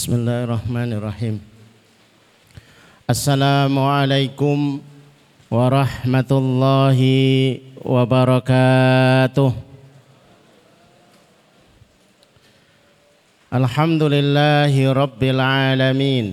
بسم 0.00 0.12
الله 0.14 0.44
الرحمن 0.44 0.90
الرحيم 0.92 1.36
السلام 3.10 3.74
عليكم 3.78 4.80
ورحمة 5.50 6.30
الله 6.30 7.00
وبركاته 7.84 9.52
الحمد 13.54 14.02
لله 14.02 14.74
رب 14.92 15.22
العالمين 15.22 16.26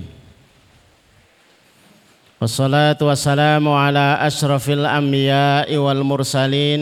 والصلاة 2.42 3.00
والسلام 3.02 3.66
على 3.70 4.18
أشرف 4.22 4.70
الأنبياء 4.70 5.70
والمرسلين 5.78 6.82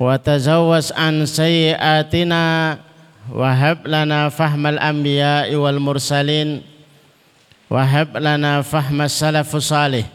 وتزوس 0.00 0.92
عن 0.92 1.26
سيئاتنا 1.26 2.78
وهب 3.32 3.78
لنا 3.86 4.28
فهم 4.28 4.66
الأنبياء 4.66 5.54
والمرسلين 5.54 6.62
وهب 7.70 8.16
لنا 8.16 8.62
فهم 8.62 9.02
السلف 9.02 9.56
الصالح 9.56 10.06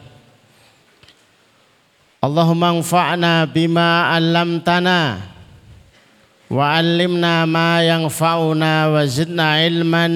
اللهم 2.24 2.64
انفعنا 2.64 3.44
بما 3.44 4.02
علمتنا 4.02 5.18
وعلمنا 6.50 7.44
ما 7.46 7.82
ينفعنا 7.88 8.72
وزدنا 8.88 9.52
علما 9.54 10.06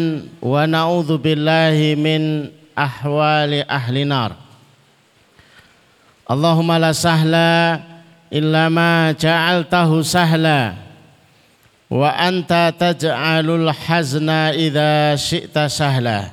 ونعوذ 0.42 1.16
بالله 1.16 1.94
من 1.98 2.22
أحوال 2.78 3.70
أهل 3.70 3.94
النار 3.98 4.32
اللهم 6.30 6.72
لا 6.72 6.92
سهل 6.92 7.34
illama 8.31 9.11
ja'altahu 9.11 9.99
sahla. 10.01 10.79
Wa 11.91 12.15
anta 12.15 12.71
taj'alul 12.71 13.67
hazna 13.67 14.55
idza 14.55 15.19
syi'ta 15.19 15.67
sahla. 15.67 16.31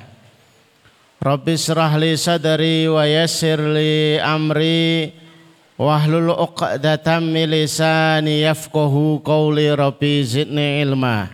Rabbi 1.19 1.59
israh 1.59 1.99
li 1.99 2.15
sadri 2.15 2.87
wa 2.87 3.03
yassir 3.03 3.59
li 3.59 4.15
amri. 4.15 5.11
Wahlul 5.75 6.31
uqdatam 6.31 7.27
min 7.27 7.51
lisani 7.51 8.47
yafqahu 8.47 9.19
qawli 9.19 9.67
rabbi 9.75 10.23
zidni 10.23 10.79
ilma. 10.79 11.27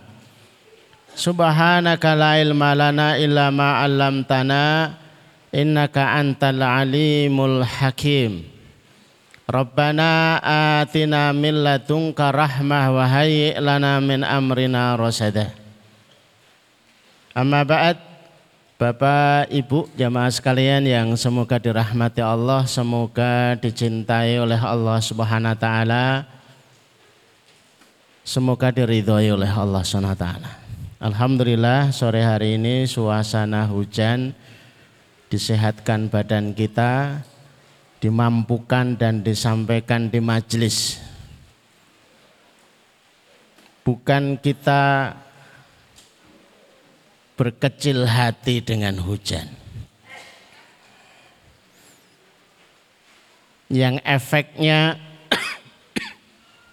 Subhanaka 1.14 2.18
la 2.18 2.42
ilma 2.42 2.74
lana 2.74 3.22
illa 3.22 3.54
ma 3.54 3.86
'allamtana. 3.86 4.98
Innaka 5.54 6.18
antal 6.18 6.66
alimul 6.66 7.62
hakim. 7.62 8.55
Rabbana 9.46 10.42
atina 10.82 11.30
min 11.30 11.62
ladunka 11.62 12.34
rahmah 12.34 12.90
wa 12.90 13.06
hayyi 13.06 13.54
lana 13.62 14.02
min 14.02 14.26
amrina 14.26 14.98
rasada. 14.98 15.54
Amma 17.38 17.62
ba'd 17.62 17.98
Bapak 18.76 19.48
Ibu 19.54 19.88
jamaah 19.96 20.28
sekalian 20.28 20.84
yang 20.84 21.16
semoga 21.16 21.56
dirahmati 21.56 22.20
Allah, 22.20 22.68
semoga 22.68 23.56
dicintai 23.56 24.36
oleh 24.36 24.60
Allah 24.60 25.00
Subhanahu 25.00 25.56
wa 25.56 25.60
taala. 25.62 26.06
Semoga 28.26 28.74
diridhoi 28.76 29.32
oleh 29.32 29.48
Allah 29.48 29.80
Subhanahu 29.80 30.12
wa 30.12 30.20
taala. 30.20 30.52
Alhamdulillah 31.00 31.94
sore 31.94 32.26
hari 32.26 32.58
ini 32.58 32.84
suasana 32.90 33.64
hujan 33.70 34.36
disehatkan 35.32 36.12
badan 36.12 36.52
kita, 36.52 37.22
dimampukan 38.00 38.96
dan 39.00 39.24
disampaikan 39.24 40.12
di 40.12 40.20
majelis. 40.20 41.00
Bukan 43.86 44.42
kita 44.42 45.14
berkecil 47.38 48.06
hati 48.10 48.62
dengan 48.64 48.98
hujan. 48.98 49.46
Yang 53.70 54.02
efeknya 54.06 54.98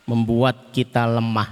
membuat 0.08 0.72
kita 0.72 1.04
lemah. 1.08 1.48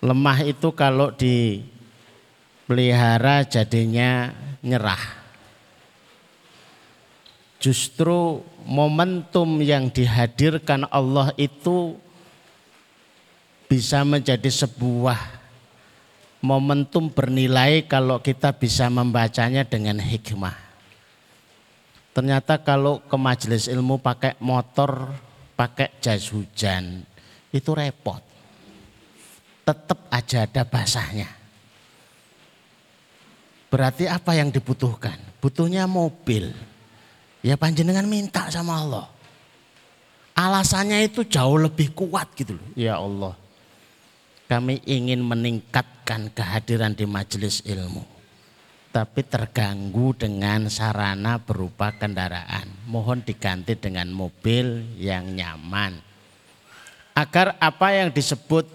Lemah 0.00 0.38
itu 0.48 0.72
kalau 0.72 1.12
dipelihara 1.12 1.68
jadinya 3.44 4.32
nyerah 4.64 5.19
Justru 7.60 8.40
momentum 8.64 9.60
yang 9.60 9.92
dihadirkan 9.92 10.88
Allah 10.88 11.28
itu 11.36 11.92
bisa 13.68 14.00
menjadi 14.00 14.48
sebuah 14.48 15.20
momentum 16.40 17.12
bernilai 17.12 17.84
kalau 17.84 18.16
kita 18.24 18.56
bisa 18.56 18.88
membacanya 18.88 19.60
dengan 19.60 20.00
hikmah. 20.00 20.56
Ternyata 22.16 22.64
kalau 22.64 23.04
ke 23.04 23.16
majelis 23.20 23.68
ilmu 23.68 24.00
pakai 24.00 24.40
motor, 24.40 25.12
pakai 25.52 26.00
jas 26.00 26.32
hujan, 26.32 27.04
itu 27.52 27.70
repot. 27.76 28.24
Tetap 29.68 30.08
aja 30.08 30.48
ada 30.48 30.64
basahnya. 30.64 31.28
Berarti 33.70 34.10
apa 34.10 34.34
yang 34.34 34.50
dibutuhkan? 34.50 35.14
Butuhnya 35.38 35.86
mobil 35.86 36.50
Ya 37.40 37.56
panjenengan 37.56 38.04
minta 38.04 38.52
sama 38.52 38.84
Allah. 38.84 39.06
Alasannya 40.36 41.08
itu 41.08 41.24
jauh 41.24 41.56
lebih 41.56 41.92
kuat 41.96 42.32
gitu 42.36 42.56
loh. 42.56 42.68
Ya 42.76 43.00
Allah. 43.00 43.36
Kami 44.48 44.84
ingin 44.84 45.24
meningkatkan 45.24 46.28
kehadiran 46.32 46.92
di 46.92 47.08
majelis 47.08 47.64
ilmu. 47.64 48.04
Tapi 48.90 49.22
terganggu 49.22 50.10
dengan 50.18 50.66
sarana 50.66 51.38
berupa 51.38 51.94
kendaraan. 51.94 52.66
Mohon 52.90 53.22
diganti 53.22 53.78
dengan 53.78 54.10
mobil 54.10 54.96
yang 54.98 55.30
nyaman. 55.30 56.02
Agar 57.14 57.54
apa 57.62 57.94
yang 57.94 58.10
disebut 58.10 58.66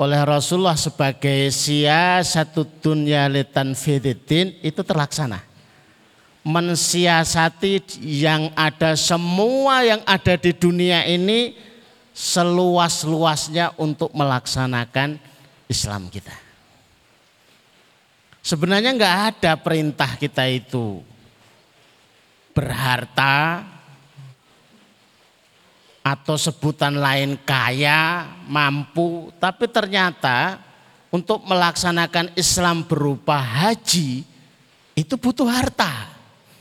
oleh 0.00 0.20
Rasulullah 0.24 0.80
sebagai 0.80 1.52
sia 1.52 2.24
satu 2.24 2.64
dunia 2.64 3.28
litan 3.28 3.76
fididin 3.76 4.56
itu 4.64 4.80
terlaksana 4.80 5.49
mensiasati 6.40 8.00
yang 8.00 8.48
ada 8.56 8.96
semua 8.96 9.84
yang 9.84 10.00
ada 10.08 10.40
di 10.40 10.56
dunia 10.56 11.04
ini 11.04 11.52
seluas-luasnya 12.16 13.76
untuk 13.76 14.12
melaksanakan 14.16 15.20
Islam 15.68 16.08
kita. 16.08 16.32
Sebenarnya 18.40 18.96
nggak 18.96 19.16
ada 19.36 19.52
perintah 19.60 20.16
kita 20.16 20.48
itu 20.48 21.04
berharta 22.56 23.62
atau 26.00 26.40
sebutan 26.40 26.96
lain 26.96 27.36
kaya, 27.44 28.32
mampu, 28.48 29.28
tapi 29.36 29.68
ternyata 29.68 30.56
untuk 31.12 31.44
melaksanakan 31.44 32.32
Islam 32.32 32.88
berupa 32.88 33.36
haji 33.36 34.24
itu 34.96 35.14
butuh 35.20 35.46
harta. 35.46 36.19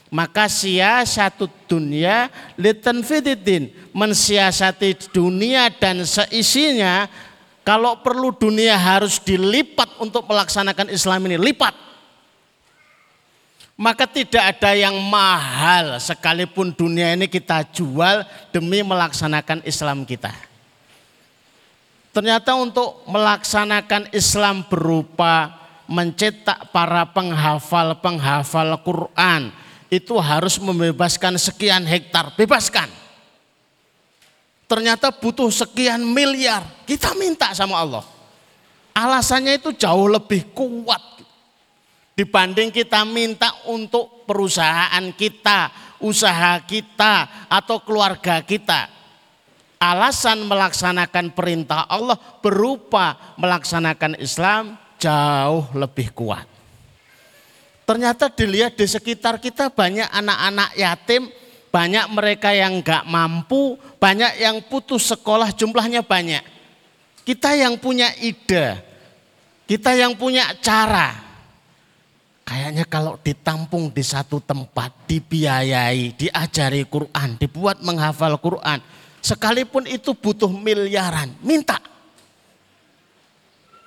Maka 0.09 0.49
siasatu 0.49 1.45
dunia 1.69 2.33
litanfididin. 2.57 3.93
Mensiasati 3.93 5.13
dunia 5.13 5.69
dan 5.69 6.01
seisinya. 6.01 7.05
Kalau 7.61 8.01
perlu 8.01 8.33
dunia 8.33 8.73
harus 8.73 9.21
dilipat 9.21 10.01
untuk 10.01 10.25
melaksanakan 10.25 10.89
Islam 10.89 11.29
ini. 11.29 11.37
Lipat. 11.37 11.73
Maka 13.79 14.09
tidak 14.09 14.43
ada 14.59 14.75
yang 14.75 14.97
mahal 15.07 16.03
sekalipun 16.03 16.75
dunia 16.75 17.15
ini 17.15 17.31
kita 17.31 17.63
jual 17.71 18.27
demi 18.51 18.83
melaksanakan 18.83 19.63
Islam 19.63 20.03
kita. 20.03 20.35
Ternyata 22.11 22.59
untuk 22.59 23.07
melaksanakan 23.07 24.11
Islam 24.11 24.67
berupa 24.67 25.55
mencetak 25.87 26.73
para 26.75 27.07
penghafal-penghafal 27.07 28.83
Quran 28.83 29.55
itu 29.89 30.13
harus 30.21 30.61
membebaskan 30.61 31.35
sekian 31.41 31.83
hektar, 31.85 32.33
bebaskan. 32.37 32.89
ternyata 34.69 35.09
butuh 35.09 35.49
sekian 35.49 35.97
miliar. 36.05 36.61
Kita 36.85 37.17
minta 37.17 37.49
sama 37.57 37.81
Allah. 37.81 38.05
Alasannya 38.93 39.57
itu 39.57 39.73
jauh 39.73 40.05
lebih 40.05 40.53
kuat 40.53 41.01
dibanding 42.19 42.67
kita 42.67 43.07
minta 43.07 43.47
untuk 43.71 44.27
perusahaan 44.27 45.07
kita, 45.15 45.71
usaha 46.03 46.59
kita, 46.67 47.47
atau 47.47 47.79
keluarga 47.79 48.43
kita. 48.43 48.91
Alasan 49.79 50.43
melaksanakan 50.43 51.31
perintah 51.31 51.87
Allah 51.87 52.19
berupa 52.43 53.15
melaksanakan 53.39 54.19
Islam 54.19 54.75
jauh 54.99 55.71
lebih 55.71 56.11
kuat. 56.11 56.58
Ternyata 57.89 58.29
dilihat 58.29 58.77
di 58.77 58.85
sekitar 58.85 59.41
kita 59.41 59.73
banyak 59.73 60.05
anak-anak 60.13 60.77
yatim, 60.77 61.25
banyak 61.73 62.05
mereka 62.13 62.53
yang 62.53 62.85
gak 62.85 63.01
mampu, 63.09 63.81
banyak 63.97 64.37
yang 64.37 64.61
putus 64.61 65.09
sekolah 65.09 65.49
jumlahnya 65.49 66.05
banyak. 66.05 66.45
Kita 67.25 67.57
yang 67.57 67.81
punya 67.81 68.13
ide, 68.21 68.77
kita 69.65 69.97
yang 69.97 70.13
punya 70.13 70.53
cara. 70.61 71.17
Kayaknya 72.45 72.85
kalau 72.85 73.17
ditampung 73.25 73.89
di 73.89 74.05
satu 74.05 74.37
tempat, 74.37 74.93
dibiayai, 75.09 76.13
diajari 76.13 76.85
Quran, 76.85 77.41
dibuat 77.41 77.81
menghafal 77.81 78.37
Quran, 78.37 78.85
sekalipun 79.17 79.89
itu 79.89 80.13
butuh 80.13 80.53
miliaran, 80.53 81.33
minta. 81.41 81.81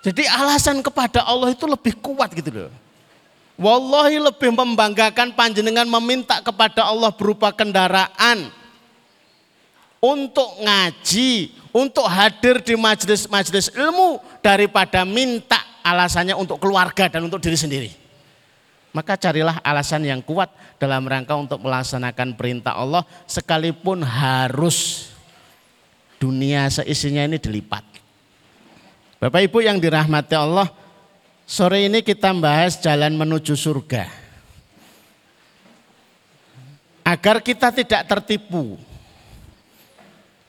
Jadi 0.02 0.26
alasan 0.26 0.82
kepada 0.82 1.22
Allah 1.22 1.54
itu 1.54 1.70
lebih 1.70 1.94
kuat 2.02 2.34
gitu 2.34 2.66
loh. 2.66 2.82
Wallahi 3.62 4.18
lebih 4.18 4.50
membanggakan 4.50 5.38
panjenengan 5.38 5.86
meminta 5.86 6.42
kepada 6.42 6.82
Allah 6.82 7.14
berupa 7.14 7.54
kendaraan 7.54 8.50
untuk 10.02 10.58
ngaji, 10.58 11.54
untuk 11.70 12.02
hadir 12.10 12.58
di 12.58 12.74
majelis-majelis 12.74 13.70
ilmu 13.70 14.18
daripada 14.42 15.06
minta 15.06 15.62
alasannya 15.86 16.34
untuk 16.34 16.58
keluarga 16.58 17.06
dan 17.06 17.22
untuk 17.22 17.38
diri 17.38 17.54
sendiri. 17.54 17.90
Maka 18.90 19.14
carilah 19.14 19.62
alasan 19.62 20.10
yang 20.10 20.18
kuat 20.26 20.50
dalam 20.82 21.06
rangka 21.06 21.38
untuk 21.38 21.62
melaksanakan 21.62 22.34
perintah 22.34 22.74
Allah 22.74 23.06
sekalipun 23.30 24.02
harus 24.02 25.08
dunia 26.18 26.66
seisinya 26.66 27.22
ini 27.22 27.38
dilipat. 27.38 27.86
Bapak 29.22 29.38
Ibu 29.46 29.62
yang 29.62 29.78
dirahmati 29.78 30.34
Allah, 30.34 30.66
sore 31.52 31.84
ini 31.84 32.00
kita 32.00 32.32
bahas 32.40 32.80
jalan 32.80 33.12
menuju 33.12 33.52
surga. 33.52 34.08
Agar 37.04 37.44
kita 37.44 37.68
tidak 37.74 38.08
tertipu 38.08 38.80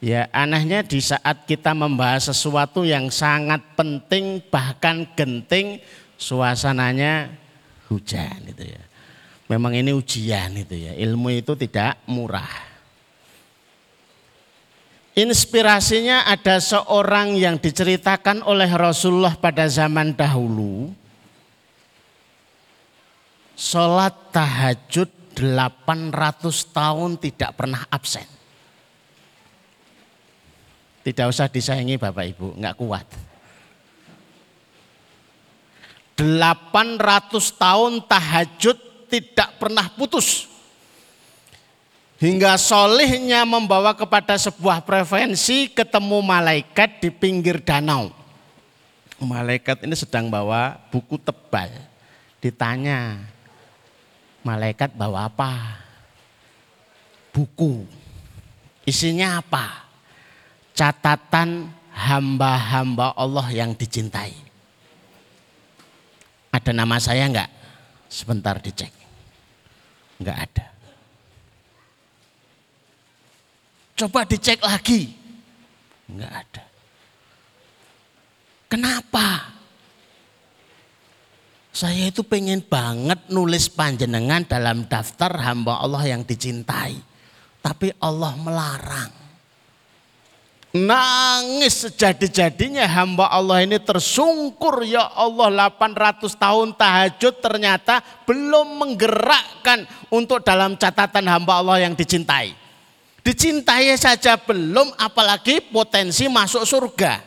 Ya 0.03 0.27
anehnya 0.35 0.83
di 0.83 0.99
saat 0.99 1.47
kita 1.47 1.71
membahas 1.71 2.27
sesuatu 2.27 2.83
yang 2.83 3.07
sangat 3.07 3.63
penting 3.79 4.43
bahkan 4.51 5.07
genting 5.15 5.79
suasananya 6.19 7.31
hujan 7.87 8.43
itu 8.51 8.67
ya. 8.67 8.83
Memang 9.47 9.71
ini 9.71 9.95
ujian 9.95 10.59
itu 10.59 10.75
ya. 10.75 10.91
Ilmu 10.99 11.31
itu 11.31 11.55
tidak 11.55 12.03
murah. 12.03 12.72
Inspirasinya 15.13 16.25
ada 16.25 16.57
seorang 16.57 17.37
yang 17.37 17.61
diceritakan 17.61 18.41
oleh 18.49 18.65
Rasulullah 18.73 19.37
pada 19.37 19.69
zaman 19.69 20.17
dahulu. 20.17 20.89
Sholat 23.53 24.33
tahajud 24.33 25.05
800 25.37 26.73
tahun 26.73 27.21
tidak 27.21 27.53
pernah 27.53 27.85
absen. 27.93 28.25
Tidak 31.05 31.25
usah 31.29 31.45
disayangi 31.45 32.01
Bapak 32.01 32.25
Ibu, 32.33 32.57
nggak 32.57 32.75
kuat. 32.81 33.05
800 36.17 37.61
tahun 37.61 38.01
tahajud 38.09 38.77
tidak 39.13 39.49
pernah 39.61 39.85
putus. 39.93 40.52
Hingga 42.23 42.55
solihnya 42.55 43.43
membawa 43.43 43.91
kepada 43.91 44.39
sebuah 44.39 44.79
prevensi 44.87 45.67
ketemu 45.67 46.23
malaikat 46.23 47.03
di 47.03 47.11
pinggir 47.11 47.59
danau. 47.59 48.15
Malaikat 49.19 49.83
ini 49.83 49.91
sedang 49.91 50.31
bawa 50.31 50.79
buku 50.87 51.19
tebal. 51.19 51.67
Ditanya, 52.39 53.19
malaikat 54.39 54.95
bawa 54.95 55.27
apa? 55.27 55.83
Buku. 57.35 57.83
Isinya 58.87 59.43
apa? 59.43 59.83
catatan 60.73 61.69
hamba-hamba 61.93 63.13
Allah 63.13 63.47
yang 63.53 63.77
dicintai. 63.77 64.33
Ada 66.53 66.73
nama 66.73 66.97
saya 67.01 67.29
enggak? 67.29 67.49
Sebentar 68.09 68.57
dicek. 68.61 68.93
Enggak 70.21 70.37
ada. 70.49 70.72
Coba 73.93 74.25
dicek 74.25 74.59
lagi. 74.65 75.13
Enggak 76.09 76.33
ada. 76.33 76.63
Kenapa? 78.69 79.53
Saya 81.73 82.09
itu 82.09 82.21
pengen 82.25 82.61
banget 82.61 83.29
nulis 83.33 83.69
panjenengan 83.69 84.45
dalam 84.45 84.85
daftar 84.85 85.29
hamba 85.41 85.81
Allah 85.81 86.05
yang 86.05 86.21
dicintai. 86.21 86.97
Tapi 87.61 87.93
Allah 88.01 88.33
melarang. 88.37 89.11
Nangis 90.73 91.85
sejadi-jadinya 91.85 92.89
hamba 92.89 93.29
Allah 93.29 93.61
ini 93.61 93.77
tersungkur 93.77 94.81
ya 94.81 95.05
Allah 95.13 95.69
800 95.69 96.33
tahun 96.33 96.73
tahajud 96.73 97.45
ternyata 97.45 98.01
belum 98.25 98.81
menggerakkan 98.81 99.85
untuk 100.09 100.41
dalam 100.41 100.73
catatan 100.73 101.29
hamba 101.29 101.61
Allah 101.61 101.85
yang 101.85 101.93
dicintai. 101.93 102.62
Dicintai 103.23 103.95
saja 103.95 104.35
belum 104.35 104.91
apalagi 104.99 105.63
potensi 105.63 106.27
masuk 106.27 106.67
surga. 106.67 107.23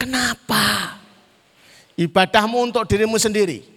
Kenapa? 0.00 0.96
Ibadahmu 1.94 2.72
untuk 2.72 2.88
dirimu 2.88 3.20
sendiri. 3.20 3.74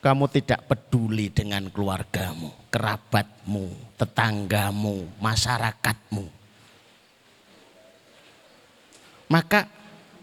kamu 0.00 0.32
tidak 0.32 0.64
peduli 0.64 1.28
dengan 1.28 1.68
keluargamu, 1.68 2.72
kerabatmu, 2.72 3.94
tetanggamu, 4.00 5.20
masyarakatmu. 5.20 6.26
Maka 9.30 9.60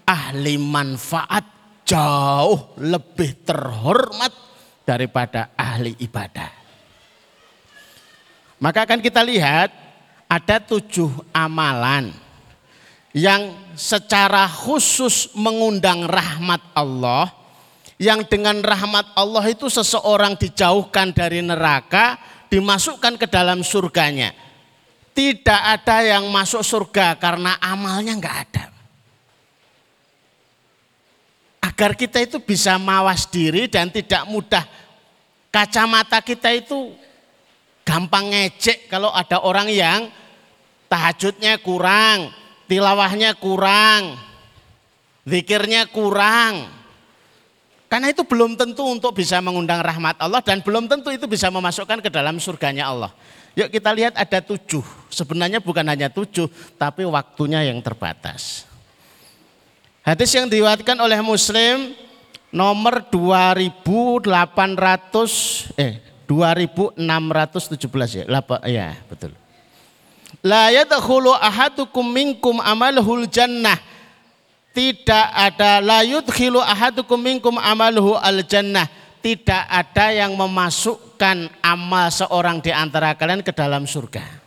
ahli 0.04 0.58
manfaat 0.60 1.46
jauh 1.88 2.76
lebih 2.82 3.46
terhormat 3.48 4.34
daripada 4.88 5.52
ahli 5.60 6.00
ibadah. 6.00 6.48
Maka 8.64 8.88
akan 8.88 9.04
kita 9.04 9.20
lihat 9.28 9.70
ada 10.32 10.64
tujuh 10.64 11.12
amalan 11.36 12.16
yang 13.12 13.52
secara 13.76 14.48
khusus 14.48 15.36
mengundang 15.36 16.08
rahmat 16.08 16.64
Allah 16.72 17.36
yang 17.98 18.24
dengan 18.30 18.62
rahmat 18.62 19.12
Allah 19.18 19.42
itu 19.50 19.74
seseorang 19.74 20.38
dijauhkan 20.38 21.18
dari 21.18 21.42
neraka, 21.42 22.18
dimasukkan 22.46 23.18
ke 23.18 23.26
dalam 23.26 23.66
surganya. 23.66 24.38
Tidak 25.18 25.62
ada 25.66 26.06
yang 26.06 26.30
masuk 26.30 26.62
surga 26.62 27.18
karena 27.18 27.58
amalnya 27.58 28.14
enggak 28.14 28.38
ada. 28.46 28.77
Agar 31.68 32.00
kita 32.00 32.24
itu 32.24 32.40
bisa 32.40 32.80
mawas 32.80 33.28
diri 33.28 33.68
dan 33.68 33.92
tidak 33.92 34.24
mudah 34.32 34.64
kacamata 35.52 36.24
kita 36.24 36.56
itu 36.56 36.96
gampang 37.84 38.32
ngecek 38.32 38.88
kalau 38.88 39.12
ada 39.12 39.44
orang 39.44 39.68
yang 39.68 40.08
tahajudnya 40.88 41.60
kurang, 41.60 42.32
tilawahnya 42.72 43.36
kurang, 43.36 44.16
zikirnya 45.28 45.92
kurang, 45.92 46.72
karena 47.88 48.12
itu 48.12 48.28
belum 48.28 48.60
tentu 48.60 48.84
untuk 48.84 49.16
bisa 49.16 49.40
mengundang 49.40 49.80
rahmat 49.80 50.20
Allah 50.20 50.44
dan 50.44 50.60
belum 50.60 50.92
tentu 50.92 51.08
itu 51.08 51.24
bisa 51.24 51.48
memasukkan 51.48 52.04
ke 52.04 52.12
dalam 52.12 52.36
surganya 52.36 52.92
Allah. 52.92 53.12
Yuk 53.56 53.72
kita 53.72 53.96
lihat 53.96 54.14
ada 54.20 54.44
tujuh. 54.44 54.84
Sebenarnya 55.08 55.64
bukan 55.64 55.88
hanya 55.88 56.12
tujuh, 56.12 56.52
tapi 56.76 57.08
waktunya 57.08 57.64
yang 57.64 57.80
terbatas. 57.80 58.67
Hadis 60.08 60.32
yang 60.32 60.48
diriwayatkan 60.48 60.96
oleh 61.04 61.20
Muslim 61.20 61.92
nomor 62.48 63.04
2800 63.12 64.24
eh 65.76 66.00
2617 66.24 66.96
ya. 68.16 68.24
Lapa, 68.24 68.64
ya, 68.64 68.96
betul. 69.12 69.36
La 70.40 70.72
yadkhulu 70.72 71.36
ahadukum 71.36 72.08
minkum 72.08 72.64
amalhul 72.64 73.28
jannah 73.28 73.76
tidak 74.78 75.26
ada 75.34 75.82
layut 75.82 76.30
khilu 76.30 76.62
ahadukum 76.62 77.18
minkum 77.18 77.58
amaluhu 77.58 78.14
al 78.14 78.46
jannah. 78.46 78.86
tidak 79.18 79.66
ada 79.68 80.14
yang 80.14 80.32
memasukkan 80.38 81.52
amal 81.60 82.08
seorang 82.08 82.64
di 82.64 82.72
antara 82.72 83.12
kalian 83.18 83.44
ke 83.44 83.52
dalam 83.52 83.84
surga. 83.84 84.47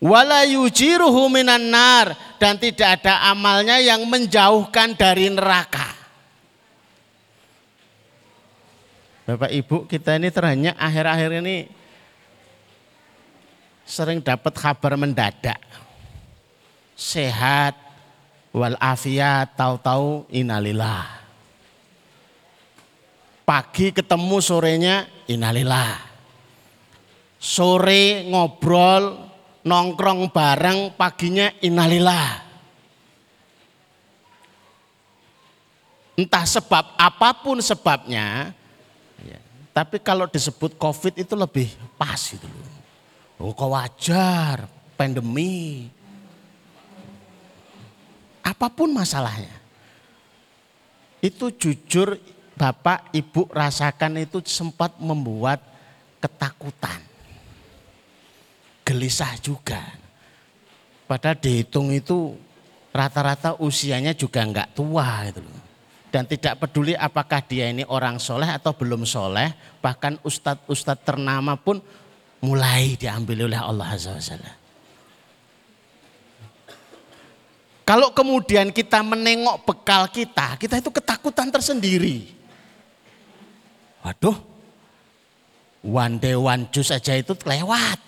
Wala 0.00 0.48
yujiruhu 0.48 1.28
minan 1.28 1.68
nar 1.68 2.16
dan 2.40 2.56
tidak 2.56 3.00
ada 3.00 3.28
amalnya 3.28 3.76
yang 3.76 4.00
menjauhkan 4.08 4.96
dari 4.96 5.28
neraka. 5.28 5.92
Bapak 9.28 9.52
Ibu 9.52 9.84
kita 9.84 10.16
ini 10.16 10.32
terhanya 10.32 10.72
akhir-akhir 10.80 11.44
ini 11.44 11.68
sering 13.84 14.24
dapat 14.24 14.56
kabar 14.56 14.96
mendadak. 14.96 15.60
Sehat, 16.96 17.76
walafiat, 18.56 19.56
tahu-tahu 19.56 20.28
inalillah 20.28 21.20
Pagi 23.50 23.90
ketemu 23.90 24.38
sorenya 24.38 25.10
inalillah. 25.26 25.98
Sore 27.42 28.22
ngobrol, 28.30 29.29
nongkrong 29.64 30.32
bareng, 30.32 30.94
paginya 30.96 31.52
inalillah. 31.60 32.48
Entah 36.20 36.44
sebab 36.44 37.00
apa 37.00 37.32
pun 37.40 37.64
sebabnya, 37.64 38.52
ya, 39.24 39.40
tapi 39.72 39.96
kalau 40.04 40.28
disebut 40.28 40.76
COVID 40.76 41.16
itu 41.16 41.32
lebih 41.32 41.72
pas 41.96 42.20
itu 42.28 42.44
loh. 42.44 42.68
Oh 43.40 43.56
kok 43.56 43.72
wajar, 43.72 44.68
pandemi. 45.00 45.88
Apa 48.44 48.68
pun 48.68 48.92
masalahnya. 48.92 49.56
Itu 51.24 51.48
jujur 51.52 52.20
bapak 52.52 53.08
ibu 53.16 53.48
rasakan 53.48 54.20
itu 54.20 54.44
sempat 54.44 55.00
membuat 55.00 55.64
ketakutan. 56.20 57.09
Gelisah 58.90 59.38
juga. 59.38 59.78
Padahal 61.06 61.38
dihitung 61.38 61.94
itu 61.94 62.34
rata-rata 62.90 63.54
usianya 63.62 64.10
juga 64.18 64.42
enggak 64.42 64.74
tua 64.74 65.30
gitu 65.30 65.46
loh. 65.46 65.62
Dan 66.10 66.26
tidak 66.26 66.58
peduli 66.58 66.98
apakah 66.98 67.38
dia 67.46 67.70
ini 67.70 67.86
orang 67.86 68.18
soleh 68.18 68.50
atau 68.50 68.74
belum 68.74 69.06
soleh, 69.06 69.54
bahkan 69.78 70.18
ustadz-ustadz 70.26 71.06
ternama 71.06 71.54
pun 71.54 71.78
mulai 72.42 72.98
diambil 72.98 73.46
oleh 73.46 73.60
Allah 73.62 73.94
Azza 73.94 74.10
wa 74.10 74.22
Kalau 77.86 78.10
kemudian 78.10 78.74
kita 78.74 79.06
menengok 79.06 79.66
bekal 79.66 80.10
kita, 80.10 80.58
kita 80.58 80.82
itu 80.82 80.90
ketakutan 80.90 81.46
tersendiri. 81.50 82.26
Waduh, 84.02 84.34
one 85.82 86.18
day 86.18 86.34
one 86.34 86.66
juice 86.74 86.90
aja 86.90 87.14
itu 87.18 87.34
lewat. 87.46 87.98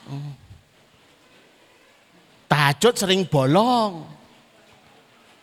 Tahajud 2.53 2.93
sering 3.01 3.25
bolong. 3.25 4.05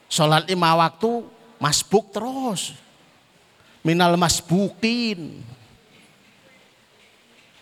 Sholat 0.05 0.45
lima 0.45 0.77
waktu 0.77 1.25
masbuk 1.57 2.13
terus. 2.13 2.77
Minal 3.81 4.13
masbukin. 4.13 5.41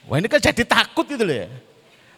Wah 0.03 0.19
ini 0.19 0.27
kan 0.27 0.43
jadi 0.43 0.67
takut 0.67 1.07
gitu 1.07 1.23
loh 1.23 1.47
ya. 1.47 1.49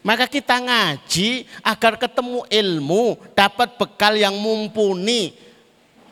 Maka 0.02 0.26
kita 0.26 0.58
ngaji 0.58 1.46
agar 1.62 2.02
ketemu 2.02 2.50
ilmu, 2.50 3.22
dapat 3.38 3.78
bekal 3.78 4.18
yang 4.18 4.34
mumpuni. 4.34 5.38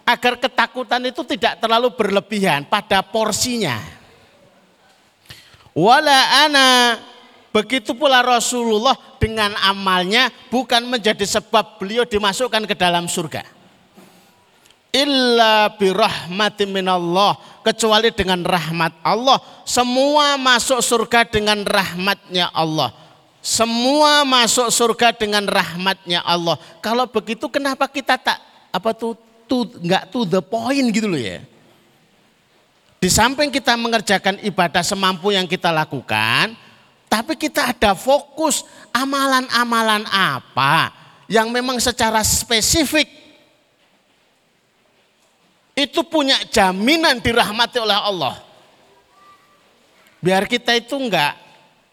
Agar 0.06 0.38
ketakutan 0.38 1.02
itu 1.02 1.26
tidak 1.26 1.58
terlalu 1.58 1.98
berlebihan 1.98 2.62
pada 2.70 3.02
porsinya. 3.02 3.82
Wala 5.74 6.46
ana 6.46 6.68
begitu 7.52 7.94
pula 7.98 8.22
Rasulullah 8.22 8.96
dengan 9.18 9.54
amalnya 9.64 10.30
bukan 10.52 10.86
menjadi 10.88 11.24
sebab 11.26 11.82
beliau 11.82 12.04
dimasukkan 12.04 12.64
ke 12.66 12.76
dalam 12.78 13.10
surga. 13.10 13.44
Illa 14.96 15.70
birahmati 15.76 16.64
minallah 16.66 17.38
kecuali 17.62 18.10
dengan 18.16 18.42
rahmat 18.42 19.04
Allah. 19.04 19.38
Semua 19.68 20.40
masuk 20.40 20.80
surga 20.80 21.28
dengan 21.28 21.62
rahmatnya 21.68 22.50
Allah. 22.56 22.96
Semua 23.44 24.24
masuk 24.28 24.72
surga 24.72 25.14
dengan 25.16 25.46
rahmatnya 25.46 26.24
Allah. 26.24 26.56
Kalau 26.84 27.06
begitu 27.08 27.48
kenapa 27.52 27.88
kita 27.88 28.16
tak 28.20 28.40
apa 28.72 28.92
tuh 28.92 29.16
tuh 29.48 29.68
nggak 29.80 30.12
to 30.12 30.28
the 30.28 30.44
point 30.44 30.88
gitu 30.92 31.08
loh 31.08 31.20
ya? 31.20 31.40
Di 32.98 33.08
samping 33.14 33.54
kita 33.54 33.78
mengerjakan 33.78 34.42
ibadah 34.42 34.82
semampu 34.82 35.30
yang 35.30 35.46
kita 35.46 35.70
lakukan, 35.70 36.58
tapi 37.08 37.40
kita 37.40 37.72
ada 37.72 37.96
fokus 37.96 38.68
amalan-amalan 38.92 40.04
apa 40.12 40.92
yang 41.32 41.52
memang 41.52 41.80
secara 41.80 42.24
spesifik 42.24 43.08
itu 45.78 46.02
punya 46.08 46.36
jaminan 46.52 47.20
dirahmati 47.24 47.78
oleh 47.80 47.96
Allah. 47.96 48.36
Biar 50.20 50.50
kita 50.50 50.74
itu 50.74 50.98
enggak 50.98 51.38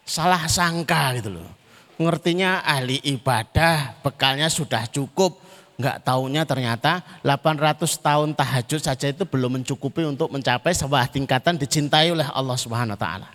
salah 0.03 0.49
sangka 0.49 1.15
gitu 1.21 1.37
loh. 1.39 1.49
Ngertinya 1.95 2.65
ahli 2.65 2.99
ibadah, 3.07 4.03
bekalnya 4.03 4.51
sudah 4.51 4.83
cukup, 4.89 5.45
Enggak 5.75 6.07
tahunya 6.07 6.47
ternyata 6.47 7.03
800 7.19 7.83
tahun 7.99 8.31
tahajud 8.31 8.79
saja 8.79 9.11
itu 9.11 9.27
belum 9.27 9.59
mencukupi 9.59 10.07
untuk 10.07 10.31
mencapai 10.31 10.71
sebuah 10.71 11.11
tingkatan 11.11 11.59
dicintai 11.59 12.15
oleh 12.15 12.23
Allah 12.31 12.55
Subhanahu 12.55 12.95
taala. 12.95 13.34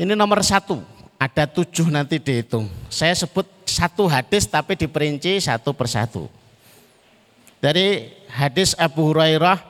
Ini 0.00 0.16
nomor 0.16 0.40
satu, 0.40 0.80
ada 1.20 1.44
tujuh 1.44 1.92
nanti 1.92 2.16
dihitung. 2.16 2.72
Saya 2.88 3.12
sebut 3.12 3.44
satu 3.68 4.08
hadis 4.08 4.48
tapi 4.48 4.72
diperinci 4.72 5.36
satu 5.44 5.76
persatu. 5.76 6.24
Dari 7.60 8.08
hadis 8.32 8.72
Abu 8.80 9.12
Hurairah, 9.12 9.60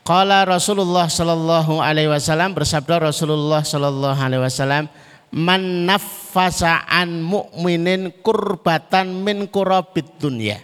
Qala 0.00 0.48
Rasulullah 0.48 1.12
Sallallahu 1.12 1.76
Alaihi 1.76 2.08
Wasallam 2.08 2.56
bersabda 2.56 3.12
Rasulullah 3.12 3.60
Sallallahu 3.60 4.16
Alaihi 4.16 4.40
Wasallam, 4.40 4.88
man 5.28 5.92
naffasa 5.92 6.88
an 6.88 7.20
mu'minin 7.20 8.24
kurbatan 8.24 9.12
min 9.12 9.44
kurabid 9.44 10.08
dunya. 10.16 10.56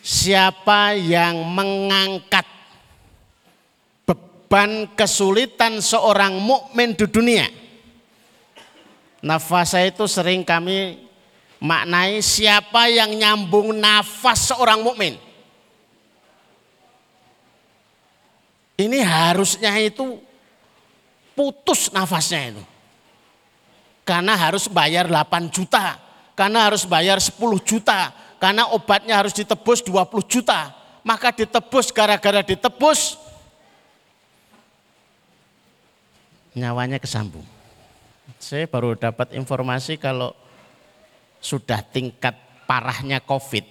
Siapa 0.00 0.96
yang 0.96 1.44
mengangkat 1.44 2.48
beban 4.50 4.90
kesulitan 4.98 5.78
seorang 5.78 6.34
mukmin 6.42 6.98
di 6.98 7.06
dunia. 7.06 7.46
Nafasa 9.22 9.78
itu 9.86 10.10
sering 10.10 10.42
kami 10.42 11.06
maknai 11.62 12.18
siapa 12.18 12.90
yang 12.90 13.14
nyambung 13.14 13.70
nafas 13.78 14.50
seorang 14.50 14.82
mukmin. 14.82 15.14
Ini 18.74 18.98
harusnya 19.06 19.70
itu 19.78 20.18
putus 21.38 21.94
nafasnya 21.94 22.50
itu 22.50 22.62
karena 24.02 24.34
harus 24.34 24.66
bayar 24.66 25.06
8 25.06 25.46
juta, 25.46 25.94
karena 26.34 26.66
harus 26.66 26.82
bayar 26.82 27.22
10 27.22 27.38
juta, 27.62 28.10
karena 28.42 28.66
obatnya 28.74 29.14
harus 29.14 29.30
ditebus 29.30 29.86
20 29.86 30.26
juta. 30.26 30.74
Maka 31.06 31.30
ditebus 31.30 31.94
gara-gara 31.94 32.42
ditebus 32.42 33.29
nyawanya 36.54 36.98
kesambung. 36.98 37.44
Saya 38.38 38.66
baru 38.70 38.94
dapat 38.94 39.34
informasi 39.34 39.98
kalau 39.98 40.34
sudah 41.40 41.82
tingkat 41.82 42.36
parahnya 42.68 43.18
COVID 43.24 43.64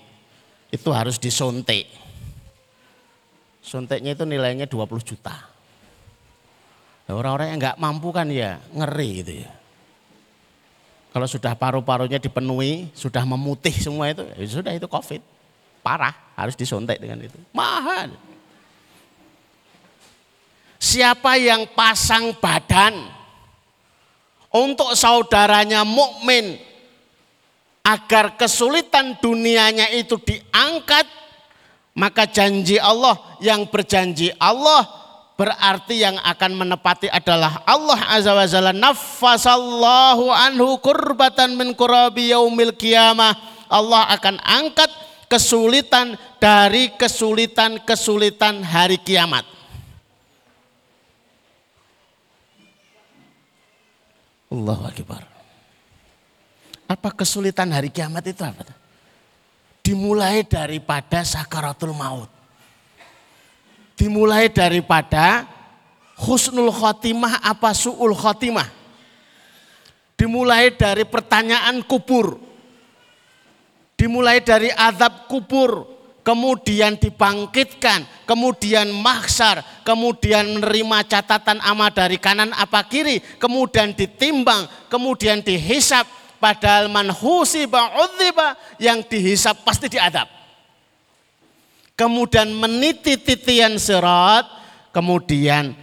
itu 0.70 0.90
harus 0.92 1.18
disontek. 1.18 1.88
Sonteknya 3.60 4.18
itu 4.18 4.24
nilainya 4.26 4.66
20 4.66 5.00
juta. 5.04 5.36
Orang-orang 7.10 7.54
yang 7.54 7.58
nggak 7.58 7.82
mampu 7.82 8.14
kan 8.14 8.30
ya 8.30 8.62
ngeri 8.70 9.10
gitu 9.26 9.34
ya. 9.42 9.50
Kalau 11.10 11.26
sudah 11.26 11.58
paru-parunya 11.58 12.22
dipenuhi, 12.22 12.94
sudah 12.94 13.26
memutih 13.26 13.74
semua 13.74 14.14
itu, 14.14 14.22
ya 14.38 14.46
sudah 14.46 14.78
itu 14.78 14.86
COVID. 14.86 15.22
Parah, 15.82 16.14
harus 16.38 16.54
disuntik 16.54 17.02
dengan 17.02 17.26
itu. 17.26 17.34
Mahal. 17.50 18.14
Siapa 20.90 21.38
yang 21.38 21.70
pasang 21.78 22.34
badan? 22.42 22.98
Untuk 24.50 24.98
saudaranya 24.98 25.86
mukmin 25.86 26.58
agar 27.86 28.34
kesulitan 28.34 29.14
dunianya 29.22 29.94
itu 29.94 30.18
diangkat, 30.18 31.06
maka 31.94 32.26
janji 32.26 32.82
Allah 32.82 33.14
yang 33.38 33.70
berjanji 33.70 34.34
Allah 34.42 34.90
berarti 35.38 36.02
yang 36.02 36.18
akan 36.26 36.58
menepati 36.58 37.06
adalah 37.06 37.62
Allah 37.70 38.00
Azza 38.10 38.34
wa 38.34 38.50
Jalla. 38.50 38.74
Nafasallahu 38.74 40.34
anhu 40.34 40.82
kurbatan 40.82 41.54
min 41.54 41.78
kurabi 41.78 42.34
yaumil 42.34 42.74
qiyamah. 42.74 43.38
Allah 43.70 44.10
akan 44.18 44.42
angkat 44.42 44.90
kesulitan 45.30 46.18
dari 46.42 46.90
kesulitan-kesulitan 46.98 48.66
hari 48.66 48.98
kiamat. 48.98 49.59
Allah 54.50 54.82
Akbar. 54.90 55.24
Apa 56.90 57.10
kesulitan 57.14 57.70
hari 57.70 57.94
kiamat 57.94 58.26
itu 58.26 58.42
apa? 58.42 58.66
Dimulai 59.86 60.42
daripada 60.42 61.22
sakaratul 61.22 61.94
maut. 61.94 62.30
Dimulai 63.94 64.50
daripada 64.50 65.46
husnul 66.18 66.74
khotimah 66.74 67.46
apa 67.46 67.78
su'ul 67.78 68.18
khotimah. 68.18 68.66
Dimulai 70.18 70.74
dari 70.74 71.06
pertanyaan 71.06 71.86
kubur. 71.86 72.42
Dimulai 73.94 74.40
dari 74.42 74.72
azab 74.72 75.28
kubur, 75.28 75.86
kemudian 76.30 76.94
dibangkitkan, 76.94 78.06
kemudian 78.30 78.94
maksar, 78.94 79.66
kemudian 79.82 80.62
menerima 80.62 81.10
catatan 81.10 81.58
amal 81.66 81.90
dari 81.90 82.22
kanan 82.22 82.54
apa 82.54 82.86
kiri, 82.86 83.18
kemudian 83.42 83.98
ditimbang, 83.98 84.70
kemudian 84.94 85.42
dihisap, 85.42 86.06
padahal 86.38 86.86
man 86.86 87.10
husiba 87.10 87.90
yang 88.78 89.02
dihisap 89.02 89.66
pasti 89.66 89.90
diadab. 89.90 90.30
Kemudian 91.98 92.54
meniti 92.54 93.18
titian 93.18 93.82
serat, 93.82 94.46
kemudian 94.94 95.74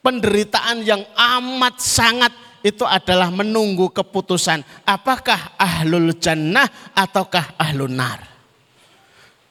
penderitaan 0.00 0.80
yang 0.80 1.04
amat 1.12 1.76
sangat 1.76 2.32
itu 2.64 2.88
adalah 2.88 3.28
menunggu 3.28 3.92
keputusan 3.92 4.64
apakah 4.88 5.52
ahlul 5.60 6.16
jannah 6.16 6.72
ataukah 6.96 7.52
ahlun 7.60 8.00
nar. 8.00 8.33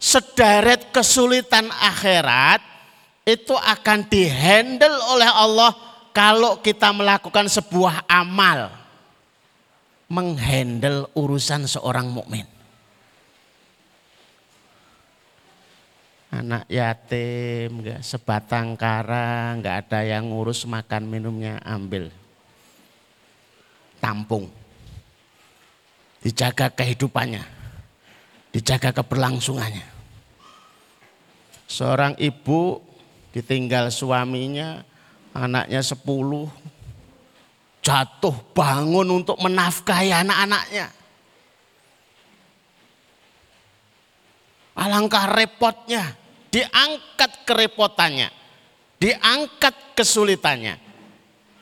Sederet 0.03 0.91
kesulitan 0.91 1.71
akhirat 1.71 2.59
itu 3.23 3.55
akan 3.55 4.03
dihandle 4.11 4.99
oleh 5.15 5.31
Allah 5.31 5.71
kalau 6.11 6.59
kita 6.59 6.91
melakukan 6.91 7.47
sebuah 7.47 8.03
amal 8.11 8.67
menghandle 10.11 11.07
urusan 11.15 11.63
seorang 11.71 12.11
mukmin. 12.11 12.43
Anak 16.35 16.67
yatim, 16.67 17.79
enggak 17.79 18.03
sebatang 18.03 18.75
kara, 18.75 19.55
enggak 19.55 19.87
ada 19.87 20.03
yang 20.03 20.27
ngurus 20.35 20.67
makan 20.67 21.07
minumnya 21.07 21.63
ambil 21.63 22.11
tampung. 24.03 24.51
Dijaga 26.19 26.67
kehidupannya. 26.75 27.45
Dijaga 28.51 28.91
keberlangsungannya. 28.91 29.92
Seorang 31.73 32.13
ibu 32.21 32.77
ditinggal 33.33 33.89
suaminya, 33.89 34.85
anaknya 35.33 35.81
sepuluh, 35.81 36.45
jatuh 37.81 38.53
bangun 38.53 39.09
untuk 39.09 39.41
menafkahi 39.41 40.13
anak-anaknya. 40.13 40.93
Alangkah 44.77 45.25
repotnya, 45.33 46.13
diangkat 46.53 47.41
kerepotannya, 47.41 48.29
diangkat 49.01 49.97
kesulitannya 49.97 50.77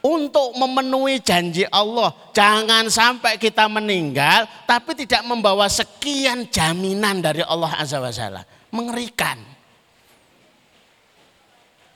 untuk 0.03 0.59
memenuhi 0.59 1.23
janji 1.23 1.63
Allah. 1.71 2.11
Jangan 2.35 2.91
sampai 2.91 3.39
kita 3.39 3.71
meninggal 3.71 4.43
tapi 4.67 4.91
tidak 4.91 5.23
membawa 5.23 5.71
sekian 5.71 6.51
jaminan 6.51 7.23
dari 7.23 7.47
Allah 7.47 7.79
Azza 7.79 8.03
wa 8.03 8.11
Jalla. 8.11 8.43
Mengerikan. 8.75 9.50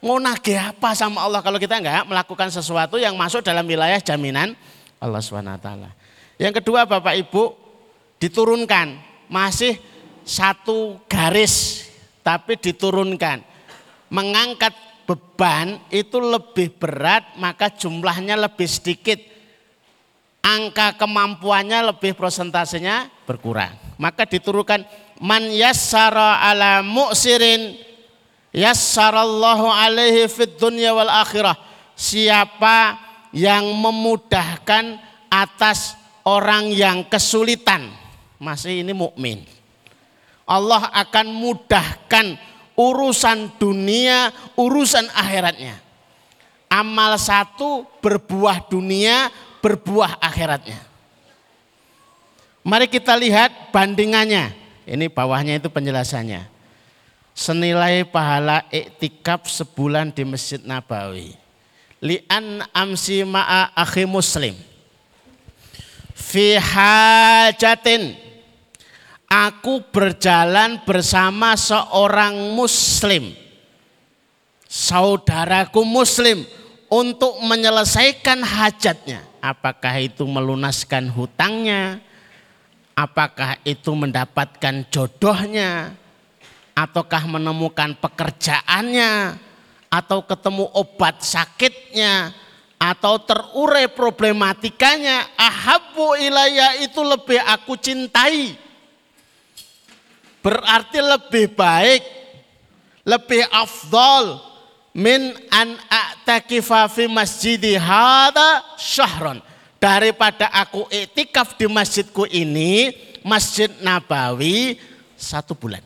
Mau 0.05 0.21
nagih 0.21 0.61
apa 0.61 0.93
sama 0.93 1.25
Allah 1.25 1.41
kalau 1.41 1.57
kita 1.57 1.81
enggak 1.81 2.05
melakukan 2.05 2.53
sesuatu 2.53 3.01
yang 3.01 3.17
masuk 3.17 3.41
dalam 3.41 3.65
wilayah 3.65 3.97
jaminan 3.97 4.53
Allah 5.01 5.17
SWT. 5.17 5.65
Yang 6.37 6.61
kedua 6.61 6.85
Bapak 6.85 7.17
Ibu 7.25 7.57
diturunkan 8.21 9.01
masih 9.25 9.81
satu 10.21 11.01
garis 11.09 11.89
tapi 12.21 12.53
diturunkan. 12.53 13.41
Mengangkat 14.13 14.77
beban 15.09 15.81
itu 15.89 16.21
lebih 16.21 16.77
berat 16.77 17.25
maka 17.41 17.73
jumlahnya 17.73 18.37
lebih 18.37 18.69
sedikit. 18.69 19.17
Angka 20.45 21.01
kemampuannya 21.01 21.81
lebih 21.81 22.13
prosentasenya 22.13 23.09
berkurang. 23.25 23.73
Maka 23.97 24.29
diturunkan 24.29 24.85
man 25.17 25.49
yassara 25.49 26.45
ala 26.45 26.85
mu'sirin 26.85 27.94
yassarallahu 28.55 29.67
alaihi 29.67 30.31
fid 30.31 30.55
dunya 30.55 30.95
wal 30.95 31.11
akhirah. 31.11 31.59
Siapa 31.95 32.95
yang 33.35 33.67
memudahkan 33.75 34.95
atas 35.27 35.99
orang 36.23 36.71
yang 36.71 37.03
kesulitan. 37.03 37.91
Masih 38.39 38.83
ini 38.83 38.95
mukmin. 38.95 39.43
Allah 40.47 40.87
akan 40.95 41.27
mudahkan 41.35 42.39
urusan 42.79 43.51
dunia, 43.59 44.31
urusan 44.55 45.07
akhiratnya. 45.11 45.75
Amal 46.71 47.15
satu 47.19 47.87
berbuah 48.03 48.67
dunia, 48.67 49.31
berbuah 49.63 50.19
akhiratnya. 50.19 50.79
Mari 52.65 52.89
kita 52.89 53.13
lihat 53.15 53.71
bandingannya. 53.71 54.51
Ini 54.85 55.09
bawahnya 55.09 55.57
itu 55.57 55.69
penjelasannya. 55.69 56.54
Senilai 57.35 58.07
pahala 58.07 58.63
iktikaf 58.71 59.51
sebulan 59.51 60.15
di 60.15 60.23
Masjid 60.23 60.63
Nabawi. 60.63 61.35
Li'an 61.99 62.63
amsi 62.71 63.27
ma'a 63.27 63.75
akhi 63.75 64.07
muslim. 64.07 64.55
Fi 66.15 66.55
hajatin 66.55 68.15
aku 69.27 69.83
berjalan 69.91 70.79
bersama 70.87 71.59
seorang 71.59 72.55
muslim. 72.55 73.35
Saudaraku 74.71 75.83
muslim 75.83 76.47
untuk 76.87 77.35
menyelesaikan 77.43 78.47
hajatnya. 78.47 79.27
Apakah 79.43 79.99
itu 79.99 80.23
melunaskan 80.23 81.11
hutangnya? 81.11 81.99
Apakah 82.95 83.59
itu 83.67 83.91
mendapatkan 83.91 84.87
jodohnya? 84.87 85.99
Ataukah 86.75 87.23
menemukan 87.25 87.95
pekerjaannya? 87.97 89.39
Atau 89.87 90.27
ketemu 90.27 90.67
obat 90.75 91.23
sakitnya? 91.23 92.35
Atau 92.75 93.23
terurai 93.23 93.87
problematikanya? 93.87 95.31
Ahabu 95.39 96.19
ilayah 96.19 96.83
itu 96.83 96.99
lebih 96.99 97.39
aku 97.39 97.79
cintai 97.79 98.65
berarti 100.45 101.01
lebih 101.01 101.57
baik, 101.57 102.05
lebih 103.01 103.41
afdol 103.49 104.37
min 104.93 105.33
an 105.49 105.73
a'takifa 105.89 106.85
fi 106.85 107.09
masjidi 107.09 107.73
hada 107.73 108.61
syahron. 108.77 109.41
Daripada 109.81 110.53
aku 110.53 110.85
iktikaf 110.93 111.57
di 111.57 111.65
masjidku 111.69 112.25
ini, 112.29 112.93
Masjid 113.25 113.69
Nabawi 113.81 114.77
satu 115.13 115.53
bulan. 115.57 115.81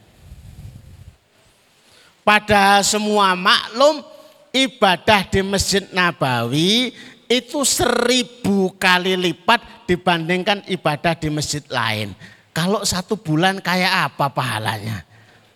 Pada 2.30 2.86
semua 2.86 3.34
maklum 3.34 4.06
ibadah 4.54 5.26
di 5.26 5.42
Masjid 5.42 5.82
Nabawi 5.90 6.94
itu 7.26 7.66
seribu 7.66 8.70
kali 8.78 9.18
lipat 9.18 9.90
dibandingkan 9.90 10.62
ibadah 10.70 11.18
di 11.18 11.26
masjid 11.34 11.66
lain. 11.74 12.14
Kalau 12.54 12.86
satu 12.86 13.18
bulan 13.18 13.58
kayak 13.58 14.14
apa 14.14 14.30
pahalanya? 14.30 15.02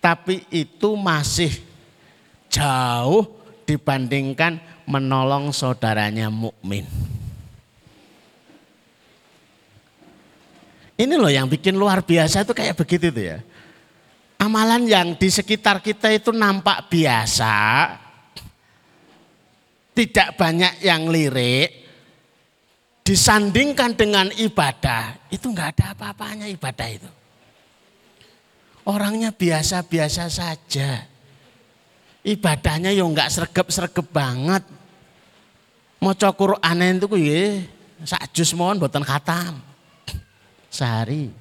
Tapi 0.02 0.50
itu 0.50 0.98
masih 0.98 1.54
jauh 2.50 3.22
dibandingkan 3.62 4.58
menolong 4.82 5.54
saudaranya 5.54 6.26
mukmin. 6.26 6.90
Ini 10.98 11.14
loh 11.14 11.30
yang 11.30 11.46
bikin 11.46 11.78
luar 11.78 12.02
biasa 12.02 12.42
itu 12.42 12.50
kayak 12.50 12.74
begitu 12.74 13.14
tuh 13.14 13.26
ya. 13.30 13.38
Amalan 14.38 14.84
yang 14.84 15.16
di 15.16 15.30
sekitar 15.30 15.80
kita 15.80 16.10
itu 16.12 16.34
nampak 16.34 16.90
biasa, 16.90 17.56
tidak 19.94 20.34
banyak 20.36 20.84
yang 20.84 21.08
lirik, 21.08 21.70
disandingkan 23.06 23.94
dengan 23.94 24.28
ibadah, 24.34 25.16
itu 25.30 25.48
nggak 25.48 25.78
ada 25.78 25.84
apa-apanya 25.94 26.50
ibadah 26.50 26.88
itu. 26.90 27.10
Orangnya 28.84 29.32
biasa-biasa 29.32 30.28
saja. 30.28 31.08
Ibadahnya 32.24 32.92
yo 32.92 33.08
nggak 33.08 33.32
sergep-sergep 33.32 34.08
banget. 34.12 34.64
Mau 36.00 36.12
Quran 36.12 36.84
itu 36.84 37.08
ku 37.08 37.16
ye, 37.16 37.64
sakjus 38.04 38.52
mohon 38.52 38.76
buatan 38.76 39.00
khatam. 39.00 39.56
Sehari. 40.68 41.32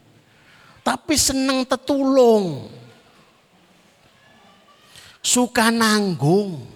Tapi 0.84 1.16
seneng 1.20 1.68
tetulung. 1.68 2.72
Suka 5.24 5.72
nanggung. 5.72 6.70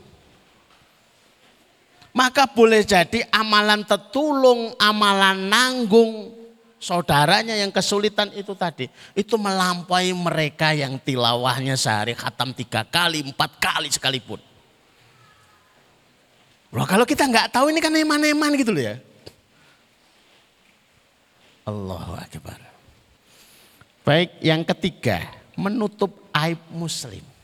Maka 2.16 2.50
boleh 2.50 2.82
jadi 2.82 3.30
amalan 3.30 3.86
tertulung, 3.86 4.74
amalan 4.82 5.38
nanggung 5.46 6.34
saudaranya 6.82 7.54
yang 7.54 7.70
kesulitan 7.70 8.34
itu 8.34 8.58
tadi. 8.58 8.90
Itu 9.14 9.38
melampaui 9.38 10.18
mereka 10.18 10.74
yang 10.74 10.98
tilawahnya 10.98 11.78
sehari 11.78 12.18
khatam 12.18 12.58
tiga 12.58 12.82
kali, 12.82 13.22
empat 13.22 13.62
kali 13.62 13.94
sekalipun. 13.94 14.42
Loh, 16.74 16.90
kalau 16.90 17.06
kita 17.06 17.30
nggak 17.30 17.54
tahu 17.54 17.70
ini 17.70 17.78
kan 17.78 17.94
eman-eman 17.94 18.58
gitu 18.58 18.74
loh 18.74 18.82
ya. 18.82 18.96
Allahu 21.70 22.18
Akbar. 22.18 22.60
Baik, 24.02 24.40
yang 24.42 24.64
ketiga, 24.64 25.22
menutup 25.54 26.32
aib 26.34 26.58
muslim. 26.72 27.37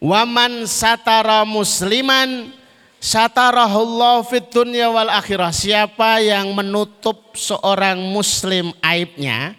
Waman 0.00 0.64
satara 0.64 1.44
musliman 1.44 2.56
Satarahullah 3.00 4.20
fit 4.28 4.52
dunya 4.52 4.92
wal 4.92 5.08
akhirah. 5.08 5.56
Siapa 5.56 6.20
yang 6.20 6.52
menutup 6.52 7.32
seorang 7.32 7.96
muslim 7.96 8.76
aibnya, 8.84 9.56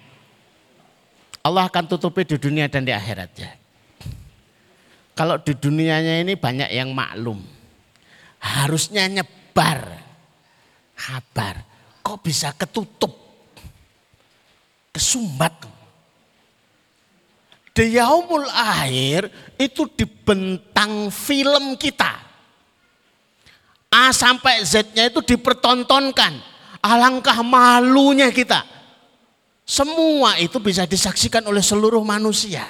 Allah 1.42 1.66
akan 1.66 1.90
tutupi 1.90 2.22
di 2.22 2.38
dunia 2.38 2.70
dan 2.70 2.86
di 2.86 2.94
akhiratnya. 2.94 3.58
Kalau 5.18 5.42
di 5.42 5.58
dunianya 5.58 6.22
ini 6.22 6.38
banyak 6.38 6.70
yang 6.70 6.94
maklum. 6.94 7.42
Harusnya 8.38 9.10
nyebar 9.10 9.90
kabar. 10.94 11.66
Kok 12.06 12.18
bisa 12.22 12.54
ketutup? 12.54 13.10
Kesumbat. 14.94 15.81
Di 17.72 17.96
yaumul 17.96 18.52
akhir 18.52 19.32
itu 19.56 19.88
dibentang 19.96 21.08
film 21.08 21.80
kita 21.80 22.32
A 23.92 24.16
sampai 24.16 24.64
Z-nya 24.64 25.12
itu 25.12 25.20
dipertontonkan. 25.20 26.40
Alangkah 26.80 27.44
malunya 27.44 28.32
kita. 28.32 28.64
Semua 29.68 30.40
itu 30.40 30.58
bisa 30.64 30.88
disaksikan 30.88 31.44
oleh 31.44 31.60
seluruh 31.60 32.02
manusia. 32.02 32.64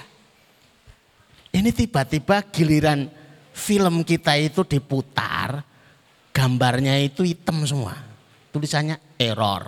Ini 1.53 1.69
tiba-tiba 1.71 2.41
giliran 2.49 3.05
film 3.53 4.01
kita 4.01 4.33
itu 4.35 4.65
diputar, 4.65 5.61
gambarnya 6.33 6.97
itu 6.99 7.21
hitam 7.21 7.63
semua. 7.69 7.95
Tulisannya 8.51 9.15
error, 9.21 9.63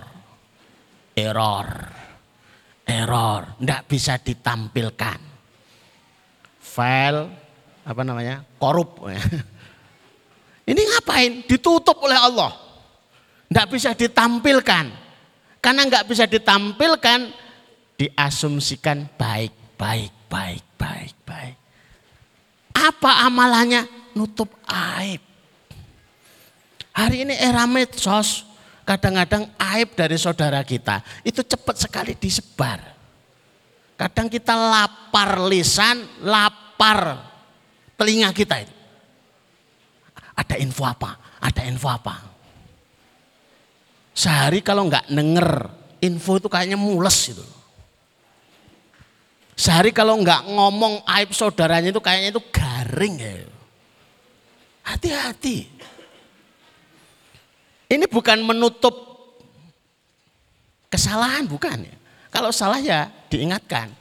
error, 1.16 1.68
error, 2.84 3.56
tidak 3.58 3.82
bisa 3.88 4.14
ditampilkan. 4.20 5.20
File 6.60 7.22
apa 7.84 8.02
namanya 8.02 8.40
korup 8.56 9.04
Ini 10.64 10.80
ngapain? 10.80 11.44
Ditutup 11.44 12.00
oleh 12.00 12.16
Allah. 12.16 12.56
Tidak 13.48 13.68
bisa 13.68 13.92
ditampilkan. 13.92 14.86
Karena 15.60 15.80
nggak 15.84 16.08
bisa 16.08 16.24
ditampilkan, 16.24 17.20
diasumsikan 18.00 19.04
baik, 19.16 19.52
baik, 19.76 20.12
baik, 20.28 20.64
baik, 20.80 21.14
baik. 21.24 21.56
Apa 22.72 23.28
amalannya? 23.28 23.84
Nutup 24.16 24.48
aib. 24.68 25.20
Hari 26.94 27.26
ini 27.28 27.34
era 27.36 27.66
medsos, 27.68 28.46
kadang-kadang 28.84 29.48
aib 29.74 29.96
dari 29.96 30.16
saudara 30.20 30.60
kita 30.62 31.00
itu 31.24 31.40
cepat 31.40 31.76
sekali 31.80 32.12
disebar. 32.14 32.94
Kadang 33.94 34.28
kita 34.28 34.52
lapar 34.52 35.40
lisan, 35.48 36.22
lapar 36.22 37.24
telinga 37.96 38.30
kita 38.36 38.60
itu. 38.60 38.74
Ada 40.34 40.58
info 40.58 40.84
apa? 40.84 41.38
Ada 41.40 41.62
info 41.64 41.88
apa? 41.88 42.14
Sehari 44.14 44.62
kalau 44.62 44.86
nggak 44.86 45.10
denger 45.10 45.48
info 46.02 46.38
itu 46.38 46.48
kayaknya 46.50 46.78
mules 46.78 47.18
itu. 47.30 47.46
Sehari 49.54 49.94
kalau 49.94 50.18
nggak 50.18 50.50
ngomong 50.50 51.06
aib 51.06 51.30
saudaranya 51.30 51.94
itu 51.94 52.02
kayaknya 52.02 52.34
itu 52.34 52.42
garing 52.50 53.14
ya. 53.22 53.34
Hati-hati. 54.84 55.70
Ini 57.94 58.10
bukan 58.10 58.42
menutup 58.42 58.94
kesalahan 60.90 61.46
bukan 61.46 61.86
ya. 61.86 61.96
Kalau 62.34 62.50
salah 62.50 62.82
ya 62.82 63.06
diingatkan. 63.30 63.94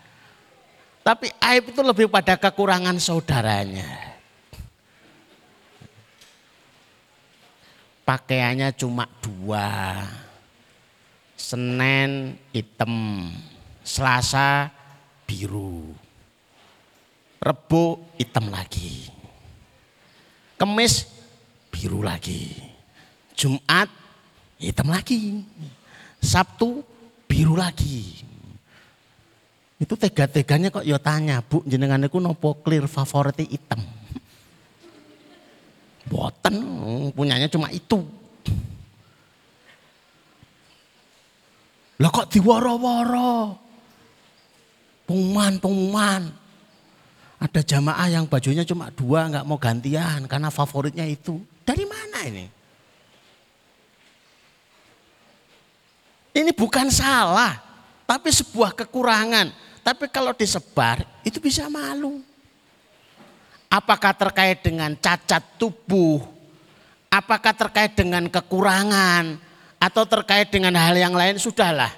Tapi 1.05 1.29
aib 1.37 1.69
itu 1.69 1.81
lebih 1.85 2.09
pada 2.09 2.33
kekurangan 2.39 2.97
saudaranya. 2.97 4.13
pakaiannya 8.03 8.75
cuma 8.75 9.07
dua. 9.23 9.99
Senin 11.33 12.39
hitam, 12.55 13.27
Selasa 13.83 14.71
biru. 15.27 15.91
Rebo 17.43 17.99
hitam 18.15 18.47
lagi. 18.47 19.11
Kemis 20.55 21.03
biru 21.67 21.99
lagi. 21.99 22.72
Jumat 23.33 23.89
hitam 24.61 24.87
lagi. 24.89 25.43
Sabtu 26.23 26.85
biru 27.27 27.59
lagi. 27.59 28.23
Itu 29.81 29.99
tega-teganya 29.99 30.71
kok 30.71 30.87
ya 30.87 30.95
tanya, 30.95 31.43
Bu 31.43 31.59
jenengan 31.67 31.99
itu 32.07 32.15
nopo 32.21 32.55
clear 32.63 32.87
favorit 32.87 33.35
hitam. 33.43 33.83
Boten, 36.07 36.55
punyanya 37.11 37.51
cuma 37.51 37.67
itu. 37.73 37.99
Lah 41.99 42.09
kok 42.11 42.31
diwaro-waro? 42.31 43.59
Pengumuman, 45.03 45.59
pengumuman. 45.59 46.21
Ada 47.43 47.59
jamaah 47.59 48.07
yang 48.07 48.23
bajunya 48.23 48.63
cuma 48.63 48.87
dua, 48.95 49.27
nggak 49.27 49.43
mau 49.43 49.59
gantian 49.59 50.23
karena 50.31 50.47
favoritnya 50.47 51.03
itu. 51.03 51.43
Dari 51.67 51.83
mana 51.83 52.23
ini? 52.23 52.62
Ini 56.33 56.49
bukan 56.49 56.89
salah, 56.89 57.61
tapi 58.09 58.33
sebuah 58.33 58.73
kekurangan. 58.73 59.53
Tapi 59.85 60.09
kalau 60.09 60.33
disebar, 60.33 61.05
itu 61.21 61.37
bisa 61.37 61.69
malu. 61.69 62.25
Apakah 63.69 64.17
terkait 64.17 64.65
dengan 64.65 64.93
cacat 64.97 65.41
tubuh? 65.61 66.25
Apakah 67.13 67.53
terkait 67.53 67.93
dengan 67.93 68.25
kekurangan? 68.25 69.37
Atau 69.77 70.09
terkait 70.09 70.49
dengan 70.49 70.73
hal 70.77 70.97
yang 70.97 71.13
lain? 71.13 71.37
Sudahlah. 71.37 71.93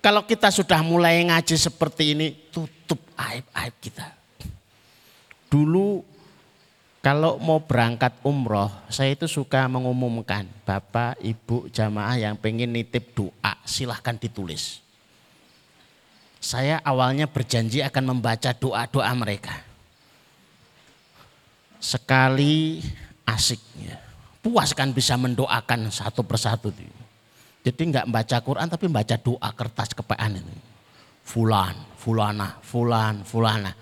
Kalau 0.00 0.24
kita 0.24 0.52
sudah 0.52 0.80
mulai 0.84 1.24
ngaji 1.24 1.56
seperti 1.56 2.16
ini, 2.16 2.32
tutup 2.52 3.00
aib-aib 3.16 3.74
kita. 3.80 4.08
Dulu 5.48 6.13
kalau 7.04 7.36
mau 7.36 7.60
berangkat 7.60 8.16
umroh, 8.24 8.72
saya 8.88 9.12
itu 9.12 9.28
suka 9.28 9.68
mengumumkan, 9.68 10.48
Bapak, 10.64 11.20
Ibu, 11.20 11.68
jamaah 11.68 12.16
yang 12.16 12.40
pengen 12.40 12.72
nitip 12.72 13.12
doa, 13.12 13.60
silahkan 13.68 14.16
ditulis. 14.16 14.80
Saya 16.40 16.80
awalnya 16.80 17.28
berjanji 17.28 17.84
akan 17.84 18.16
membaca 18.16 18.56
doa-doa 18.56 19.12
mereka 19.12 19.74
sekali 21.84 22.80
asiknya. 23.28 24.00
Puas 24.40 24.72
kan 24.72 24.96
bisa 24.96 25.20
mendoakan 25.20 25.92
satu 25.92 26.24
persatu. 26.24 26.72
Jadi 27.60 27.80
nggak 27.92 28.08
baca 28.08 28.36
Quran 28.40 28.68
tapi 28.68 28.88
baca 28.88 29.16
doa 29.20 29.48
kertas 29.52 29.92
kepean 29.92 30.40
itu. 30.40 30.54
Fulan, 31.24 31.76
fulana, 32.00 32.56
fulan, 32.64 33.24
fulana. 33.24 33.72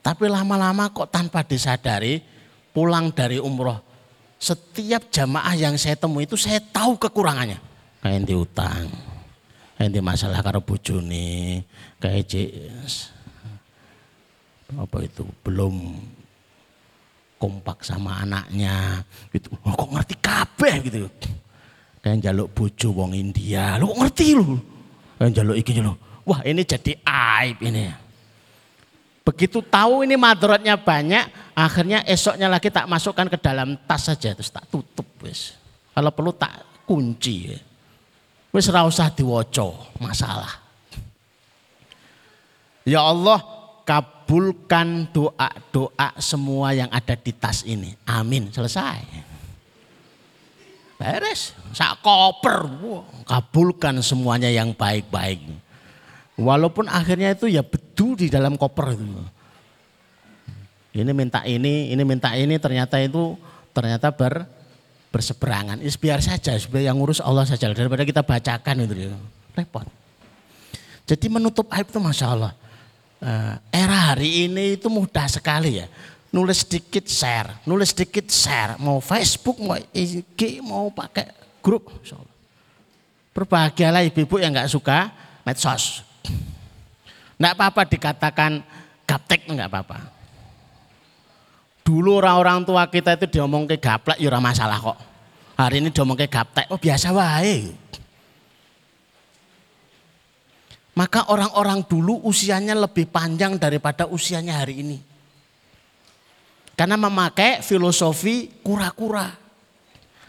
Tapi 0.00 0.28
lama-lama 0.28 0.88
kok 0.92 1.12
tanpa 1.12 1.44
disadari 1.44 2.31
pulang 2.72 3.12
dari 3.12 3.38
umroh. 3.38 3.78
Setiap 4.42 5.06
jamaah 5.12 5.54
yang 5.54 5.78
saya 5.78 5.94
temui 5.94 6.26
itu 6.26 6.34
saya 6.34 6.58
tahu 6.58 6.98
kekurangannya. 6.98 7.62
Kayak 8.02 8.26
di 8.26 8.34
utang, 8.34 8.90
kayak 9.78 9.92
di 9.94 10.00
masalah 10.02 10.42
karo 10.42 10.58
bojone, 10.58 11.62
kayak 12.02 12.26
apa 14.72 14.96
itu 15.04 15.22
belum 15.44 16.00
kompak 17.38 17.86
sama 17.86 18.24
anaknya 18.24 19.06
gitu. 19.30 19.54
Oh, 19.62 19.74
kok 19.78 19.90
ngerti 19.94 20.14
kabeh 20.18 20.74
gitu. 20.90 21.06
Kayak 22.02 22.18
jaluk 22.30 22.48
bojo 22.50 22.88
wong 22.90 23.14
India. 23.14 23.78
Lu 23.78 23.94
kok 23.94 23.98
ngerti 24.02 24.26
lu? 24.34 24.58
Kayak 25.22 25.32
jaluk 25.38 25.56
iki 25.62 25.78
lu. 25.78 25.94
Wah, 26.26 26.42
ini 26.42 26.62
jadi 26.66 26.98
aib 27.02 27.62
ini. 27.62 28.01
Begitu 29.22 29.62
tahu 29.62 30.02
ini 30.02 30.18
madorotnya 30.18 30.74
banyak, 30.74 31.54
akhirnya 31.54 32.02
esoknya 32.02 32.50
lagi 32.50 32.74
tak 32.74 32.90
masukkan 32.90 33.30
ke 33.30 33.38
dalam 33.38 33.78
tas 33.86 34.10
saja 34.10 34.34
terus 34.34 34.50
tak 34.50 34.66
tutup 34.66 35.06
wis. 35.22 35.54
Kalau 35.94 36.10
perlu 36.10 36.34
tak 36.34 36.82
kunci. 36.82 37.54
Wis 38.50 38.68
ora 38.68 38.82
usah 38.84 39.08
masalah. 40.02 40.60
Ya 42.82 42.98
Allah, 42.98 43.38
kabulkan 43.86 45.06
doa-doa 45.14 46.08
semua 46.18 46.74
yang 46.74 46.90
ada 46.90 47.14
di 47.14 47.30
tas 47.30 47.62
ini. 47.62 47.94
Amin. 48.02 48.50
Selesai. 48.50 49.30
Beres. 50.98 51.54
Sak 51.74 52.02
koper. 52.02 52.66
kabulkan 53.26 54.02
semuanya 54.02 54.50
yang 54.50 54.74
baik-baik. 54.74 55.42
Walaupun 56.40 56.88
akhirnya 56.88 57.36
itu 57.36 57.48
ya 57.48 57.60
betul 57.60 58.16
di 58.16 58.32
dalam 58.32 58.56
koper 58.56 58.96
itu. 58.96 59.04
Ini 60.92 61.12
minta 61.16 61.40
ini, 61.44 61.92
ini 61.92 62.02
minta 62.04 62.32
ini, 62.36 62.56
ternyata 62.60 63.00
itu 63.00 63.36
ternyata 63.72 64.12
ber, 64.12 64.44
berseberangan. 65.12 65.80
Is 65.80 65.96
biar 65.96 66.20
saja, 66.20 66.56
biar 66.68 66.92
yang 66.92 67.00
ngurus 67.00 67.20
Allah 67.20 67.48
saja 67.48 67.72
daripada 67.72 68.04
kita 68.04 68.20
bacakan 68.24 68.84
itu 68.84 69.12
repot. 69.56 69.88
Jadi 71.08 71.26
menutup 71.28 71.68
aib 71.72 71.88
itu 71.88 72.00
masya 72.00 72.26
Allah. 72.32 72.52
Uh, 73.22 73.54
era 73.70 74.12
hari 74.12 74.48
ini 74.48 74.76
itu 74.80 74.88
mudah 74.92 75.28
sekali 75.28 75.80
ya. 75.80 75.86
Nulis 76.32 76.64
sedikit 76.64 77.04
share, 77.08 77.60
nulis 77.68 77.92
sedikit 77.92 78.24
share. 78.32 78.80
Mau 78.80 79.00
Facebook, 79.04 79.60
mau 79.60 79.76
IG, 79.92 80.64
mau 80.64 80.88
pakai 80.88 81.28
grup. 81.60 81.92
Berbahagialah 83.36 84.04
ibu-ibu 84.08 84.40
yang 84.40 84.52
nggak 84.52 84.68
suka 84.72 85.12
medsos. 85.44 86.11
Nggak 87.42 87.58
apa-apa 87.58 87.82
dikatakan 87.90 88.62
gaptek 89.02 89.50
nggak 89.50 89.66
apa-apa. 89.66 89.98
Dulu 91.82 92.22
orang-orang 92.22 92.62
tua 92.62 92.86
kita 92.86 93.18
itu 93.18 93.26
diomong 93.26 93.66
ke 93.66 93.82
gaplek 93.82 94.14
ya 94.22 94.38
masalah 94.38 94.78
kok. 94.78 94.98
Hari 95.58 95.82
ini 95.82 95.90
diomong 95.90 96.14
ke 96.14 96.30
gaptek, 96.30 96.70
oh 96.70 96.78
biasa 96.78 97.10
wae. 97.10 97.74
Maka 100.94 101.34
orang-orang 101.34 101.82
dulu 101.82 102.22
usianya 102.22 102.78
lebih 102.78 103.10
panjang 103.10 103.58
daripada 103.58 104.06
usianya 104.06 104.62
hari 104.62 104.86
ini. 104.86 104.98
Karena 106.78 106.94
memakai 106.94 107.58
filosofi 107.58 108.62
kura-kura. 108.62 109.34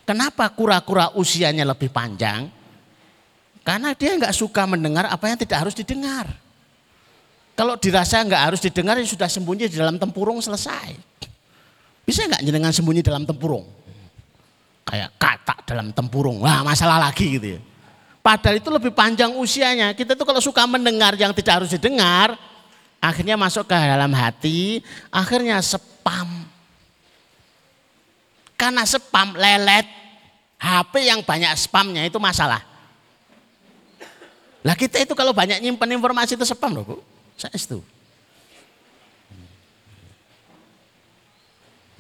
Kenapa 0.01 0.49
kura-kura 0.49 1.13
usianya 1.13 1.61
lebih 1.61 1.93
panjang? 1.93 2.49
Karena 3.61 3.93
dia 3.93 4.17
nggak 4.17 4.33
suka 4.33 4.65
mendengar 4.65 5.05
apa 5.13 5.29
yang 5.29 5.37
tidak 5.37 5.69
harus 5.69 5.77
didengar. 5.77 6.42
Kalau 7.53 7.77
dirasa 7.77 8.17
nggak 8.25 8.43
harus 8.49 8.59
didengar 8.61 8.97
ya 8.97 9.05
sudah 9.05 9.29
sembunyi 9.29 9.69
di 9.69 9.77
dalam 9.77 10.01
tempurung 10.01 10.41
selesai. 10.41 10.97
Bisa 12.03 12.25
nggak 12.25 12.41
jenengan 12.41 12.73
sembunyi 12.73 13.05
dalam 13.05 13.23
tempurung? 13.23 13.63
Kayak 14.83 15.15
kata 15.15 15.55
dalam 15.63 15.93
tempurung, 15.93 16.41
wah 16.41 16.65
masalah 16.65 16.99
lagi 16.99 17.37
gitu 17.39 17.47
ya. 17.57 17.61
Padahal 18.23 18.57
itu 18.57 18.69
lebih 18.71 18.91
panjang 18.95 19.31
usianya. 19.35 19.91
Kita 19.93 20.15
tuh 20.15 20.23
kalau 20.23 20.39
suka 20.39 20.63
mendengar 20.65 21.13
yang 21.19 21.35
tidak 21.35 21.63
harus 21.63 21.71
didengar, 21.71 22.35
akhirnya 23.03 23.35
masuk 23.35 23.67
ke 23.67 23.75
dalam 23.75 24.11
hati, 24.15 24.79
akhirnya 25.11 25.59
spam. 25.59 26.47
Karena 28.55 28.87
spam 28.87 29.35
lelet, 29.35 29.83
HP 30.55 30.93
yang 31.03 31.19
banyak 31.19 31.51
spamnya 31.59 32.07
itu 32.07 32.15
masalah. 32.15 32.63
Lah 34.63 34.75
kita 34.79 35.03
itu 35.03 35.11
kalau 35.11 35.35
banyak 35.35 35.59
nyimpen 35.59 35.91
informasi 35.91 36.39
itu 36.39 36.47
spam 36.47 36.71
loh 36.79 36.83
bu. 36.87 37.12
Saya 37.37 37.55
itu. 37.57 37.79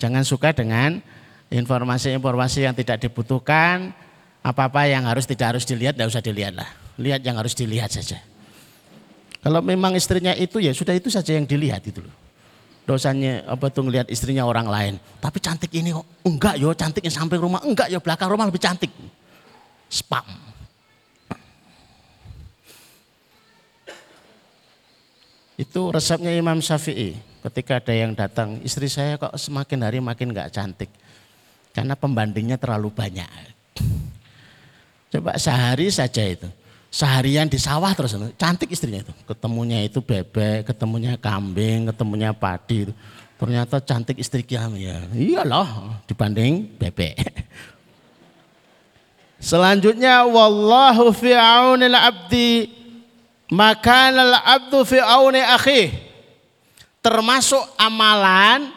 Jangan 0.03 0.23
suka 0.27 0.51
dengan 0.51 0.99
informasi-informasi 1.47 2.67
yang 2.67 2.75
tidak 2.75 2.99
dibutuhkan, 3.07 3.95
apa-apa 4.43 4.83
yang 4.89 5.07
harus 5.07 5.23
tidak 5.23 5.55
harus 5.55 5.63
dilihat, 5.63 5.95
tidak 5.95 6.11
usah 6.11 6.19
dilihat 6.19 6.53
lah. 6.59 6.67
Lihat 6.99 7.23
yang 7.23 7.39
harus 7.39 7.55
dilihat 7.55 7.87
saja. 7.87 8.19
Kalau 9.39 9.59
memang 9.63 9.95
istrinya 9.95 10.35
itu 10.35 10.59
ya 10.59 10.75
sudah 10.75 10.95
itu 10.95 11.07
saja 11.07 11.35
yang 11.35 11.47
dilihat 11.47 11.83
itu 11.87 12.03
loh. 12.03 12.15
Dosanya 12.83 13.47
apa 13.47 13.71
tuh 13.71 13.87
ngelihat 13.87 14.11
istrinya 14.11 14.43
orang 14.43 14.67
lain. 14.67 14.93
Tapi 15.23 15.39
cantik 15.39 15.71
ini 15.71 15.95
kok. 15.95 16.03
Enggak 16.27 16.59
yo 16.59 16.75
cantiknya 16.75 17.11
sampai 17.11 17.39
rumah. 17.39 17.63
Enggak 17.63 17.87
yo 17.87 18.03
belakang 18.03 18.27
rumah 18.27 18.43
lebih 18.43 18.59
cantik. 18.59 18.91
Spam. 19.87 20.52
Itu 25.57 25.93
resepnya 25.93 26.33
Imam 26.33 26.57
Syafi'i. 26.57 27.17
Ketika 27.43 27.83
ada 27.83 27.93
yang 27.93 28.15
datang, 28.15 28.57
istri 28.63 28.87
saya 28.87 29.19
kok 29.19 29.35
semakin 29.35 29.79
hari 29.83 29.99
makin 29.99 30.31
nggak 30.31 30.49
cantik. 30.55 30.89
Karena 31.75 31.93
pembandingnya 31.93 32.55
terlalu 32.55 32.93
banyak. 32.93 33.27
Coba 35.13 35.37
sehari 35.37 35.91
saja 35.91 36.23
itu. 36.25 36.47
Seharian 36.93 37.49
di 37.49 37.57
sawah 37.57 37.89
terus, 37.97 38.13
cantik 38.37 38.69
istrinya 38.69 39.01
itu. 39.01 39.13
Ketemunya 39.25 39.81
itu 39.81 39.97
bebek, 39.97 40.69
ketemunya 40.69 41.17
kambing, 41.17 41.89
ketemunya 41.89 42.29
padi. 42.31 42.93
Ternyata 43.37 43.81
cantik 43.81 44.21
istri 44.21 44.45
kami 44.45 44.87
ya. 44.87 45.01
Iyalah 45.11 45.99
dibanding 46.05 46.69
bebek. 46.77 47.17
Selanjutnya 49.43 50.23
wallahu 50.23 51.11
fi'aunil 51.11 51.97
abdi 51.97 52.82
maka 53.53 54.09
abdu 54.41 54.81
fi 54.81 54.97
auni 54.97 55.37
akhi 55.37 55.93
termasuk 57.05 57.61
amalan 57.77 58.73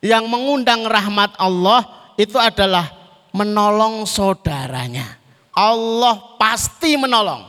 yang 0.00 0.24
mengundang 0.24 0.88
rahmat 0.88 1.36
Allah 1.36 1.84
itu 2.16 2.40
adalah 2.40 2.88
menolong 3.36 4.08
saudaranya. 4.08 5.20
Allah 5.52 6.36
pasti 6.40 6.96
menolong. 6.96 7.44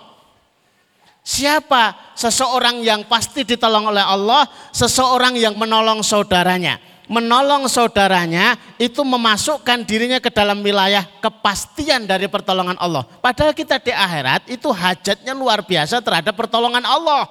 Siapa 1.23 2.15
seseorang 2.15 2.83
yang 2.83 3.03
pasti 3.07 3.43
ditolong 3.43 3.91
oleh 3.91 4.03
Allah? 4.03 4.47
Seseorang 4.71 5.35
yang 5.39 5.55
menolong 5.55 6.03
saudaranya 6.03 6.79
menolong 7.07 7.65
saudaranya 7.71 8.59
itu 8.75 8.99
memasukkan 9.01 9.87
dirinya 9.87 10.19
ke 10.19 10.27
dalam 10.27 10.59
wilayah 10.59 11.07
kepastian 11.23 12.03
dari 12.03 12.27
pertolongan 12.27 12.75
Allah. 12.77 13.07
Padahal 13.23 13.55
kita 13.55 13.79
di 13.79 13.95
akhirat 13.95 14.51
itu 14.51 14.67
hajatnya 14.69 15.31
luar 15.31 15.63
biasa 15.63 16.03
terhadap 16.03 16.35
pertolongan 16.35 16.83
Allah. 16.83 17.25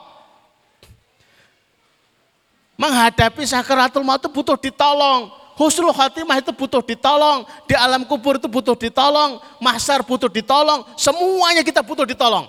Menghadapi 2.76 3.44
sakaratul 3.44 4.04
maut 4.04 4.20
itu 4.20 4.28
butuh 4.28 4.56
ditolong. 4.56 5.32
Husnul 5.56 5.96
khatimah 5.96 6.36
itu 6.44 6.52
butuh 6.52 6.84
ditolong. 6.84 7.48
Di 7.64 7.72
alam 7.72 8.04
kubur 8.04 8.36
itu 8.36 8.44
butuh 8.44 8.76
ditolong. 8.76 9.40
Mahsar 9.56 10.04
butuh 10.04 10.28
ditolong. 10.28 10.84
Semuanya 11.00 11.64
kita 11.64 11.80
butuh 11.80 12.04
ditolong. 12.04 12.44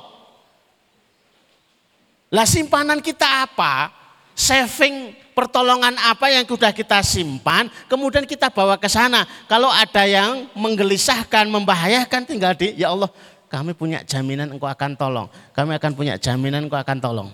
Lah 2.27 2.43
simpanan 2.43 2.99
kita 2.99 3.47
apa? 3.47 3.95
Saving 4.35 5.15
pertolongan 5.37 5.93
apa 6.01 6.33
yang 6.33 6.49
sudah 6.49 6.73
kita 6.73 7.05
simpan, 7.05 7.69
kemudian 7.85 8.25
kita 8.25 8.49
bawa 8.49 8.73
ke 8.81 8.89
sana. 8.89 9.29
Kalau 9.45 9.69
ada 9.69 10.01
yang 10.09 10.49
menggelisahkan, 10.57 11.45
membahayakan, 11.45 12.25
tinggal 12.25 12.57
di, 12.57 12.73
ya 12.73 12.89
Allah, 12.89 13.05
kami 13.45 13.77
punya 13.77 14.01
jaminan 14.01 14.49
engkau 14.49 14.65
akan 14.65 14.97
tolong. 14.97 15.29
Kami 15.53 15.77
akan 15.77 15.91
punya 15.93 16.17
jaminan 16.17 16.65
engkau 16.65 16.81
akan 16.81 16.97
tolong. 16.97 17.29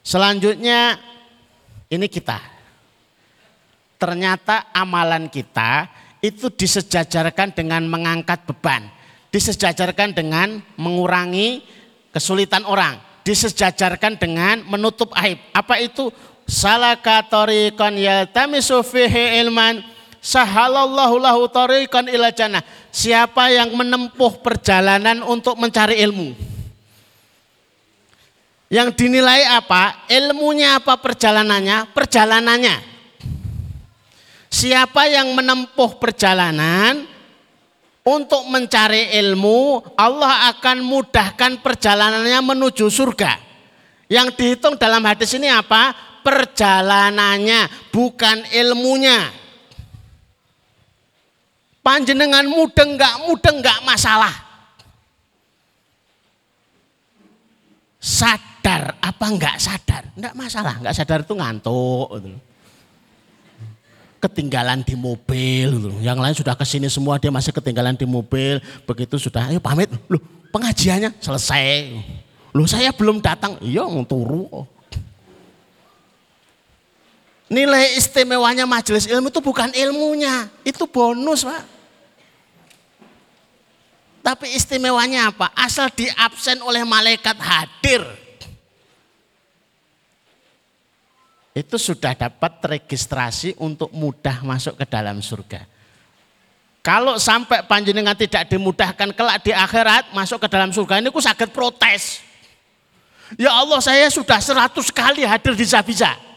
Selanjutnya, 0.00 0.96
ini 1.92 2.08
kita. 2.08 2.40
Ternyata 4.00 4.72
amalan 4.72 5.28
kita 5.28 5.92
itu 6.24 6.48
disejajarkan 6.48 7.52
dengan 7.52 7.84
mengangkat 7.84 8.48
beban. 8.48 8.88
Disejajarkan 9.28 10.16
dengan 10.16 10.64
mengurangi 10.80 11.60
kesulitan 12.16 12.64
orang 12.64 13.10
disejajarkan 13.30 14.16
dengan 14.16 14.64
menutup 14.66 15.12
aib. 15.16 15.38
Apa 15.52 15.78
itu? 15.80 16.08
Salaka 16.50 17.22
tariqan 17.22 17.94
yaltamisu 17.94 18.82
fihi 18.82 19.38
ilman 19.38 19.86
sahalallahu 20.18 21.22
lahu 21.22 21.46
tariqan 21.46 22.10
ila 22.10 22.34
jannah. 22.34 22.66
Siapa 22.90 23.54
yang 23.54 23.70
menempuh 23.70 24.42
perjalanan 24.42 25.22
untuk 25.22 25.54
mencari 25.54 26.02
ilmu? 26.02 26.34
Yang 28.70 28.98
dinilai 28.98 29.46
apa? 29.46 30.06
Ilmunya 30.10 30.82
apa 30.82 30.98
perjalanannya? 30.98 31.90
Perjalanannya. 31.94 32.76
Siapa 34.50 35.06
yang 35.06 35.30
menempuh 35.30 35.98
perjalanan 36.02 37.06
untuk 38.02 38.46
mencari 38.50 39.14
ilmu, 39.22 39.82
Allah 39.94 40.50
akan 40.54 40.82
mudahkan 40.82 41.62
perjalanannya 41.62 42.40
menuju 42.42 42.86
surga. 42.90 43.38
Yang 44.10 44.34
dihitung 44.34 44.74
dalam 44.74 45.06
hadis 45.06 45.30
ini 45.38 45.46
apa? 45.46 46.09
Perjalanannya, 46.22 47.90
bukan 47.90 48.44
ilmunya. 48.52 49.30
Panjenengan 51.80 52.44
mudeng 52.44 53.00
nggak 53.00 53.14
mudeng 53.24 53.56
nggak 53.64 53.80
masalah. 53.88 54.34
Sadar 58.00 58.96
apa 59.00 59.26
nggak 59.26 59.56
sadar? 59.56 60.02
Nggak 60.16 60.34
masalah, 60.36 60.74
nggak 60.80 60.96
sadar 60.96 61.20
itu 61.24 61.34
ngantuk. 61.36 62.08
Gitu. 62.20 62.38
Ketinggalan 64.20 64.84
di 64.84 64.92
mobil, 65.00 65.68
gitu. 65.80 65.96
yang 66.04 66.20
lain 66.20 66.36
sudah 66.36 66.52
ke 66.52 66.68
sini 66.68 66.92
semua 66.92 67.16
dia 67.16 67.32
masih 67.32 67.56
ketinggalan 67.56 67.96
di 67.96 68.04
mobil. 68.04 68.60
Begitu 68.84 69.16
sudah, 69.16 69.48
ayo 69.48 69.64
pamit, 69.64 69.88
loh 70.12 70.20
pengajiannya 70.52 71.16
selesai. 71.16 71.96
Loh 72.52 72.68
saya 72.68 72.92
belum 72.92 73.24
datang, 73.24 73.56
iya 73.64 73.88
turu. 74.04 74.68
Nilai 77.50 77.98
istimewanya 77.98 78.62
majelis 78.62 79.10
ilmu 79.10 79.26
itu 79.26 79.42
bukan 79.42 79.74
ilmunya, 79.74 80.46
itu 80.62 80.86
bonus 80.86 81.42
Pak. 81.42 81.62
Tapi 84.22 84.54
istimewanya 84.54 85.34
apa? 85.34 85.50
Asal 85.58 85.90
diabsen 85.90 86.62
oleh 86.62 86.86
malaikat 86.86 87.34
hadir. 87.42 88.06
Itu 91.50 91.74
sudah 91.74 92.14
dapat 92.14 92.62
registrasi 92.62 93.58
untuk 93.58 93.90
mudah 93.90 94.46
masuk 94.46 94.78
ke 94.78 94.86
dalam 94.86 95.18
surga. 95.18 95.66
Kalau 96.86 97.18
sampai 97.18 97.66
panjenengan 97.66 98.14
tidak 98.14 98.46
dimudahkan 98.46 99.10
kelak 99.10 99.42
di 99.42 99.50
akhirat 99.50 100.14
masuk 100.14 100.46
ke 100.46 100.48
dalam 100.48 100.70
surga 100.70 101.02
ini 101.02 101.10
ku 101.10 101.18
sakit 101.18 101.50
protes. 101.50 102.22
Ya 103.34 103.50
Allah 103.50 103.82
saya 103.82 104.06
sudah 104.06 104.38
seratus 104.38 104.94
kali 104.94 105.26
hadir 105.26 105.58
di 105.58 105.66
Zabiza. 105.66 106.29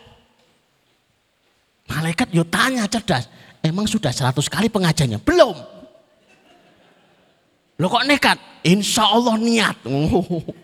Malaikat 1.90 2.32
yo 2.32 2.48
tanya 2.48 2.88
cerdas, 2.88 3.28
emang 3.60 3.84
sudah 3.88 4.12
seratus 4.16 4.48
kali 4.48 4.72
pengajarnya? 4.72 5.20
Belum. 5.20 5.56
Lo 7.82 7.90
kok 7.90 8.06
nekat? 8.08 8.38
Insya 8.64 9.10
Allah 9.10 9.36
niat. 9.36 9.78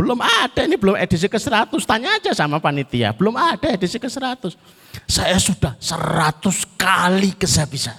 Belum 0.00 0.16
ada, 0.16 0.64
ini 0.64 0.80
belum 0.80 0.96
edisi 0.96 1.28
ke 1.28 1.36
100. 1.36 1.76
Tanya 1.84 2.16
aja 2.16 2.32
sama 2.32 2.56
panitia, 2.56 3.12
belum 3.12 3.36
ada 3.36 3.68
edisi 3.68 4.00
ke 4.00 4.08
100. 4.08 4.56
Saya 5.04 5.36
sudah 5.36 5.76
100 5.76 6.40
kali 6.80 7.36
bisa. 7.68 7.92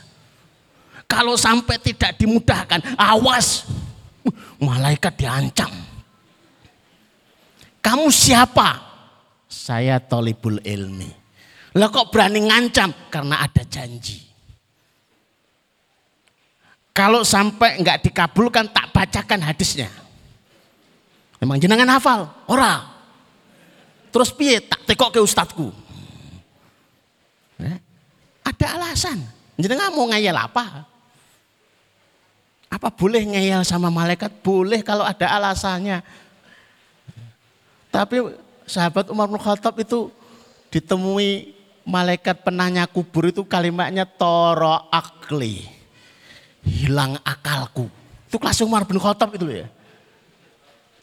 Kalau 1.05 1.37
sampai 1.37 1.77
tidak 1.77 2.17
dimudahkan, 2.17 2.97
awas. 2.97 3.69
Malaikat 4.57 5.13
diancam. 5.13 5.69
Kamu 7.85 8.09
siapa? 8.09 8.90
Saya 9.61 10.01
tolibul 10.01 10.57
ilmi. 10.65 11.13
Lah 11.77 11.87
kok 11.93 12.09
berani 12.09 12.49
ngancam? 12.49 12.89
Karena 13.13 13.45
ada 13.45 13.61
janji. 13.61 14.17
Kalau 16.91 17.21
sampai 17.23 17.79
enggak 17.79 18.01
dikabulkan 18.03 18.73
tak 18.73 18.89
bacakan 18.91 19.39
hadisnya. 19.45 19.87
Memang 21.39 21.61
jenengan 21.61 21.87
hafal? 21.93 22.27
Ora. 22.49 22.89
Terus 24.11 24.33
piye 24.35 24.59
tak 24.59 24.83
tekok 24.83 25.15
ke 25.15 25.19
ustadku. 25.23 25.71
Eh, 27.61 27.77
ada 28.43 28.67
alasan. 28.75 29.23
Jenengan 29.55 29.93
mau 29.93 30.09
ngayal 30.09 30.35
apa? 30.35 30.83
Apa 32.67 32.91
boleh 32.91 33.23
ngeyel 33.23 33.63
sama 33.63 33.87
malaikat? 33.87 34.43
Boleh 34.43 34.83
kalau 34.83 35.07
ada 35.07 35.31
alasannya. 35.31 36.03
Tapi 37.87 38.19
sahabat 38.71 39.11
Umar 39.11 39.27
bin 39.27 39.35
Khattab 39.35 39.75
itu 39.83 40.07
ditemui 40.71 41.51
malaikat 41.83 42.47
penanya 42.47 42.87
kubur 42.87 43.27
itu 43.27 43.43
kalimatnya 43.43 44.07
toro 44.07 44.87
akli. 44.87 45.67
Hilang 46.63 47.19
akalku. 47.27 47.91
Itu 48.31 48.39
kelas 48.39 48.63
Umar 48.63 48.87
bin 48.87 48.95
Khattab 48.95 49.35
itu 49.35 49.51
ya. 49.51 49.67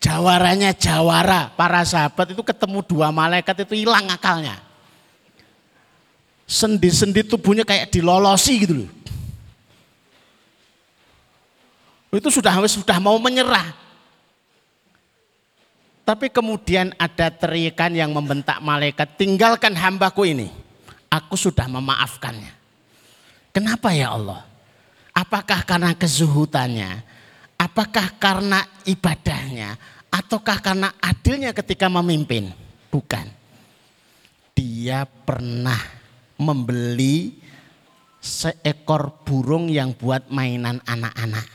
Jawaranya 0.01 0.73
jawara. 0.73 1.53
Para 1.53 1.85
sahabat 1.85 2.33
itu 2.33 2.41
ketemu 2.41 2.81
dua 2.81 3.13
malaikat 3.13 3.69
itu 3.69 3.85
hilang 3.85 4.09
akalnya. 4.09 4.57
Sendi-sendi 6.49 7.21
tubuhnya 7.29 7.69
kayak 7.69 7.93
dilolosi 7.93 8.65
gitu 8.65 8.75
loh. 8.81 8.91
Itu 12.09 12.33
sudah 12.33 12.57
sudah 12.65 12.97
mau 12.97 13.21
menyerah. 13.21 13.88
Tapi 16.09 16.33
kemudian 16.33 16.97
ada 16.97 17.29
teriakan 17.29 17.93
yang 17.93 18.17
membentak 18.17 18.65
malaikat, 18.65 19.21
tinggalkan 19.21 19.77
hambaku 19.77 20.25
ini. 20.25 20.49
Aku 21.13 21.37
sudah 21.37 21.69
memaafkannya. 21.69 22.49
Kenapa 23.53 23.93
ya 23.93 24.17
Allah? 24.17 24.41
Apakah 25.13 25.69
karena 25.69 25.93
kezuhutannya? 25.93 27.05
Apakah 27.61 28.17
karena 28.17 28.65
ibadahnya? 28.89 29.77
Ataukah 30.09 30.65
karena 30.65 30.97
adilnya 30.97 31.53
ketika 31.53 31.93
memimpin? 31.93 32.57
Bukan. 32.89 33.29
Dia 34.57 35.05
pernah 35.05 35.77
membeli 36.41 37.37
seekor 38.17 39.13
burung 39.29 39.69
yang 39.69 39.93
buat 39.93 40.33
mainan 40.33 40.81
anak-anak. 40.89 41.49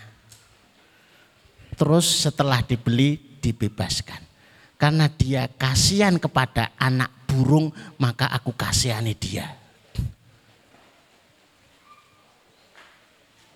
Terus 1.73 2.05
setelah 2.29 2.61
dibeli 2.61 3.17
dibebaskan. 3.41 4.22
Karena 4.83 5.07
dia 5.07 5.47
kasihan 5.47 6.19
kepada 6.19 6.75
anak 6.75 7.07
burung, 7.23 7.71
maka 7.95 8.27
aku 8.27 8.51
kasihani 8.51 9.15
dia. 9.15 9.47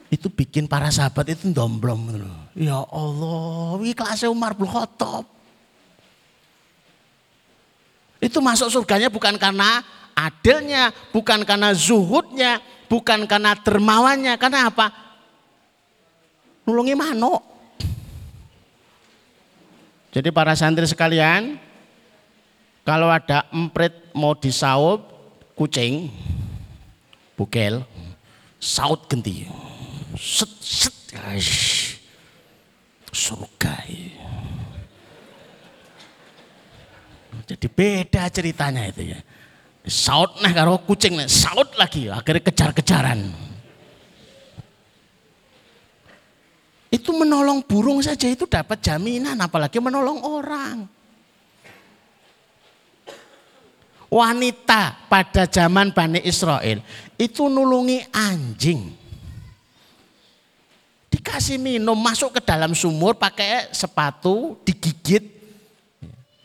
Itu 0.08 0.32
bikin 0.32 0.72
para 0.72 0.88
sahabat 0.88 1.36
itu 1.36 1.52
domblom. 1.52 2.16
Ya 2.56 2.80
Allah, 2.80 3.76
ini 3.84 3.92
kelasnya 3.92 4.32
Umar 4.32 4.56
bin 4.56 4.72
Khattab. 4.72 5.28
Itu 8.24 8.40
masuk 8.40 8.72
surganya 8.72 9.12
bukan 9.12 9.36
karena 9.36 9.84
adilnya, 10.16 10.96
bukan 11.12 11.44
karena 11.44 11.76
zuhudnya, 11.76 12.64
bukan 12.88 13.28
karena 13.28 13.52
dermawannya. 13.52 14.40
Karena 14.40 14.72
apa? 14.72 14.96
Nulungi 16.64 16.96
manuk. 16.96 17.57
Jadi 20.18 20.34
para 20.34 20.58
santri 20.58 20.90
sekalian, 20.90 21.62
kalau 22.82 23.06
ada 23.06 23.46
emprit 23.54 23.94
mau 24.18 24.34
disaup 24.34 25.06
kucing, 25.54 26.10
bukel, 27.38 27.86
saut 28.58 29.06
genti, 29.06 29.46
set 30.18 30.50
set, 30.58 30.98
surga. 33.14 33.78
Jadi 37.46 37.68
beda 37.70 38.26
ceritanya 38.34 38.90
itu 38.90 39.14
ya. 39.14 39.22
Saut 39.86 40.42
nah 40.42 40.50
karo 40.50 40.82
kucing, 40.82 41.22
saut 41.30 41.78
lagi, 41.78 42.10
akhirnya 42.10 42.42
kejar-kejaran. 42.42 43.47
Itu 46.88 47.12
menolong 47.12 47.68
burung 47.68 48.00
saja 48.00 48.32
itu 48.32 48.48
dapat 48.48 48.80
jaminan, 48.80 49.36
apalagi 49.44 49.80
menolong 49.84 50.24
orang. 50.24 50.88
Wanita 54.08 55.12
pada 55.12 55.44
zaman 55.44 55.92
Bani 55.92 56.24
Israel 56.24 56.80
itu 57.20 57.52
nulungi 57.52 58.08
anjing. 58.16 58.96
Dikasih 61.12 61.60
minum, 61.60 62.00
masuk 62.00 62.40
ke 62.40 62.42
dalam 62.44 62.72
sumur 62.72 63.20
pakai 63.20 63.68
sepatu, 63.76 64.56
digigit. 64.64 65.28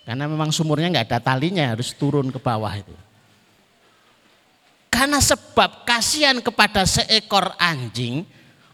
Karena 0.02 0.26
memang 0.26 0.50
sumurnya 0.50 0.90
nggak 0.90 1.07
ada 1.07 1.20
talinya, 1.22 1.70
harus 1.70 1.94
turun 1.94 2.35
ke 2.35 2.42
bawah 2.42 2.74
itu. 2.74 2.90
Karena 4.90 5.22
sebab 5.22 5.87
kasihan 5.87 6.42
kepada 6.42 6.83
seekor 6.83 7.55
anjing, 7.62 8.26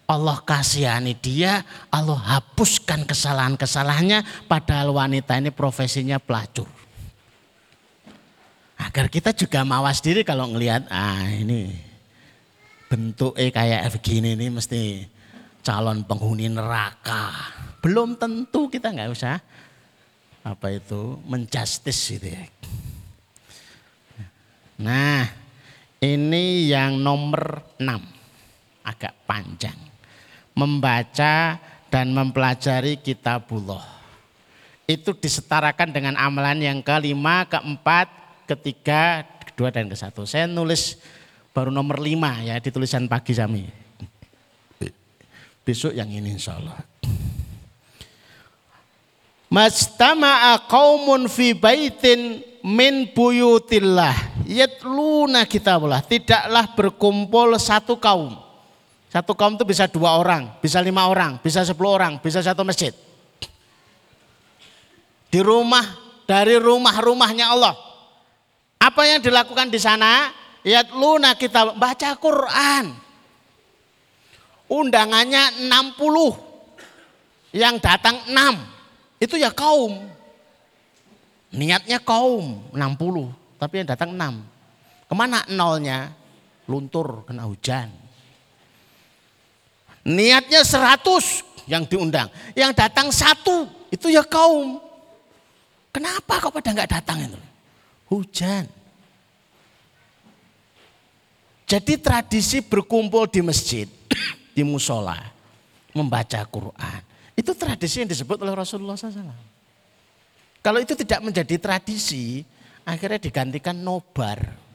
Allah 0.09 0.41
kasihani 0.41 1.13
dia, 1.13 1.61
Allah 1.93 2.17
hapuskan 2.17 3.05
kesalahan-kesalahannya 3.05 4.49
padahal 4.49 4.97
wanita 4.97 5.37
ini 5.37 5.53
profesinya 5.53 6.17
pelacur. 6.17 6.65
Agar 8.81 9.05
kita 9.05 9.37
juga 9.37 9.61
mawas 9.61 10.01
diri 10.01 10.25
kalau 10.25 10.49
ngelihat 10.49 10.89
ah 10.89 11.29
ini 11.29 11.69
bentuknya 12.89 13.53
kayak 13.53 13.85
begini 14.01 14.33
ini 14.33 14.49
mesti 14.49 15.05
calon 15.61 16.01
penghuni 16.01 16.49
neraka. 16.49 17.29
Belum 17.77 18.17
tentu 18.17 18.65
kita 18.65 18.89
nggak 18.89 19.13
usah 19.13 19.37
apa 20.41 20.67
itu 20.73 21.21
menjustis 21.29 22.17
gitu 22.17 22.33
ya. 22.33 22.49
Nah, 24.81 25.21
ini 26.01 26.65
yang 26.65 26.97
nomor 26.97 27.61
6 27.77 27.85
agak 28.87 29.13
panjang 29.27 29.88
membaca 30.59 31.55
dan 31.87 32.11
mempelajari 32.11 32.99
kitabullah. 32.99 33.83
Itu 34.89 35.15
disetarakan 35.15 35.93
dengan 35.93 36.17
amalan 36.17 36.65
yang 36.65 36.79
kelima, 36.81 37.45
keempat, 37.45 38.09
ketiga, 38.49 39.23
kedua 39.47 39.69
dan 39.69 39.87
ke 39.87 39.95
satu. 39.95 40.25
Saya 40.25 40.49
nulis 40.49 40.97
baru 41.53 41.69
nomor 41.69 42.01
lima 42.01 42.41
ya 42.41 42.57
di 42.57 42.69
tulisan 42.73 43.05
pagi 43.05 43.37
kami. 43.37 43.69
Besok 45.63 45.93
yang 45.93 46.09
ini 46.09 46.33
insya 46.33 46.57
Allah. 46.57 46.81
Majtama'a 49.49 50.65
qaumun 50.69 51.29
fi 51.29 51.53
baitin 51.53 52.41
min 52.65 53.09
buyutillah 53.13 54.13
yatluna 54.49 55.45
kitabullah. 55.45 56.01
Tidaklah 56.01 56.73
berkumpul 56.73 57.53
satu 57.61 57.97
kaum 57.97 58.48
satu 59.09 59.33
kaum 59.33 59.57
itu 59.57 59.65
bisa 59.65 59.89
dua 59.89 60.21
orang, 60.21 60.53
bisa 60.61 60.77
lima 60.85 61.09
orang, 61.09 61.41
bisa 61.41 61.65
sepuluh 61.65 61.97
orang, 61.97 62.21
bisa 62.21 62.45
satu 62.45 62.61
masjid. 62.61 62.93
Di 65.33 65.41
rumah, 65.41 65.81
dari 66.29 66.53
rumah-rumahnya 66.61 67.49
Allah. 67.49 67.73
Apa 68.77 69.09
yang 69.09 69.19
dilakukan 69.25 69.73
di 69.73 69.81
sana? 69.81 70.29
Luna 70.93 71.33
kita 71.33 71.73
baca 71.73 72.09
Quran. 72.21 72.85
Undangannya 74.69 75.65
60. 75.65 77.57
Yang 77.57 77.75
datang 77.81 78.21
6. 78.29 79.25
Itu 79.25 79.41
ya 79.41 79.49
kaum. 79.49 80.05
Niatnya 81.49 81.97
kaum 81.97 82.69
60. 82.69 83.57
Tapi 83.57 83.73
yang 83.81 83.89
datang 83.89 84.13
6. 84.13 85.09
Ke 85.09 85.13
mana 85.17 85.41
nolnya? 85.49 86.13
Luntur 86.69 87.25
kena 87.25 87.49
hujan. 87.49 88.08
Niatnya 90.05 90.63
100 90.63 91.67
yang 91.69 91.83
diundang. 91.85 92.27
Yang 92.57 92.71
datang 92.75 93.07
satu 93.13 93.69
itu 93.93 94.09
ya 94.09 94.25
kaum. 94.25 94.81
Kenapa 95.93 96.41
kok 96.41 96.53
pada 96.53 96.73
nggak 96.73 96.91
datang 97.01 97.17
itu? 97.25 97.39
Hujan. 98.09 98.65
Jadi 101.69 102.01
tradisi 102.01 102.65
berkumpul 102.65 103.29
di 103.29 103.45
masjid, 103.45 103.85
di 104.57 104.65
musola, 104.65 105.21
membaca 105.93 106.41
Quran. 106.49 107.01
Itu 107.37 107.53
tradisi 107.53 108.01
yang 108.01 108.09
disebut 108.09 108.41
oleh 108.41 108.57
Rasulullah 108.57 108.97
SAW. 108.97 109.37
Kalau 110.59 110.79
itu 110.81 110.97
tidak 110.97 111.21
menjadi 111.21 111.55
tradisi, 111.61 112.41
akhirnya 112.83 113.21
digantikan 113.21 113.77
nobar. 113.77 114.68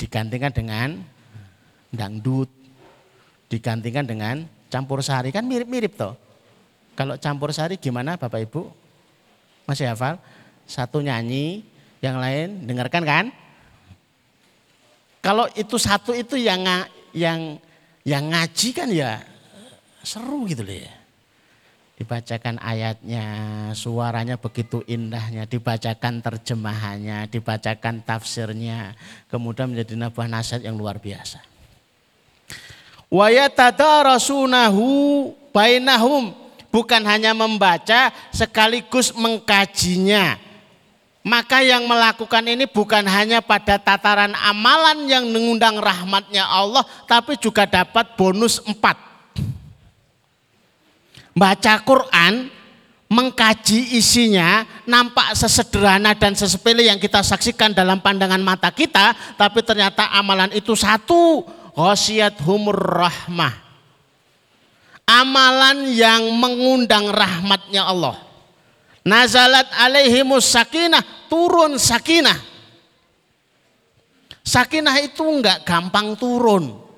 Digantikan 0.00 0.48
dengan 0.48 0.96
dangdut, 1.92 2.48
digantikan 3.52 4.08
dengan 4.08 4.48
campur 4.72 5.04
sari. 5.04 5.28
Kan 5.28 5.44
mirip-mirip 5.44 5.92
toh. 5.92 6.16
Kalau 6.96 7.20
campur 7.20 7.52
sari 7.52 7.76
gimana 7.76 8.16
Bapak 8.16 8.48
Ibu? 8.48 8.62
Masih 9.68 9.92
hafal? 9.92 10.16
Satu 10.64 11.04
nyanyi, 11.04 11.60
yang 12.00 12.16
lain 12.16 12.64
dengarkan 12.64 13.04
kan? 13.04 13.24
Kalau 15.20 15.44
itu 15.52 15.76
satu 15.76 16.16
itu 16.16 16.40
yang 16.40 16.64
yang 17.12 17.60
yang 18.08 18.24
ngaji 18.32 18.68
kan 18.72 18.88
ya 18.88 19.20
seru 20.00 20.48
gitu 20.48 20.64
loh 20.64 20.76
ya. 20.80 20.99
Dibacakan 22.00 22.56
ayatnya, 22.64 23.24
suaranya 23.76 24.40
begitu 24.40 24.80
indahnya, 24.88 25.44
dibacakan 25.44 26.24
terjemahannya, 26.24 27.28
dibacakan 27.28 28.00
tafsirnya, 28.00 28.96
kemudian 29.28 29.68
menjadi 29.68 30.00
nabah 30.00 30.24
nasihat 30.24 30.64
yang 30.64 30.80
luar 30.80 30.96
biasa. 30.96 31.44
Wa 33.12 33.28
yatadarasunahu 33.28 34.88
bainahum 35.52 36.32
bukan 36.72 37.04
hanya 37.04 37.36
membaca 37.36 38.08
sekaligus 38.32 39.12
mengkajinya 39.12 40.40
maka 41.20 41.60
yang 41.60 41.84
melakukan 41.84 42.40
ini 42.48 42.64
bukan 42.64 43.04
hanya 43.04 43.44
pada 43.44 43.76
tataran 43.76 44.32
amalan 44.40 45.04
yang 45.04 45.28
mengundang 45.28 45.76
rahmatnya 45.76 46.48
Allah, 46.48 46.80
tapi 47.04 47.36
juga 47.36 47.68
dapat 47.68 48.16
bonus 48.16 48.64
empat. 48.64 49.09
Baca 51.40 51.80
Quran, 51.80 52.52
mengkaji 53.08 53.96
isinya, 53.96 54.68
nampak 54.84 55.32
sesederhana 55.32 56.12
dan 56.12 56.36
sesepele 56.36 56.84
yang 56.84 57.00
kita 57.00 57.24
saksikan 57.24 57.72
dalam 57.72 57.96
pandangan 58.04 58.44
mata 58.44 58.68
kita, 58.68 59.16
tapi 59.40 59.64
ternyata 59.64 60.12
amalan 60.12 60.52
itu 60.52 60.76
satu, 60.76 61.40
khosiat 61.72 62.36
humur 62.44 62.76
rahmah. 62.76 63.56
Amalan 65.08 65.88
yang 65.96 66.28
mengundang 66.36 67.08
rahmatnya 67.08 67.88
Allah. 67.88 68.20
Nazalat 69.00 69.72
alaihimus 69.80 70.44
sakinah, 70.44 71.00
turun 71.32 71.80
sakinah. 71.80 72.36
Sakinah 74.44 75.00
itu 75.00 75.24
enggak 75.24 75.64
gampang 75.64 76.20
turun. 76.20 76.89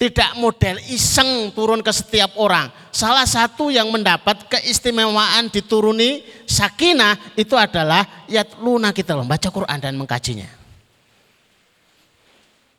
Tidak 0.00 0.40
model 0.40 0.80
iseng 0.88 1.52
turun 1.52 1.84
ke 1.84 1.92
setiap 1.92 2.32
orang. 2.40 2.72
Salah 2.88 3.28
satu 3.28 3.68
yang 3.68 3.92
mendapat 3.92 4.48
keistimewaan 4.48 5.52
dituruni 5.52 6.24
sakinah 6.48 7.36
itu 7.36 7.52
adalah 7.52 8.24
luna 8.64 8.96
kita 8.96 9.12
loh, 9.12 9.28
baca 9.28 9.52
Quran 9.52 9.76
dan 9.76 9.92
mengkajinya. 10.00 10.48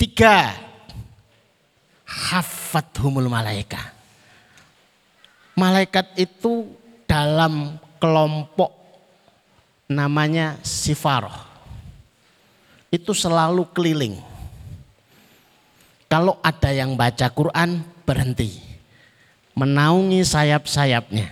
Tiga, 0.02 0.50
humul 3.06 3.30
malaikat. 3.30 3.94
Malaikat 5.54 6.18
itu 6.18 6.74
dalam 7.06 7.78
kelompok 8.02 8.74
namanya 9.86 10.58
sifaroh. 10.66 11.38
Itu 12.90 13.14
selalu 13.14 13.70
keliling. 13.78 14.31
Kalau 16.12 16.36
ada 16.44 16.76
yang 16.76 17.00
baca 17.00 17.32
Quran 17.32 17.88
berhenti. 18.04 18.60
Menaungi 19.56 20.20
sayap-sayapnya. 20.28 21.32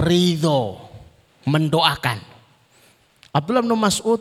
Ridho 0.00 0.80
mendoakan. 1.44 2.16
Abdullah 3.36 3.60
bin 3.60 3.76
Mas'ud 3.76 4.20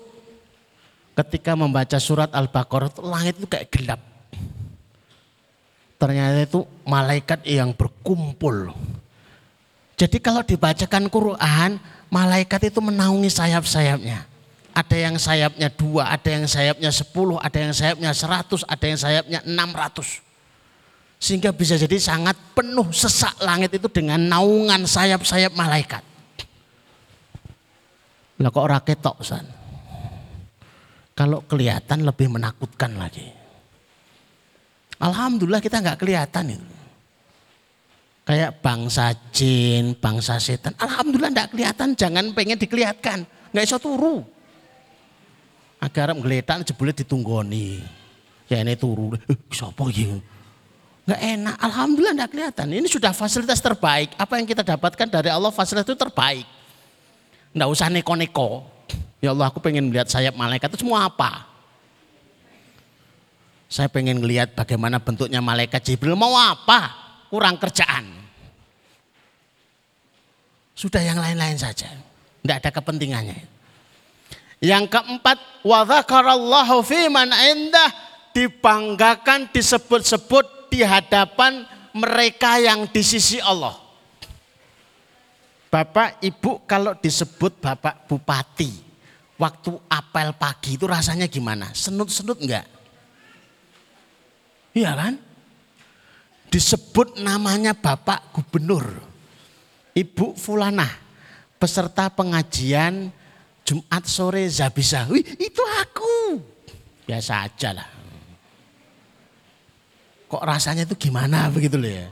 ketika 1.15 1.55
membaca 1.55 1.95
surat 2.03 2.27
Al-Baqarah 2.35 2.99
langit 2.99 3.39
itu 3.39 3.47
kayak 3.47 3.71
gelap. 3.71 4.01
Ternyata 5.95 6.43
itu 6.43 6.67
malaikat 6.83 7.47
yang 7.47 7.71
berkumpul 7.71 8.75
jadi 10.01 10.17
kalau 10.17 10.41
dibacakan 10.41 11.13
Quran, 11.13 11.77
malaikat 12.09 12.73
itu 12.73 12.81
menaungi 12.81 13.29
sayap-sayapnya. 13.29 14.25
Ada 14.71 14.95
yang 14.95 15.15
sayapnya 15.19 15.67
dua, 15.67 16.07
ada 16.07 16.29
yang 16.31 16.47
sayapnya 16.47 16.91
sepuluh, 16.95 17.35
ada 17.43 17.59
yang 17.59 17.75
sayapnya 17.75 18.15
seratus, 18.15 18.63
ada 18.63 18.85
yang 18.87 18.99
sayapnya 18.99 19.39
enam 19.43 19.69
ratus. 19.75 20.23
Sehingga 21.21 21.51
bisa 21.51 21.75
jadi 21.75 21.99
sangat 21.99 22.33
penuh 22.55 22.87
sesak 22.89 23.35
langit 23.43 23.75
itu 23.75 23.91
dengan 23.91 24.17
naungan 24.17 24.87
sayap-sayap 24.87 25.53
malaikat. 25.53 26.01
Lah 28.41 28.49
kok 28.49 28.67
rakyat 28.71 28.99
tok 29.03 29.19
san? 29.21 29.45
Kalau 31.13 31.43
kelihatan 31.45 32.07
lebih 32.07 32.31
menakutkan 32.31 32.95
lagi. 32.97 33.27
Alhamdulillah 34.97 35.61
kita 35.61 35.83
nggak 35.83 35.99
kelihatan 35.99 36.57
itu 36.57 36.81
kayak 38.31 38.63
bangsa 38.63 39.11
jin, 39.35 39.91
bangsa 39.99 40.39
setan. 40.39 40.71
Alhamdulillah 40.79 41.35
tidak 41.35 41.49
kelihatan, 41.51 41.87
jangan 41.99 42.25
pengen 42.31 42.55
dikelihatkan. 42.55 43.27
Nggak 43.51 43.63
bisa 43.67 43.77
turu. 43.81 44.23
Agar 45.81 46.13
ngeletak 46.13 46.61
jebule 46.61 46.93
ditunggoni. 46.93 47.81
Ya 48.45 48.61
ini 48.61 48.77
turu, 48.77 49.17
eh, 49.17 49.21
siapa 49.49 49.81
gitu. 49.89 50.21
Nggak 51.09 51.21
enak, 51.25 51.55
Alhamdulillah 51.57 52.13
tidak 52.13 52.29
kelihatan. 52.29 52.67
Ini 52.77 52.87
sudah 52.87 53.11
fasilitas 53.11 53.57
terbaik. 53.57 54.13
Apa 54.21 54.37
yang 54.37 54.45
kita 54.45 54.61
dapatkan 54.61 55.07
dari 55.09 55.33
Allah 55.33 55.49
fasilitas 55.49 55.89
itu 55.89 55.97
terbaik. 55.97 56.45
Nggak 57.57 57.69
usah 57.73 57.87
neko-neko. 57.89 58.61
Ya 59.17 59.33
Allah 59.33 59.49
aku 59.49 59.57
pengen 59.57 59.89
melihat 59.89 60.05
sayap 60.09 60.37
malaikat 60.37 60.69
itu 60.73 60.85
semua 60.85 61.09
apa? 61.09 61.49
Saya 63.71 63.87
pengen 63.87 64.19
melihat 64.19 64.51
bagaimana 64.51 64.99
bentuknya 64.99 65.39
malaikat 65.39 65.79
Jibril 65.81 66.19
mau 66.19 66.35
apa? 66.35 66.91
Kurang 67.31 67.55
kerjaan. 67.55 68.03
Sudah 70.75 70.99
yang 70.99 71.17
lain-lain 71.21 71.55
saja. 71.55 71.87
Tidak 72.41 72.57
ada 72.57 72.69
kepentingannya. 72.73 73.60
Yang 74.61 74.93
keempat, 74.93 75.37
wa 75.65 75.81
dzakarallahu 75.81 76.85
fi 76.85 77.09
man 77.09 77.33
indah 77.33 77.89
dibanggakan 78.29 79.49
disebut-sebut 79.49 80.69
di 80.69 80.85
hadapan 80.85 81.65
mereka 81.97 82.61
yang 82.61 82.85
di 82.85 83.01
sisi 83.01 83.41
Allah. 83.41 83.73
Bapak, 85.71 86.21
Ibu 86.21 86.67
kalau 86.69 86.93
disebut 86.93 87.57
Bapak 87.57 88.05
Bupati, 88.05 88.69
waktu 89.41 89.71
apel 89.89 90.29
pagi 90.37 90.77
itu 90.77 90.85
rasanya 90.85 91.25
gimana? 91.25 91.73
Senut-senut 91.73 92.37
enggak? 92.37 92.67
Iya 94.77 94.93
kan? 94.93 95.13
Disebut 96.53 97.17
namanya 97.23 97.73
Bapak 97.73 98.29
Gubernur. 98.35 98.83
Ibu 99.95 100.35
Fulana 100.37 100.87
peserta 101.59 102.07
pengajian 102.11 103.11
Jumat 103.65 104.03
sore 104.03 104.47
Zabisa. 104.49 105.07
Wih, 105.07 105.23
itu 105.37 105.61
aku. 105.61 106.41
Biasa 107.07 107.47
aja 107.47 107.69
lah. 107.75 107.89
Kok 110.31 110.43
rasanya 110.47 110.87
itu 110.87 110.95
gimana 110.95 111.51
begitu 111.51 111.75
loh 111.75 111.91
ya. 111.91 112.07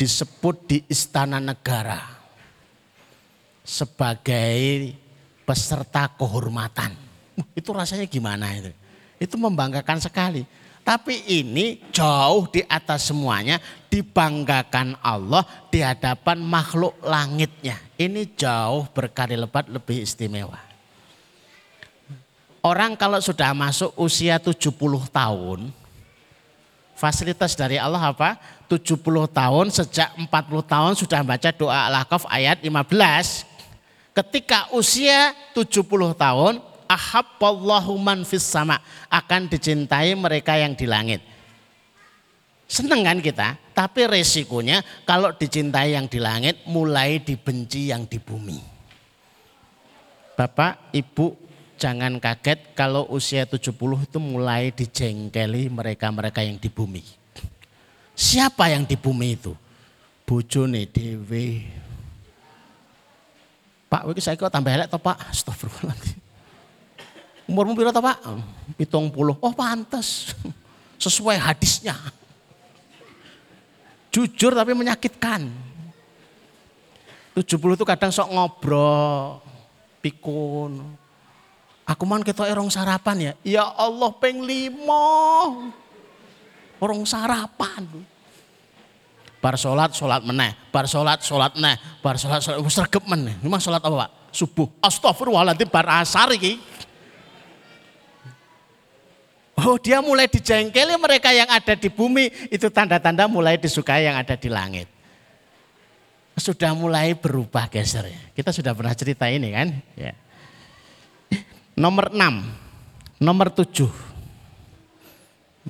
Disebut 0.00 0.56
di 0.64 0.78
istana 0.88 1.36
negara 1.36 2.00
sebagai 3.60 4.92
peserta 5.44 6.08
kehormatan. 6.16 6.96
Itu 7.52 7.76
rasanya 7.76 8.08
gimana 8.08 8.48
itu? 8.56 8.72
Itu 9.20 9.36
membanggakan 9.36 10.00
sekali. 10.00 10.44
Tapi 10.84 11.40
ini 11.40 11.80
jauh 11.92 12.44
di 12.52 12.60
atas 12.64 13.08
semuanya 13.08 13.56
dibanggakan 13.88 15.00
Allah 15.00 15.44
di 15.72 15.80
hadapan 15.80 16.40
makhluk 16.44 16.96
langitnya. 17.00 17.80
Ini 17.94 18.26
jauh 18.34 18.90
berkali 18.90 19.38
lebat 19.38 19.70
lebih 19.70 20.02
istimewa. 20.02 20.58
Orang 22.64 22.98
kalau 22.98 23.20
sudah 23.20 23.54
masuk 23.54 23.92
usia 23.94 24.40
70 24.40 24.72
tahun, 25.12 25.70
fasilitas 26.96 27.52
dari 27.54 27.78
Allah 27.78 28.10
apa? 28.10 28.40
70 28.66 28.98
tahun 29.30 29.66
sejak 29.68 30.10
40 30.16 30.26
tahun 30.64 30.92
sudah 30.96 31.20
baca 31.22 31.50
doa 31.52 31.92
Al-Ahqaf 31.92 32.24
ayat 32.26 32.64
15. 32.64 33.44
Ketika 34.16 34.72
usia 34.72 35.36
70 35.52 35.84
tahun, 36.16 36.58
ahabballahu 36.88 37.94
man 38.00 38.24
fis 38.24 38.46
sama 38.46 38.80
akan 39.12 39.46
dicintai 39.46 40.16
mereka 40.16 40.56
yang 40.56 40.72
di 40.72 40.86
langit. 40.88 41.33
Seneng 42.64 43.04
kan 43.04 43.20
kita, 43.20 43.60
tapi 43.76 44.08
resikonya 44.08 44.80
kalau 45.04 45.36
dicintai 45.36 45.92
yang 45.92 46.08
di 46.08 46.16
langit 46.16 46.64
mulai 46.64 47.20
dibenci 47.20 47.92
yang 47.92 48.08
di 48.08 48.16
bumi. 48.16 48.58
Bapak, 50.34 50.90
Ibu 50.90 51.36
jangan 51.78 52.16
kaget 52.18 52.72
kalau 52.72 53.06
usia 53.12 53.44
70 53.44 53.70
itu 54.08 54.18
mulai 54.18 54.72
dijengkeli 54.72 55.68
mereka-mereka 55.68 56.40
yang 56.42 56.56
di 56.56 56.72
bumi. 56.72 57.04
Siapa 58.16 58.72
yang 58.72 58.88
di 58.88 58.96
bumi 58.96 59.36
itu? 59.36 59.52
Bojone 60.24 60.88
dewe. 60.88 61.68
Pak, 63.92 64.10
wiki 64.10 64.24
saya 64.24 64.34
kok 64.34 64.50
tambah 64.50 64.72
elek 64.72 64.88
toh 64.90 64.98
Pak? 64.98 65.30
Astagfirullahaladzim. 65.30 66.18
Umurmu 67.44 67.76
berapa 67.76 68.00
Pak? 68.00 68.18
Pitung 68.80 69.12
puluh. 69.12 69.36
Oh 69.44 69.52
pantas. 69.52 70.32
Sesuai 70.96 71.36
hadisnya. 71.36 71.92
Jujur 74.14 74.54
tapi 74.54 74.78
menyakitkan. 74.78 75.50
70 77.34 77.50
itu 77.74 77.82
kadang 77.82 78.14
sok 78.14 78.30
ngobrol, 78.30 79.42
pikun. 79.98 80.78
Aku 81.82 82.06
man 82.06 82.22
kita 82.22 82.46
orang 82.46 82.70
sarapan 82.70 83.16
ya. 83.18 83.32
Ya 83.42 83.64
Allah 83.74 84.14
peng 84.14 84.46
limo. 84.46 85.66
Orang 86.78 87.02
sarapan. 87.02 87.90
Bar 89.42 89.58
sholat, 89.60 89.92
sholat 89.92 90.22
meneh. 90.24 90.56
Bar 90.72 90.86
sholat, 90.88 91.20
sholat 91.20 91.52
meneh. 91.58 91.76
Bar 92.00 92.16
sholat, 92.16 92.40
sholat. 92.40 92.64
Sergep 92.70 93.04
meneh. 93.04 93.36
Ini 93.42 93.50
sholat 93.60 93.82
apa 93.82 93.92
pak? 94.06 94.10
Subuh. 94.32 94.70
Astagfirullahaladzim 94.80 95.68
bar 95.68 95.84
asar 96.00 96.32
ini. 96.32 96.56
Oh 99.54 99.78
dia 99.78 100.02
mulai 100.02 100.26
dijengkeli 100.26 100.98
mereka 100.98 101.30
yang 101.30 101.46
ada 101.46 101.78
di 101.78 101.86
bumi. 101.86 102.50
Itu 102.50 102.74
tanda-tanda 102.74 103.30
mulai 103.30 103.54
disukai 103.54 104.02
yang 104.02 104.18
ada 104.18 104.34
di 104.34 104.50
langit. 104.50 104.90
Sudah 106.34 106.74
mulai 106.74 107.14
berubah 107.14 107.70
geser. 107.70 108.10
Kita 108.34 108.50
sudah 108.50 108.74
pernah 108.74 108.90
cerita 108.98 109.30
ini 109.30 109.54
kan. 109.54 109.70
Ya. 109.94 110.18
Nomor 111.78 112.10
6. 112.10 113.22
Nomor 113.22 113.54
7. 113.54 113.86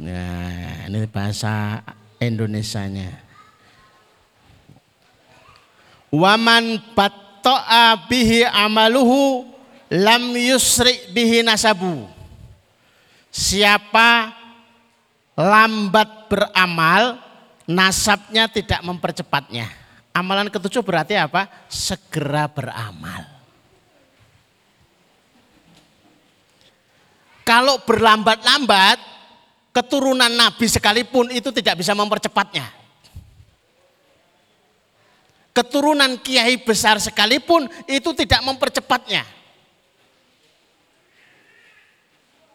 Nah 0.01 0.89
ini 0.89 1.05
bahasa 1.05 1.85
Indonesianya. 2.17 3.21
Waman 6.09 6.81
bato'a 6.97 8.01
bihi 8.09 8.49
amaluhu 8.49 9.45
lam 9.93 10.33
yusri 10.33 11.13
bihi 11.13 11.45
nasabu 11.45 12.14
Siapa 13.35 14.31
lambat 15.35 16.31
beramal, 16.31 17.19
nasabnya 17.67 18.47
tidak 18.47 18.79
mempercepatnya. 18.87 19.67
Amalan 20.15 20.47
ketujuh 20.47 20.87
berarti 20.87 21.19
apa? 21.19 21.51
Segera 21.67 22.47
beramal. 22.47 23.27
Kalau 27.43 27.83
berlambat-lambat, 27.83 29.03
keturunan 29.75 30.31
Nabi 30.31 30.71
sekalipun 30.71 31.35
itu 31.35 31.51
tidak 31.51 31.83
bisa 31.83 31.91
mempercepatnya. 31.93 32.71
Keturunan 35.51 36.23
kiai 36.23 36.55
besar 36.63 37.03
sekalipun 37.03 37.67
itu 37.91 38.15
tidak 38.15 38.47
mempercepatnya. 38.47 39.27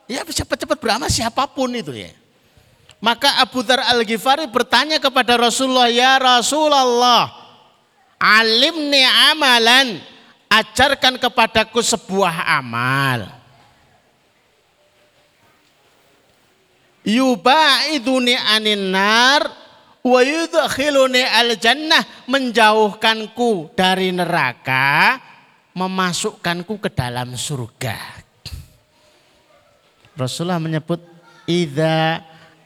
Ya 0.10 0.26
cepat-cepat 0.26 0.82
beramal 0.82 1.06
siapa 1.14 1.46
pun 1.46 1.70
itu 1.78 1.94
ya. 1.94 2.10
Maka 2.98 3.46
Abu 3.46 3.62
Dhar 3.62 3.86
Al-Ghifari 3.94 4.50
bertanya 4.50 4.98
kepada 4.98 5.38
Rasulullah, 5.38 5.88
Ya 5.88 6.18
Rasulullah, 6.18 7.30
alimni 8.18 9.06
amalan, 9.06 10.02
ajarkan 10.50 11.22
kepadaku 11.22 11.80
sebuah 11.80 12.58
amal. 12.58 13.40
Yubaiduni 17.06 18.36
anin 18.36 18.92
nar 18.92 19.48
wa 20.04 20.20
yudkhiluni 20.20 21.24
al 21.24 21.56
jannah 21.56 22.04
menjauhkanku 22.28 23.72
dari 23.78 24.12
neraka 24.12 25.18
memasukkanku 25.72 26.76
ke 26.84 26.90
dalam 26.92 27.40
surga. 27.40 28.29
Rasulullah 30.20 30.60
menyebut 30.60 31.00
idza 31.48 32.20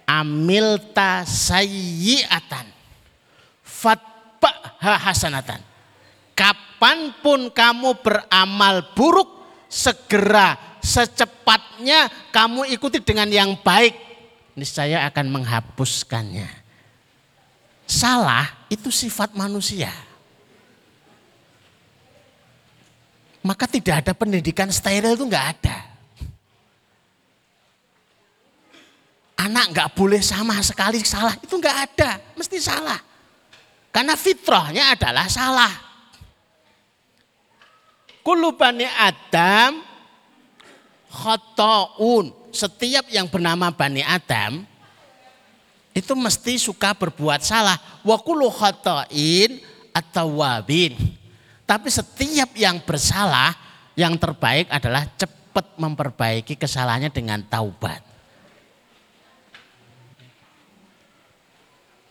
amilta 0.10 1.22
sayyi'atan 1.24 2.66
fatba'ha 3.62 4.94
hasanatan. 4.98 5.62
Kapan 6.34 7.14
pun 7.22 7.54
kamu 7.54 8.02
beramal 8.02 8.98
buruk, 8.98 9.30
segera 9.70 10.58
secepatnya 10.82 12.10
kamu 12.34 12.74
ikuti 12.74 12.98
dengan 13.00 13.30
yang 13.30 13.54
baik. 13.62 13.94
Niscaya 14.58 15.06
akan 15.10 15.30
menghapuskannya. 15.30 16.50
Salah 17.86 18.50
itu 18.70 18.90
sifat 18.90 19.38
manusia. 19.38 19.94
Maka 23.44 23.68
tidak 23.68 24.06
ada 24.08 24.14
pendidikan 24.16 24.72
steril 24.72 25.20
itu 25.20 25.26
enggak 25.28 25.60
ada. 25.60 25.78
Anak 29.38 29.66
nggak 29.74 29.90
boleh 29.98 30.22
sama 30.22 30.58
sekali 30.62 31.02
salah 31.02 31.34
itu 31.38 31.54
nggak 31.58 31.78
ada, 31.90 32.22
mesti 32.38 32.58
salah. 32.62 33.00
Karena 33.94 34.18
fitrahnya 34.18 34.98
adalah 34.98 35.30
salah. 35.30 35.74
Kulubani 38.26 38.90
Adam 38.90 39.84
khotoun. 41.14 42.34
Setiap 42.54 43.10
yang 43.10 43.30
bernama 43.30 43.70
Bani 43.74 44.02
Adam 44.02 44.66
itu 45.94 46.14
mesti 46.18 46.58
suka 46.58 46.98
berbuat 46.98 47.46
salah. 47.46 47.78
Wa 48.02 48.18
kullu 48.18 48.50
khotoin 48.50 49.62
atau 49.94 50.42
wabin. 50.42 50.98
Tapi 51.70 51.90
setiap 51.90 52.54
yang 52.58 52.82
bersalah 52.82 53.54
yang 53.94 54.18
terbaik 54.18 54.70
adalah 54.74 55.06
cepat 55.18 55.78
memperbaiki 55.78 56.58
kesalahannya 56.58 57.14
dengan 57.14 57.46
taubat. 57.46 58.13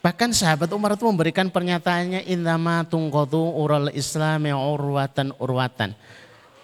Bahkan 0.03 0.35
sahabat 0.35 0.67
Umar 0.75 0.99
itu 0.99 1.07
memberikan 1.07 1.47
pernyataannya 1.47 2.27
indama 2.27 2.83
tungkotu 2.83 3.39
ural 3.39 3.87
islami 3.95 4.51
urwatan 4.51 5.31
urwatan. 5.39 5.95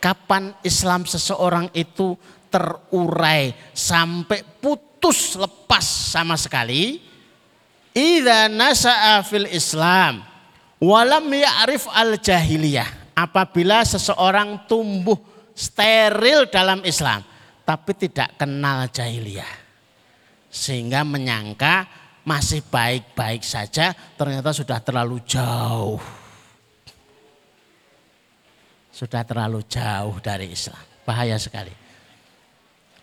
Kapan 0.02 0.50
Islam 0.66 1.06
seseorang 1.06 1.70
itu 1.70 2.18
terurai 2.50 3.54
sampai 3.70 4.42
putus 4.58 5.38
lepas 5.38 5.86
sama 5.86 6.34
sekali. 6.34 6.98
Idza 7.94 8.50
nasa'a 8.50 9.22
fil 9.22 9.46
Islam 9.54 10.18
walam 10.82 11.30
ya'rif 11.30 11.86
al 11.94 12.18
jahiliyah. 12.18 13.14
Apabila 13.14 13.86
seseorang 13.86 14.66
tumbuh 14.66 15.18
steril 15.54 16.50
dalam 16.50 16.82
Islam 16.82 17.22
tapi 17.62 17.94
tidak 17.94 18.34
kenal 18.34 18.90
jahiliyah. 18.90 19.70
Sehingga 20.50 21.06
menyangka 21.06 21.86
masih 22.26 22.60
baik-baik 22.66 23.42
saja 23.42 23.96
ternyata 24.14 24.52
sudah 24.52 24.78
terlalu 24.78 25.18
jauh. 25.24 26.00
Sudah 28.92 29.22
terlalu 29.22 29.62
jauh 29.70 30.18
dari 30.18 30.50
Islam. 30.50 30.82
Bahaya 31.06 31.38
sekali. 31.38 31.70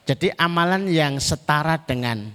Jadi 0.06 0.30
amalan 0.38 0.86
yang 0.86 1.18
setara 1.18 1.82
dengan 1.82 2.30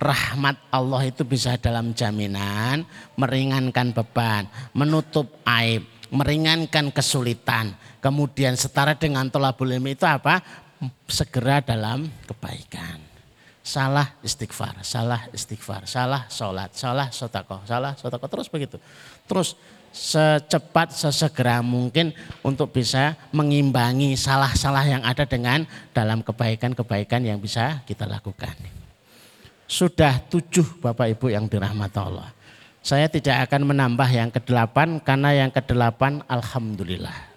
rahmat 0.00 0.56
Allah 0.72 1.04
itu 1.04 1.22
bisa 1.28 1.60
dalam 1.60 1.92
jaminan 1.92 2.88
meringankan 3.20 3.92
beban, 3.92 4.48
menutup 4.72 5.44
aib, 5.44 5.84
meringankan 6.08 6.88
kesulitan. 6.88 7.76
Kemudian 8.00 8.56
setara 8.56 8.96
dengan 8.96 9.28
tolabul 9.28 9.76
ilmi 9.76 9.92
itu 9.92 10.08
apa? 10.08 10.40
Segera 11.04 11.60
dalam 11.60 12.08
kebaikan. 12.24 13.03
Salah 13.64 14.12
istighfar, 14.20 14.84
salah 14.84 15.24
istighfar, 15.32 15.88
salah 15.88 16.28
sholat, 16.28 16.76
salah 16.76 17.08
sotakoh, 17.08 17.64
salah 17.64 17.96
sotakoh, 17.96 18.28
terus 18.28 18.52
begitu. 18.52 18.76
Terus 19.24 19.56
secepat, 19.88 20.92
sesegera 20.92 21.64
mungkin 21.64 22.12
untuk 22.44 22.76
bisa 22.76 23.16
mengimbangi 23.32 24.20
salah-salah 24.20 24.84
yang 24.84 25.00
ada 25.00 25.24
dengan 25.24 25.64
dalam 25.96 26.20
kebaikan-kebaikan 26.20 27.24
yang 27.24 27.40
bisa 27.40 27.80
kita 27.88 28.04
lakukan. 28.04 28.52
Sudah 29.64 30.20
tujuh 30.28 30.84
Bapak 30.84 31.16
Ibu 31.16 31.32
yang 31.32 31.48
dirahmati 31.48 31.96
Allah. 31.96 32.28
Saya 32.84 33.08
tidak 33.08 33.48
akan 33.48 33.72
menambah 33.72 34.08
yang 34.12 34.28
kedelapan 34.28 35.00
karena 35.00 35.32
yang 35.32 35.48
kedelapan 35.48 36.20
Alhamdulillah. 36.28 37.33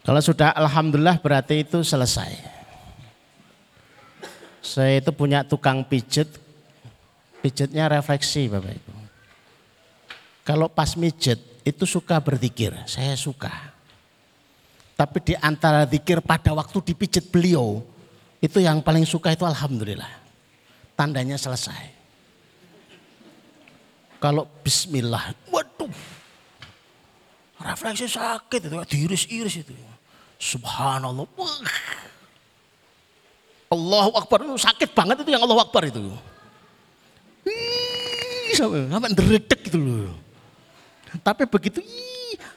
Kalau 0.00 0.20
sudah 0.24 0.56
Alhamdulillah 0.56 1.20
berarti 1.20 1.60
itu 1.60 1.84
selesai. 1.84 2.32
Saya 4.60 5.00
itu 5.00 5.12
punya 5.12 5.44
tukang 5.44 5.84
pijet, 5.84 6.28
pijetnya 7.44 7.88
refleksi 7.88 8.48
Bapak 8.48 8.72
Ibu. 8.76 8.92
Kalau 10.44 10.66
pas 10.72 10.96
mijet 10.96 11.40
itu 11.64 11.84
suka 11.84 12.16
berzikir, 12.20 12.72
saya 12.88 13.12
suka. 13.16 13.52
Tapi 14.96 15.32
di 15.32 15.34
antara 15.40 15.88
zikir 15.88 16.20
pada 16.20 16.52
waktu 16.52 16.92
dipijet 16.92 17.28
beliau, 17.32 17.80
itu 18.40 18.60
yang 18.60 18.84
paling 18.84 19.04
suka 19.08 19.32
itu 19.32 19.44
Alhamdulillah. 19.44 20.12
Tandanya 20.96 21.40
selesai. 21.40 21.96
Kalau 24.20 24.44
bismillah, 24.60 25.32
waduh. 25.48 26.19
Refleksi 27.60 28.08
sakit 28.08 28.72
itu, 28.72 28.76
diiris-iris 28.88 29.54
itu. 29.60 29.76
Subhanallah. 30.40 31.28
Allahu 33.70 34.10
Akbar 34.16 34.48
itu 34.48 34.56
sakit 34.56 34.90
banget 34.96 35.20
itu 35.22 35.30
yang 35.30 35.44
Allahu 35.44 35.60
Akbar 35.60 35.84
itu. 35.86 36.00
Sampai 38.56 39.12
deretek 39.12 39.68
gitu 39.68 39.78
loh. 39.78 40.16
Tapi 41.20 41.44
begitu 41.46 41.84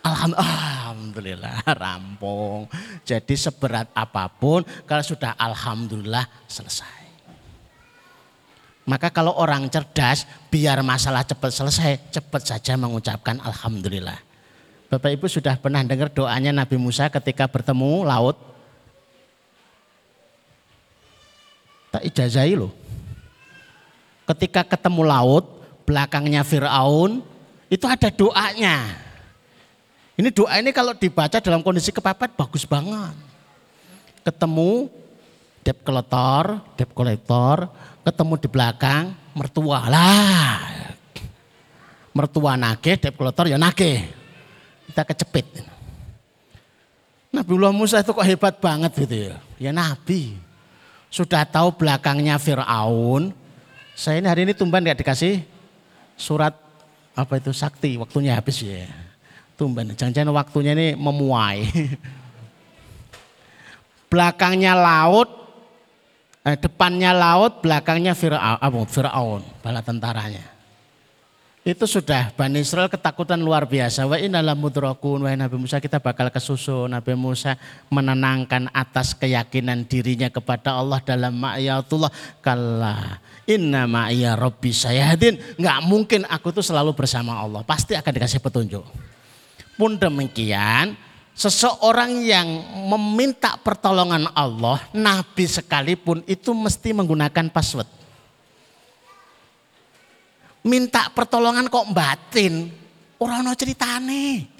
alhamdulillah 0.01 1.67
rampung. 1.83 2.71
Jadi 3.03 3.35
seberat 3.35 3.91
apa 3.91 4.31
pun 4.31 4.63
kalau 4.87 5.03
sudah 5.03 5.35
alhamdulillah 5.35 6.25
selesai. 6.47 7.03
Maka 8.83 9.07
kalau 9.15 9.31
orang 9.39 9.71
cerdas 9.71 10.27
biar 10.51 10.83
masalah 10.83 11.23
cepat 11.23 11.55
selesai, 11.55 11.91
cepat 12.11 12.43
saja 12.43 12.75
mengucapkan 12.75 13.39
alhamdulillah. 13.39 14.32
Bapak 14.93 15.09
Ibu 15.09 15.25
sudah 15.25 15.57
pernah 15.57 15.81
dengar 15.81 16.13
doanya 16.13 16.53
Nabi 16.53 16.77
Musa 16.77 17.09
ketika 17.09 17.49
bertemu 17.49 18.05
laut? 18.05 18.37
Tak 21.89 22.05
ijazai 22.05 22.53
loh. 22.53 22.69
Ketika 24.29 24.61
ketemu 24.61 25.01
laut, 25.01 25.49
belakangnya 25.89 26.45
Fir'aun, 26.45 27.25
itu 27.73 27.89
ada 27.89 28.13
doanya. 28.13 28.93
Ini 30.13 30.29
doa 30.29 30.61
ini 30.61 30.69
kalau 30.69 30.93
dibaca 30.93 31.41
dalam 31.41 31.65
kondisi 31.65 31.89
kepepet 31.89 32.37
bagus 32.37 32.61
banget. 32.61 33.17
Ketemu 34.21 34.93
dep 35.65 35.81
kolektor, 35.81 36.61
dep 36.77 36.93
kolektor, 36.93 37.65
ketemu 38.05 38.33
di 38.37 38.45
belakang 38.45 39.09
mertua 39.33 39.89
lah. 39.89 40.61
Mertua 42.13 42.53
nake, 42.61 42.93
dep 43.01 43.17
kolektor 43.17 43.49
ya 43.49 43.57
nake 43.57 44.21
kita 44.93 45.09
kecepit. 45.09 45.65
Nabiullah 47.33 47.73
Musa 47.73 48.05
itu 48.05 48.13
kok 48.13 48.21
hebat 48.21 48.61
banget 48.61 48.93
gitu 48.93 49.33
ya. 49.33 49.41
Ya 49.57 49.73
Nabi. 49.73 50.37
Sudah 51.09 51.49
tahu 51.49 51.73
belakangnya 51.73 52.37
Fir'aun. 52.37 53.33
Saya 53.97 54.21
ini 54.21 54.29
hari 54.29 54.45
ini 54.45 54.53
tumban 54.53 54.85
gak 54.85 55.01
dikasih 55.01 55.41
surat 56.13 56.53
apa 57.17 57.41
itu 57.41 57.49
sakti. 57.49 57.97
Waktunya 57.97 58.37
habis 58.37 58.61
ya. 58.61 58.85
Tumban. 59.57 59.97
Jangan-jangan 59.97 60.29
waktunya 60.29 60.77
ini 60.77 60.93
memuai. 60.93 61.65
belakangnya 64.13 64.77
laut. 64.77 65.41
Eh, 66.45 66.59
depannya 66.59 67.17
laut, 67.17 67.65
belakangnya 67.65 68.13
Fir'aun. 68.13 68.85
Fir'aun, 68.85 69.41
bala 69.63 69.81
tentaranya. 69.81 70.52
Itu 71.63 71.87
sudah 71.87 72.35
Bani 72.35 72.59
Israel 72.59 72.91
ketakutan 72.91 73.39
luar 73.39 73.63
biasa. 73.63 74.03
Wa 74.03 74.19
innalah 74.19 74.51
mudrakun. 74.51 75.23
Wahai 75.23 75.39
Nabi 75.39 75.55
Musa 75.55 75.79
kita 75.79 75.95
bakal 76.03 76.27
kesusu. 76.27 76.91
Nabi 76.91 77.15
Musa 77.15 77.55
menenangkan 77.87 78.67
atas 78.75 79.15
keyakinan 79.15 79.87
dirinya 79.87 80.27
kepada 80.27 80.75
Allah 80.75 80.99
dalam 80.99 81.31
ma'iyatullah. 81.39 82.11
Kalla 82.43 83.15
inna 83.47 83.87
ma'iyya 83.87 84.35
rabbi 84.35 84.75
sayadin. 84.75 85.39
Nggak 85.55 85.79
mungkin 85.87 86.21
aku 86.27 86.51
tuh 86.51 86.67
selalu 86.67 86.91
bersama 86.91 87.39
Allah. 87.39 87.63
Pasti 87.63 87.95
akan 87.95 88.11
dikasih 88.11 88.43
petunjuk. 88.43 88.83
Pun 89.79 89.95
demikian 89.95 90.99
seseorang 91.31 92.27
yang 92.27 92.59
meminta 92.91 93.55
pertolongan 93.63 94.27
Allah. 94.35 94.83
Nabi 94.91 95.47
sekalipun 95.47 96.27
itu 96.27 96.51
mesti 96.51 96.91
menggunakan 96.91 97.47
password 97.47 98.02
minta 100.63 101.11
pertolongan 101.11 101.67
kok 101.67 101.91
batin. 101.91 102.71
Orang 103.19 103.43
no 103.43 103.55
ceritane. 103.55 104.51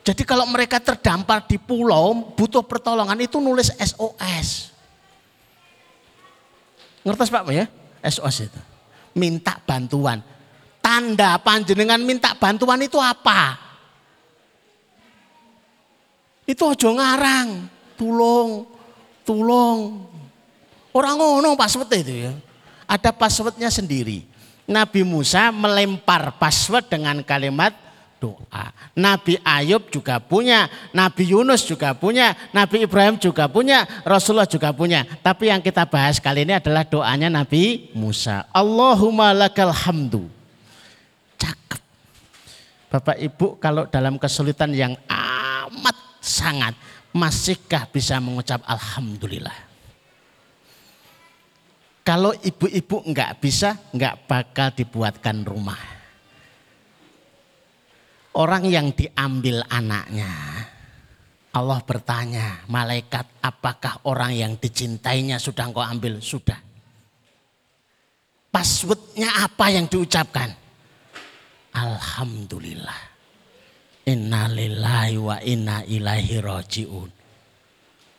Jadi 0.00 0.22
kalau 0.24 0.48
mereka 0.48 0.80
terdampar 0.80 1.44
di 1.46 1.60
pulau 1.60 2.34
butuh 2.34 2.64
pertolongan 2.64 3.18
itu 3.20 3.38
nulis 3.38 3.70
SOS. 3.76 4.72
Ngertos 7.04 7.30
Pak 7.30 7.46
ya? 7.52 7.66
SOS 8.04 8.50
itu. 8.50 8.60
Minta 9.14 9.58
bantuan. 9.62 10.22
Tanda 10.80 11.36
panjenengan 11.38 12.00
minta 12.00 12.32
bantuan 12.34 12.80
itu 12.80 12.96
apa? 12.96 13.58
Itu 16.48 16.72
ojo 16.74 16.88
ngarang. 16.96 17.68
Tulung, 18.00 18.64
tulung, 19.28 20.09
Orang 20.90 21.22
ngono 21.22 21.54
password 21.54 22.02
itu 22.02 22.26
ya. 22.26 22.32
Ada 22.90 23.14
passwordnya 23.14 23.70
sendiri. 23.70 24.26
Nabi 24.66 25.02
Musa 25.02 25.50
melempar 25.50 26.34
password 26.38 26.86
dengan 26.90 27.22
kalimat 27.26 27.74
doa. 28.20 28.70
Nabi 28.92 29.40
Ayub 29.40 29.88
juga 29.88 30.20
punya, 30.20 30.68
Nabi 30.92 31.32
Yunus 31.32 31.64
juga 31.64 31.96
punya, 31.96 32.36
Nabi 32.52 32.84
Ibrahim 32.84 33.16
juga 33.16 33.48
punya, 33.48 33.88
Rasulullah 34.04 34.46
juga 34.46 34.70
punya. 34.76 35.08
Tapi 35.24 35.48
yang 35.48 35.64
kita 35.64 35.88
bahas 35.88 36.20
kali 36.20 36.44
ini 36.44 36.60
adalah 36.60 36.84
doanya 36.84 37.32
Nabi 37.32 37.90
Musa. 37.96 38.44
Allahumma 38.52 39.32
lakal 39.32 39.72
hamdu. 39.72 40.28
Cakep. 41.40 41.80
Bapak 42.92 43.16
Ibu 43.16 43.56
kalau 43.56 43.88
dalam 43.88 44.20
kesulitan 44.20 44.70
yang 44.76 44.92
amat 45.08 45.96
sangat, 46.20 46.76
masihkah 47.16 47.88
bisa 47.88 48.20
mengucap 48.20 48.60
Alhamdulillah? 48.68 49.69
Kalau 52.00 52.32
ibu-ibu 52.32 53.04
enggak 53.04 53.44
bisa, 53.44 53.76
enggak 53.92 54.24
bakal 54.24 54.72
dibuatkan 54.72 55.44
rumah. 55.44 55.78
Orang 58.30 58.64
yang 58.64 58.94
diambil 58.96 59.60
anaknya, 59.68 60.32
Allah 61.52 61.80
bertanya, 61.84 62.64
malaikat 62.70 63.26
apakah 63.44 64.00
orang 64.08 64.32
yang 64.32 64.52
dicintainya 64.56 65.36
sudah 65.36 65.68
engkau 65.68 65.84
ambil? 65.84 66.22
Sudah. 66.24 66.56
Passwordnya 68.50 69.44
apa 69.44 69.66
yang 69.70 69.86
diucapkan? 69.86 70.50
Alhamdulillah. 71.76 73.12
Innalillahi 74.08 75.14
wa 75.20 75.36
inna 75.44 75.84
ilaihi 75.84 76.42
roji'un. 76.42 77.10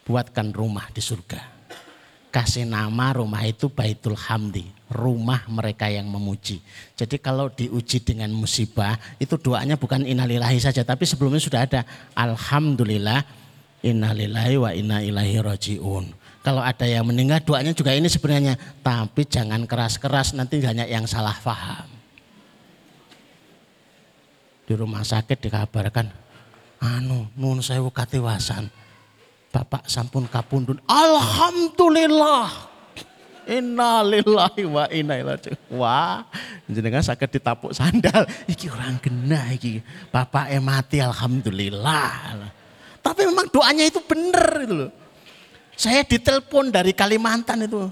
Buatkan 0.06 0.54
rumah 0.54 0.88
di 0.94 1.02
surga 1.04 1.61
kasih 2.32 2.64
nama 2.64 3.12
rumah 3.12 3.44
itu 3.44 3.68
Baitul 3.68 4.16
Hamdi, 4.16 4.72
rumah 4.88 5.44
mereka 5.52 5.92
yang 5.92 6.08
memuji. 6.08 6.64
Jadi 6.96 7.20
kalau 7.20 7.52
diuji 7.52 8.00
dengan 8.00 8.32
musibah, 8.32 8.96
itu 9.20 9.36
doanya 9.36 9.76
bukan 9.76 10.08
innalillahi 10.08 10.58
saja, 10.58 10.88
tapi 10.88 11.04
sebelumnya 11.04 11.44
sudah 11.44 11.68
ada 11.68 11.84
alhamdulillah 12.16 13.22
innalillahi 13.84 14.56
wa 14.56 14.72
inna 14.72 15.04
ilahi 15.04 15.38
rojiun. 15.44 16.16
Kalau 16.42 16.64
ada 16.64 16.90
yang 16.90 17.06
meninggal 17.06 17.44
doanya 17.46 17.76
juga 17.76 17.94
ini 17.94 18.10
sebenarnya, 18.10 18.58
tapi 18.82 19.28
jangan 19.30 19.68
keras-keras 19.70 20.34
nanti 20.34 20.58
banyak 20.58 20.90
yang 20.90 21.06
salah 21.06 21.38
paham. 21.38 21.86
Di 24.66 24.74
rumah 24.74 25.04
sakit 25.06 25.38
dikabarkan, 25.38 26.08
anu 26.82 27.30
nun 27.38 27.62
saya 27.62 27.84
katiwasan 27.84 28.72
Bapak 29.52 29.84
sampun 29.92 30.32
kapundun. 30.32 30.80
Alhamdulillah. 30.88 32.72
Innalillahi 33.42 34.64
wa 34.70 34.86
inna 34.94 35.18
ilaihi 35.18 35.58
Wah, 35.74 36.24
jenengan 36.72 37.04
sakit 37.04 37.36
ditapuk 37.36 37.76
sandal. 37.76 38.24
Iki 38.48 38.72
orang 38.72 38.96
kena 39.04 39.52
iki. 39.52 39.84
Bapak 40.08 40.48
mati 40.64 41.04
alhamdulillah. 41.04 42.48
Tapi 43.04 43.22
memang 43.28 43.52
doanya 43.52 43.84
itu 43.84 44.00
benar 44.08 44.62
itu 44.62 44.74
loh. 44.86 44.92
Saya 45.76 46.06
ditelepon 46.06 46.72
dari 46.72 46.96
Kalimantan 46.96 47.66
itu. 47.66 47.90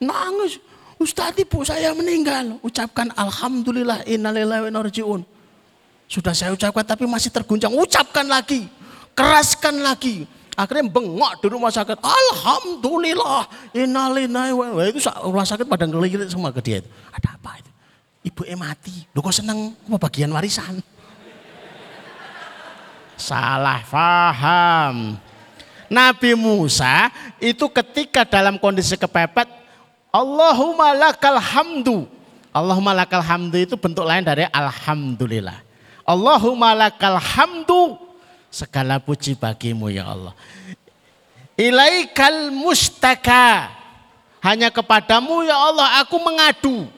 Nangis. 0.00 0.62
Ustadz 0.96 1.44
ibu 1.44 1.60
saya 1.60 1.92
meninggal. 1.92 2.56
Ucapkan 2.64 3.12
Alhamdulillah 3.12 4.06
innalillahi 4.08 4.64
wa 4.64 4.68
inna 4.72 5.20
Sudah 6.06 6.32
saya 6.32 6.54
ucapkan 6.54 6.86
tapi 6.86 7.04
masih 7.04 7.28
terguncang. 7.34 7.74
Ucapkan 7.74 8.24
lagi. 8.24 8.70
Keraskan 9.12 9.82
lagi. 9.82 10.24
Akhirnya 10.56 10.88
bengok 10.88 11.32
di 11.44 11.46
rumah 11.52 11.68
sakit. 11.68 12.00
Alhamdulillah. 12.00 13.44
Innalillahi 13.76 14.52
wa 14.56 14.82
Itu 14.88 15.04
rumah 15.28 15.44
sakit 15.44 15.68
pada 15.68 15.84
ngelirik 15.84 16.32
semua 16.32 16.48
ke 16.48 16.64
dia 16.64 16.80
itu. 16.80 16.88
Ada 17.12 17.36
apa 17.36 17.60
itu? 17.60 17.70
Ibu 18.32 18.42
e 18.48 18.54
mati. 18.56 18.96
Lu 19.12 19.20
kok 19.20 19.36
seneng 19.36 19.76
bagian 20.00 20.32
warisan? 20.32 20.80
Salah 23.20 23.84
faham. 23.84 25.20
Nabi 25.92 26.32
Musa 26.34 27.12
itu 27.36 27.68
ketika 27.70 28.24
dalam 28.24 28.56
kondisi 28.56 28.96
kepepet, 28.96 29.46
Allahumma 30.08 30.96
lakal 30.96 31.36
hamdu. 31.36 32.08
Allahumma 32.48 32.96
lakal 32.96 33.20
hamdu 33.20 33.60
itu 33.60 33.76
bentuk 33.76 34.08
lain 34.08 34.24
dari 34.24 34.48
alhamdulillah. 34.48 35.60
Allahumma 36.08 36.72
lakal 36.72 37.20
hamdu. 37.20 38.05
Segala 38.56 38.96
puji 38.96 39.36
bagimu 39.36 39.92
ya 39.92 40.08
Allah. 40.08 40.32
Ilaikal 41.60 42.48
mustaka. 42.56 43.68
Hanya 44.40 44.72
kepadamu 44.72 45.44
ya 45.44 45.60
Allah 45.60 46.00
aku 46.00 46.16
mengadu. 46.16 46.88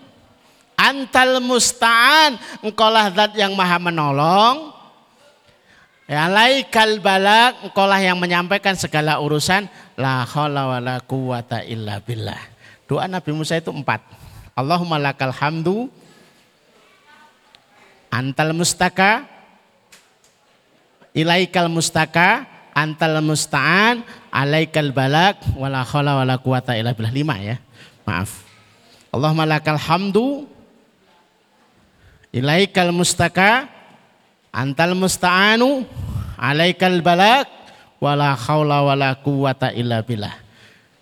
Antal 0.78 1.42
musta'an. 1.42 2.38
Engkaulah 2.62 3.10
zat 3.10 3.34
yang 3.34 3.58
maha 3.58 3.82
menolong 3.82 4.78
Ya 6.08 6.24
laikal 6.24 7.04
balak, 7.04 7.68
engkaulah 7.68 8.00
yang 8.00 8.16
menyampaikan 8.16 8.72
segala 8.72 9.20
urusan. 9.20 9.68
La 9.92 10.24
haula 10.24 10.64
wa 10.64 10.80
la 10.80 10.96
quwata 11.04 11.60
illa 11.60 12.00
billah. 12.00 12.40
Doa 12.88 13.04
Nabi 13.04 13.36
Musa 13.36 13.60
itu 13.60 13.68
empat. 13.68 14.00
Allahumma 14.56 14.96
lakal 14.96 15.36
hamdu. 15.36 15.92
Antal 18.08 18.56
mustaka. 18.56 19.28
Ilaikal 21.18 21.66
mustaka. 21.66 22.46
Antal 22.70 23.18
musta'an. 23.18 24.06
Alaikal 24.30 24.94
balak. 24.94 25.42
Wala 25.58 25.82
haula 25.82 26.22
wa 26.22 26.24
la 26.24 26.38
quwata 26.38 26.78
illa 26.78 26.94
billah. 26.94 27.10
Lima 27.10 27.34
ya. 27.42 27.58
Maaf. 28.06 28.46
Allahumma 29.10 29.42
lakal 29.42 29.74
hamdu. 29.74 30.46
Ilaikal 32.30 32.94
mustaka 32.94 33.66
Antal 34.48 34.96
musta'anu 34.96 35.84
alaikal 36.40 36.98
balak 37.04 37.46
wala 38.00 38.32
khawla 38.32 38.80
wala 38.86 39.12
quwata 39.20 39.70
illa 39.76 40.00
billah. 40.00 40.32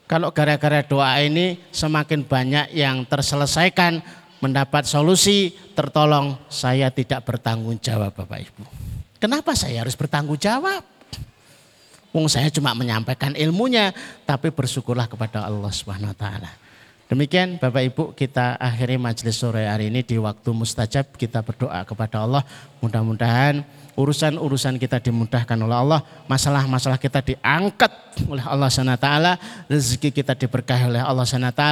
Kalau 0.07 0.31
gara-gara 0.31 0.83
doa 0.87 1.19
ini 1.19 1.59
semakin 1.75 2.23
banyak 2.23 2.71
yang 2.75 3.03
terselesaikan, 3.09 3.99
mendapat 4.39 4.87
solusi, 4.87 5.51
tertolong, 5.75 6.39
saya 6.47 6.95
tidak 6.95 7.27
bertanggung 7.27 7.75
jawab 7.83 8.15
Bapak 8.15 8.47
Ibu. 8.47 8.63
Kenapa 9.17 9.57
saya 9.57 9.81
harus 9.81 9.97
bertanggung 9.97 10.37
jawab? 10.37 10.85
Wong 12.13 12.33
saya 12.33 12.49
cuma 12.49 12.73
menyampaikan 12.73 13.37
ilmunya, 13.37 13.93
tapi 14.25 14.49
bersyukurlah 14.49 15.05
kepada 15.05 15.45
Allah 15.45 15.69
Subhanahu 15.69 16.13
wa 16.13 16.19
taala. 16.19 16.51
Demikian 17.07 17.63
Bapak 17.63 17.83
Ibu 17.87 18.05
kita 18.19 18.59
akhiri 18.59 18.99
majelis 18.99 19.39
sore 19.39 19.71
hari 19.71 19.95
ini 19.95 20.03
di 20.03 20.19
waktu 20.19 20.51
mustajab. 20.51 21.15
Kita 21.15 21.39
berdoa 21.39 21.87
kepada 21.87 22.27
Allah. 22.27 22.43
Mudah-mudahan 22.83 23.63
urusan-urusan 23.97 24.77
kita 24.77 25.01
dimudahkan 25.01 25.57
oleh 25.57 25.73
Allah, 25.73 26.01
masalah-masalah 26.29 27.01
kita 27.01 27.25
diangkat 27.25 27.91
oleh 28.29 28.45
Allah 28.45 28.69
SWT, 28.69 29.09
rezeki 29.73 30.13
kita 30.13 30.37
diberkahi 30.37 30.93
oleh 30.93 31.03
Allah 31.03 31.25
SWT, 31.25 31.65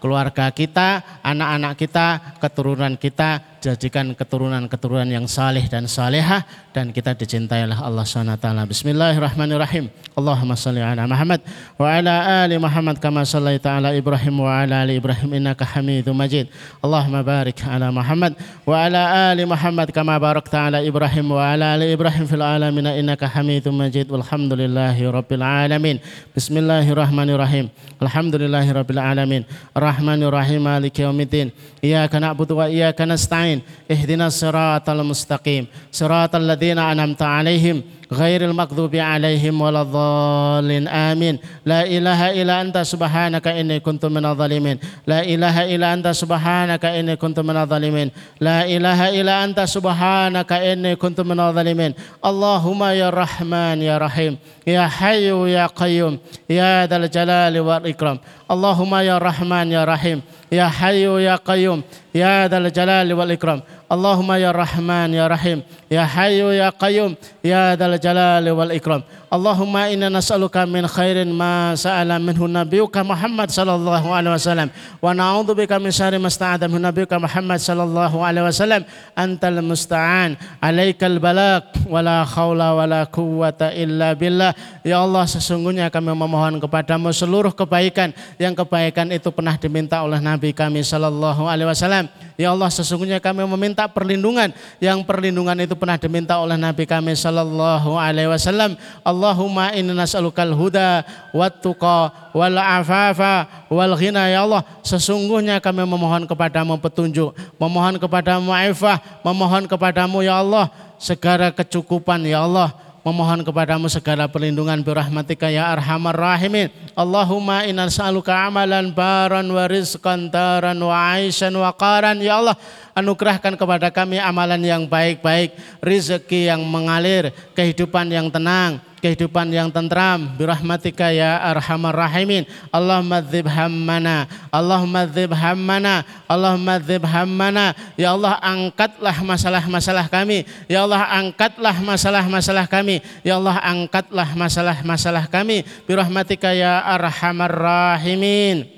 keluarga 0.00 0.48
kita, 0.50 1.20
anak-anak 1.20 1.76
kita, 1.76 2.06
keturunan 2.40 2.96
kita 2.96 3.55
jadikan 3.62 4.12
keturunan-keturunan 4.12 5.08
yang 5.08 5.24
saleh 5.24 5.64
dan 5.70 5.88
salehah 5.88 6.44
dan 6.76 6.92
kita 6.92 7.16
dicintai 7.16 7.64
oleh 7.64 7.78
Allah 7.78 8.04
SWT. 8.04 8.46
Bismillahirrahmanirrahim. 8.68 9.88
Allahumma 10.16 10.56
salli 10.56 10.80
ala 10.80 11.04
Muhammad 11.04 11.44
wa 11.76 11.84
ala 11.92 12.44
ali 12.44 12.56
Muhammad 12.56 12.96
kama 12.96 13.20
sallaita 13.28 13.76
ala 13.76 13.92
Ibrahim 13.92 14.44
wa 14.44 14.48
ala 14.48 14.84
ali 14.84 14.96
Ibrahim 14.96 15.40
innaka 15.40 15.64
Hamidum 15.64 16.16
Majid. 16.16 16.48
Allahumma 16.80 17.20
barik 17.20 17.60
ala 17.64 17.92
Muhammad 17.92 18.32
wa 18.64 18.76
ala 18.76 19.32
ali 19.32 19.44
Muhammad 19.44 19.92
kama 19.92 20.16
barakta 20.16 20.68
ala 20.68 20.80
Ibrahim 20.80 21.36
wa 21.36 21.40
ala 21.40 21.76
ali 21.76 21.92
Ibrahim 21.92 22.24
fil 22.24 22.44
alamin 22.44 22.92
innaka 22.96 23.28
Hamidum 23.28 23.76
Majid. 23.76 24.08
Walhamdulillahi 24.08 25.04
rabbil 25.04 25.44
alamin. 25.44 25.96
Bismillahirrahmanirrahim. 26.36 27.68
Alhamdulillahi 28.00 28.68
rabbil 28.72 29.00
alamin. 29.00 29.42
Rahmanirrahim 29.76 30.60
maliki 30.64 31.04
yaumiddin. 31.04 31.52
Iyyaka 31.80 32.20
na'budu 32.20 32.56
wa 32.56 32.68
iyyaka 32.68 33.04
nasta'in. 33.08 33.45
اهدنا 33.91 34.27
الصراط 34.27 34.89
المستقيم 34.89 35.67
صراط 35.91 36.35
الذين 36.35 36.79
أنعمت 36.79 37.21
عليهم 37.21 37.83
غير 38.13 38.45
المغضوب 38.45 38.95
عليهم 38.95 39.61
ولا 39.61 39.81
الضالين 39.81 40.87
آمين 40.87 41.39
لا 41.65 41.81
إله 41.85 42.41
إلا 42.41 42.61
أنت 42.61 42.77
سبحانك 42.77 43.47
إني 43.47 43.79
كنت 43.79 44.05
من 44.05 44.25
الظالمين 44.25 44.79
لا 45.07 45.23
إله 45.23 45.75
إلا 45.75 45.93
أنت 45.93 46.07
سبحانك 46.07 46.85
إني 46.85 47.15
كنت 47.15 47.39
من 47.39 47.57
الظالمين 47.57 48.11
لا 48.41 48.65
إله 48.65 49.21
إلا 49.21 49.43
أنت 49.43 49.59
سبحانك 49.59 50.51
إني 50.51 50.95
كنت 50.95 51.21
من 51.21 51.39
الظالمين 51.39 51.93
اللهم 52.25 52.83
يا 52.83 53.09
رحمن 53.09 53.81
يا 53.81 53.97
رحيم 53.97 54.37
يا 54.67 54.87
حي 54.87 55.27
يا 55.53 55.65
قيوم 55.67 56.17
يا 56.49 56.85
ذا 56.87 56.95
الجلال 56.97 57.59
والإكرام 57.59 58.17
اللهم 58.51 58.95
يا 58.95 59.17
رحمن 59.17 59.71
يا 59.71 59.83
رحيم 59.85 60.21
يا 60.51 60.67
حي 60.67 61.23
يا 61.23 61.35
قيوم 61.35 61.81
يا 62.15 62.47
ذا 62.47 62.57
الجلال 62.57 63.13
والإكرام 63.13 63.61
اللهم 63.91 64.31
يا 64.31 64.51
رحمن 64.51 65.13
يا 65.13 65.27
رحيم 65.27 65.61
يا 65.91 66.05
حي 66.05 66.39
يا 66.57 66.69
قيوم 66.69 67.15
يا 67.43 67.75
ذا 67.75 67.85
الجلال 67.85 68.49
والإكرام 68.49 69.03
Allahumma 69.26 69.90
inna 69.90 70.06
nas'aluka 70.06 70.62
min 70.70 70.86
khairin 70.86 71.26
ma 71.34 71.74
sa'ala 71.74 72.14
minhu 72.22 72.46
nabiyuka 72.46 73.02
Muhammad 73.02 73.50
sallallahu 73.50 74.14
alaihi 74.14 74.38
wasallam. 74.38 74.68
Wa 75.02 75.10
na'udzubika 75.10 75.82
min 75.82 75.90
syarri 75.90 76.14
ma 76.14 76.30
sta'adha 76.30 76.70
minhu 76.70 76.78
nabiyuka 76.78 77.18
Muhammad 77.18 77.58
sallallahu 77.58 78.22
alaihi 78.22 78.46
wasallam. 78.46 78.86
Antal 79.18 79.58
musta'an. 79.66 80.38
Alaikal 80.62 81.18
balak 81.18 81.74
wala 81.90 82.22
haula 82.22 82.78
wala 82.78 83.02
quwwata 83.10 83.74
illa 83.74 84.14
billah. 84.14 84.54
Ya 84.86 85.02
Allah 85.02 85.26
sesungguhnya 85.26 85.90
kami 85.90 86.14
memohon 86.14 86.62
kepadamu 86.62 87.10
seluruh 87.10 87.50
kebaikan. 87.50 88.14
Yang 88.38 88.62
kebaikan 88.62 89.10
itu 89.10 89.34
pernah 89.34 89.58
diminta 89.58 90.06
oleh 90.06 90.22
nabi 90.22 90.54
kami 90.54 90.86
sallallahu 90.86 91.50
alaihi 91.50 91.66
wasallam. 91.66 92.06
Ya 92.38 92.54
Allah 92.54 92.70
sesungguhnya 92.70 93.18
kami 93.18 93.42
meminta 93.42 93.90
perlindungan. 93.90 94.54
Yang 94.78 95.02
perlindungan 95.02 95.58
itu 95.66 95.74
pernah 95.74 95.98
diminta 95.98 96.38
oleh 96.38 96.54
nabi 96.54 96.86
kami 96.86 97.18
sallallahu 97.18 97.98
alaihi 97.98 98.30
wasallam. 98.30 98.78
Allahumma 99.16 99.72
inna 99.72 99.96
nas'alukal 99.96 100.52
huda 100.52 101.00
wat 101.32 101.64
tuqa 101.64 102.12
wal 102.36 102.56
afafa 102.60 103.48
wal 103.72 103.96
ghina 103.96 104.28
ya 104.28 104.44
Allah 104.44 104.60
sesungguhnya 104.84 105.56
kami 105.64 105.88
memohon 105.88 106.28
kepadamu 106.28 106.76
petunjuk 106.76 107.32
memohon 107.56 107.96
kepadamu 107.96 108.52
ifah 108.68 109.00
memohon 109.24 109.64
kepadamu 109.64 110.20
ya 110.20 110.44
Allah 110.44 110.68
segala 111.00 111.48
kecukupan 111.48 112.20
ya 112.28 112.44
Allah 112.44 112.76
memohon 113.06 113.46
kepadamu 113.46 113.86
segala 113.86 114.26
perlindungan 114.26 114.82
birahmatika 114.82 115.46
ya 115.46 115.70
arhamar 115.70 116.18
rahimin. 116.18 116.74
Allahumma 116.98 117.62
inna 117.62 117.86
sa'aluka 117.86 118.34
amalan 118.34 118.90
baran 118.90 119.46
wa 119.46 119.62
rizqan 119.70 120.26
taran 120.26 120.74
wa 120.82 121.14
aishan 121.14 121.54
wa 121.54 121.70
qaran. 121.70 122.18
Ya 122.18 122.42
Allah, 122.42 122.58
anugerahkan 122.98 123.54
kepada 123.54 123.94
kami 123.94 124.18
amalan 124.18 124.58
yang 124.58 124.82
baik-baik, 124.90 125.54
rezeki 125.78 126.50
yang 126.50 126.66
mengalir, 126.66 127.30
kehidupan 127.54 128.10
yang 128.10 128.26
tenang, 128.26 128.82
kehidupan 129.00 129.48
yang 129.50 129.72
tentram. 129.72 130.36
Birahmatika 130.36 131.10
ya 131.10 131.40
arhamar 131.40 131.96
rahimin. 131.96 132.44
Allahumma 132.68 133.24
dzib 133.24 133.48
hammana. 133.48 134.28
Allahumma 134.52 135.08
dzib 135.08 135.32
hammana. 135.32 136.04
Allahumma 136.28 136.76
dzib 136.76 137.02
hammana. 137.08 137.72
Ya 137.96 138.12
Allah 138.12 138.36
angkatlah 138.38 139.16
masalah-masalah 139.24 140.06
kami. 140.12 140.44
Ya 140.68 140.84
Allah 140.84 141.02
angkatlah 141.08 141.76
masalah-masalah 141.80 142.64
kami. 142.68 143.00
Ya 143.24 143.40
Allah 143.40 143.56
angkatlah 143.64 144.28
masalah-masalah 144.36 145.24
kami. 145.32 145.64
Birahmatika 145.88 146.52
ya 146.52 146.84
arhamar 146.84 147.50
rahimin 147.50 148.75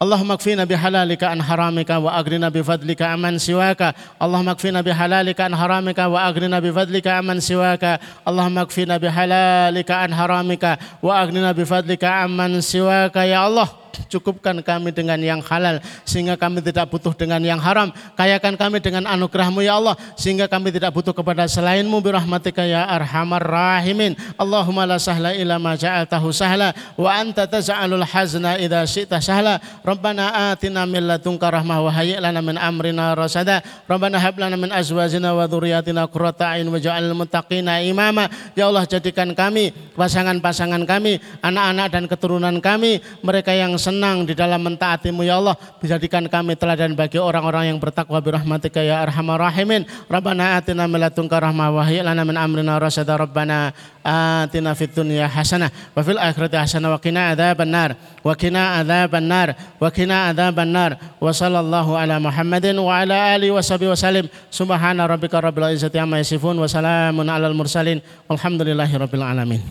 Allahumma 0.00 0.36
kfina 0.36 0.66
bihalalika 0.66 1.30
an 1.30 1.40
haramika 1.40 2.02
wa 2.02 2.12
agrina 2.12 2.50
bifadlika 2.50 3.12
aman 3.12 3.38
siwaka. 3.38 3.94
Allahumma 4.20 4.54
kfina 4.54 4.82
bihalalika 4.82 5.46
an 5.46 5.52
haramika 5.52 6.10
wa 6.10 6.20
agrina 6.26 6.60
bifadlika 6.60 7.18
aman 7.18 7.40
siwaka. 7.40 7.98
Allahumma 8.26 8.66
kfina 8.66 8.98
bihalalika 8.98 10.04
an 10.04 10.12
haramika 10.12 10.78
wa 11.02 11.20
agrina 11.20 11.54
bifadlika 11.54 12.24
aman 12.24 12.60
siwaka 12.60 13.24
ya 13.24 13.42
Allah 13.46 13.85
cukupkan 14.08 14.60
kami 14.60 14.92
dengan 14.92 15.16
yang 15.16 15.40
halal 15.40 15.80
sehingga 16.04 16.36
kami 16.36 16.60
tidak 16.60 16.92
butuh 16.92 17.16
dengan 17.16 17.40
yang 17.40 17.60
haram. 17.60 17.88
Kayakan 18.14 18.54
kami 18.60 18.78
dengan 18.84 19.08
anugerahmu 19.08 19.64
ya 19.64 19.80
Allah 19.80 19.96
sehingga 20.14 20.44
kami 20.46 20.72
tidak 20.72 20.92
butuh 20.92 21.16
kepada 21.16 21.48
selainmu 21.48 21.98
birahmatika 22.04 22.62
ya 22.64 22.84
arhamar 22.84 23.40
rahimin. 23.40 24.12
Allahumma 24.36 24.84
la 24.84 25.00
sahla 25.00 25.32
illa 25.32 25.56
ma 25.56 25.72
ja'altahu 25.74 26.28
sahla 26.30 26.76
wa 27.00 27.08
anta 27.08 27.48
taj'alul 27.48 28.04
hazna 28.04 28.60
idza 28.60 28.84
syi'ta 28.84 29.18
sahla. 29.20 29.56
Rabbana 29.80 30.52
atina 30.52 30.84
min 30.84 31.08
ladunka 31.08 31.48
rahmah 31.48 31.78
wa 31.80 31.90
hayyi 31.90 32.20
lana 32.20 32.44
min 32.44 32.60
amrina 32.60 33.16
rasada. 33.16 33.64
Rabbana 33.88 34.20
hab 34.20 34.36
lana 34.36 34.56
min 34.60 34.68
azwajina 34.68 35.32
wa 35.32 35.48
dzurriyyatina 35.48 36.04
qurrata 36.12 36.56
a'yun 36.56 36.68
muttaqina 37.16 37.80
imama. 37.80 38.28
Ya 38.52 38.68
Allah 38.68 38.84
jadikan 38.84 39.32
kami 39.32 39.72
pasangan-pasangan 39.96 40.84
kami, 40.84 41.18
anak-anak 41.40 41.88
dan 41.88 42.04
keturunan 42.04 42.56
kami, 42.60 43.00
mereka 43.24 43.56
yang 43.56 43.74
senang 43.86 44.26
di 44.26 44.34
dalam 44.34 44.58
mentaatimu 44.58 45.22
ya 45.22 45.38
Allah. 45.38 45.54
Dijadikan 45.78 46.26
kami 46.26 46.58
teladan 46.58 46.98
bagi 46.98 47.22
orang-orang 47.22 47.70
yang 47.70 47.78
bertakwa 47.78 48.18
birahmatika 48.18 48.82
ya 48.82 48.98
arhamar 49.06 49.38
rahimin. 49.38 49.86
Rabbana 50.10 50.58
atina 50.58 50.90
min 50.90 50.98
ladunka 50.98 51.38
rahmah 51.38 51.70
wa 51.70 51.86
lana 51.86 52.22
min 52.26 52.34
amrina 52.34 52.82
rasada. 52.82 53.14
Rabbana 53.14 53.70
atina 54.02 54.74
fid 54.74 54.90
dunya 54.90 55.30
hasanah 55.30 55.70
wa 55.94 56.02
fil 56.02 56.18
akhirati 56.18 56.58
hasanah 56.58 56.90
wa 56.90 56.98
qina 56.98 57.30
adzaban 57.30 57.70
nar 57.70 57.90
wa 58.26 58.34
qina 58.34 58.82
adzaban 58.82 59.24
nar 59.30 59.48
wa 59.78 59.88
qina 59.94 60.34
adzaban 60.34 60.70
nar 60.74 60.90
wa 61.22 61.30
sallallahu 61.30 61.94
ala 61.94 62.18
Muhammadin 62.18 62.74
wa 62.82 62.90
ala 62.98 63.38
alihi 63.38 63.54
wa 63.54 63.62
sahbihi 63.62 63.94
wasallim. 63.94 64.26
Subhana 64.50 65.06
rabbika 65.06 65.38
rabbil 65.38 65.70
izzati 65.78 66.02
amma 66.02 66.18
yasifun 66.18 66.58
wa 66.58 66.66
salamun 66.66 67.30
alal 67.30 67.54
mursalin. 67.54 68.02
Walhamdulillahi 68.26 68.94
rabbil 68.98 69.22
alamin. 69.22 69.62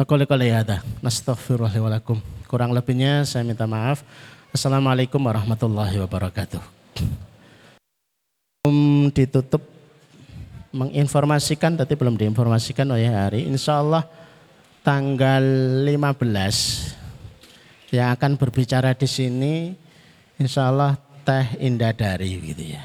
Aku 0.00 0.18
ada. 0.18 0.82
Nastaghfirullahaladzim. 0.98 2.41
Kurang 2.52 2.76
lebihnya 2.76 3.24
saya 3.24 3.48
minta 3.48 3.64
maaf. 3.64 4.04
Assalamualaikum 4.52 5.16
warahmatullahi 5.24 5.96
wabarakatuh. 6.04 6.60
Um, 8.68 9.08
ditutup 9.08 9.64
menginformasikan, 10.68 11.80
tapi 11.80 11.96
belum 11.96 12.20
diinformasikan 12.20 12.92
oh 12.92 13.00
ya 13.00 13.24
hari. 13.24 13.48
Insya 13.48 13.80
Allah 13.80 14.04
tanggal 14.84 15.40
15 15.96 17.96
yang 17.96 18.12
akan 18.12 18.36
berbicara 18.36 18.92
di 19.00 19.08
sini, 19.08 19.72
Insya 20.36 20.68
Allah 20.68 21.00
Teh 21.24 21.56
Indah 21.56 21.96
Dari 21.96 22.36
gitu 22.52 22.76
ya. 22.76 22.84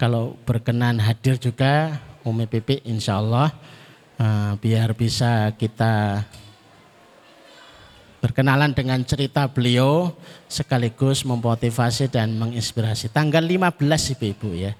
Kalau 0.00 0.40
berkenan 0.48 1.04
hadir 1.04 1.36
juga 1.36 2.00
Umi 2.24 2.48
Pipi 2.48 2.80
Insya 2.88 3.20
Allah 3.20 3.52
uh, 4.16 4.56
biar 4.56 4.96
bisa 4.96 5.52
kita 5.52 6.24
berkenalan 8.22 8.70
dengan 8.70 9.02
cerita 9.02 9.50
beliau 9.50 10.14
sekaligus 10.46 11.26
memotivasi 11.26 12.06
dan 12.06 12.38
menginspirasi. 12.38 13.10
Tanggal 13.10 13.42
15 13.42 14.14
Ibu-ibu 14.14 14.54
ya. 14.54 14.72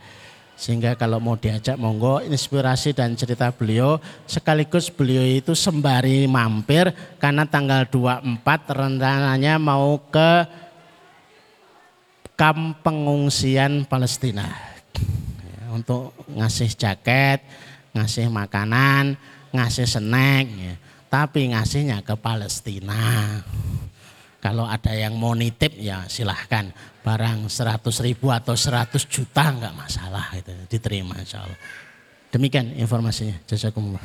Sehingga 0.54 0.94
kalau 0.94 1.18
mau 1.18 1.34
diajak 1.34 1.74
monggo 1.74 2.22
inspirasi 2.22 2.94
dan 2.94 3.18
cerita 3.18 3.50
beliau 3.50 3.98
sekaligus 4.30 4.94
beliau 4.94 5.26
itu 5.26 5.58
sembari 5.58 6.30
mampir 6.30 6.94
karena 7.18 7.42
tanggal 7.42 7.82
24 7.90 8.46
rencananya 8.70 9.58
mau 9.58 9.98
ke 10.06 10.46
kamp 12.38 12.78
pengungsian 12.86 13.90
Palestina 13.90 14.54
ya, 15.42 15.74
untuk 15.74 16.14
ngasih 16.30 16.70
jaket, 16.78 17.42
ngasih 17.90 18.30
makanan, 18.30 19.18
ngasih 19.50 19.88
snack, 19.88 20.46
ya. 20.46 20.74
Tapi 21.12 21.52
ngasihnya 21.52 22.00
ke 22.00 22.16
Palestina. 22.16 23.36
Kalau 24.40 24.64
ada 24.64 24.96
yang 24.96 25.20
mau 25.20 25.36
nitip 25.36 25.76
ya 25.76 26.08
silahkan. 26.08 26.72
Barang 27.04 27.52
100 27.52 27.82
ribu 28.00 28.32
atau 28.32 28.56
100 28.56 28.96
juta 29.10 29.52
enggak 29.52 29.76
masalah 29.76 30.32
itu 30.32 30.50
diterima 30.72 31.18
insya 31.20 31.44
Allah. 31.44 31.60
Demikian 32.32 32.72
informasinya. 32.80 33.36
Jazakumullah. 33.44 34.00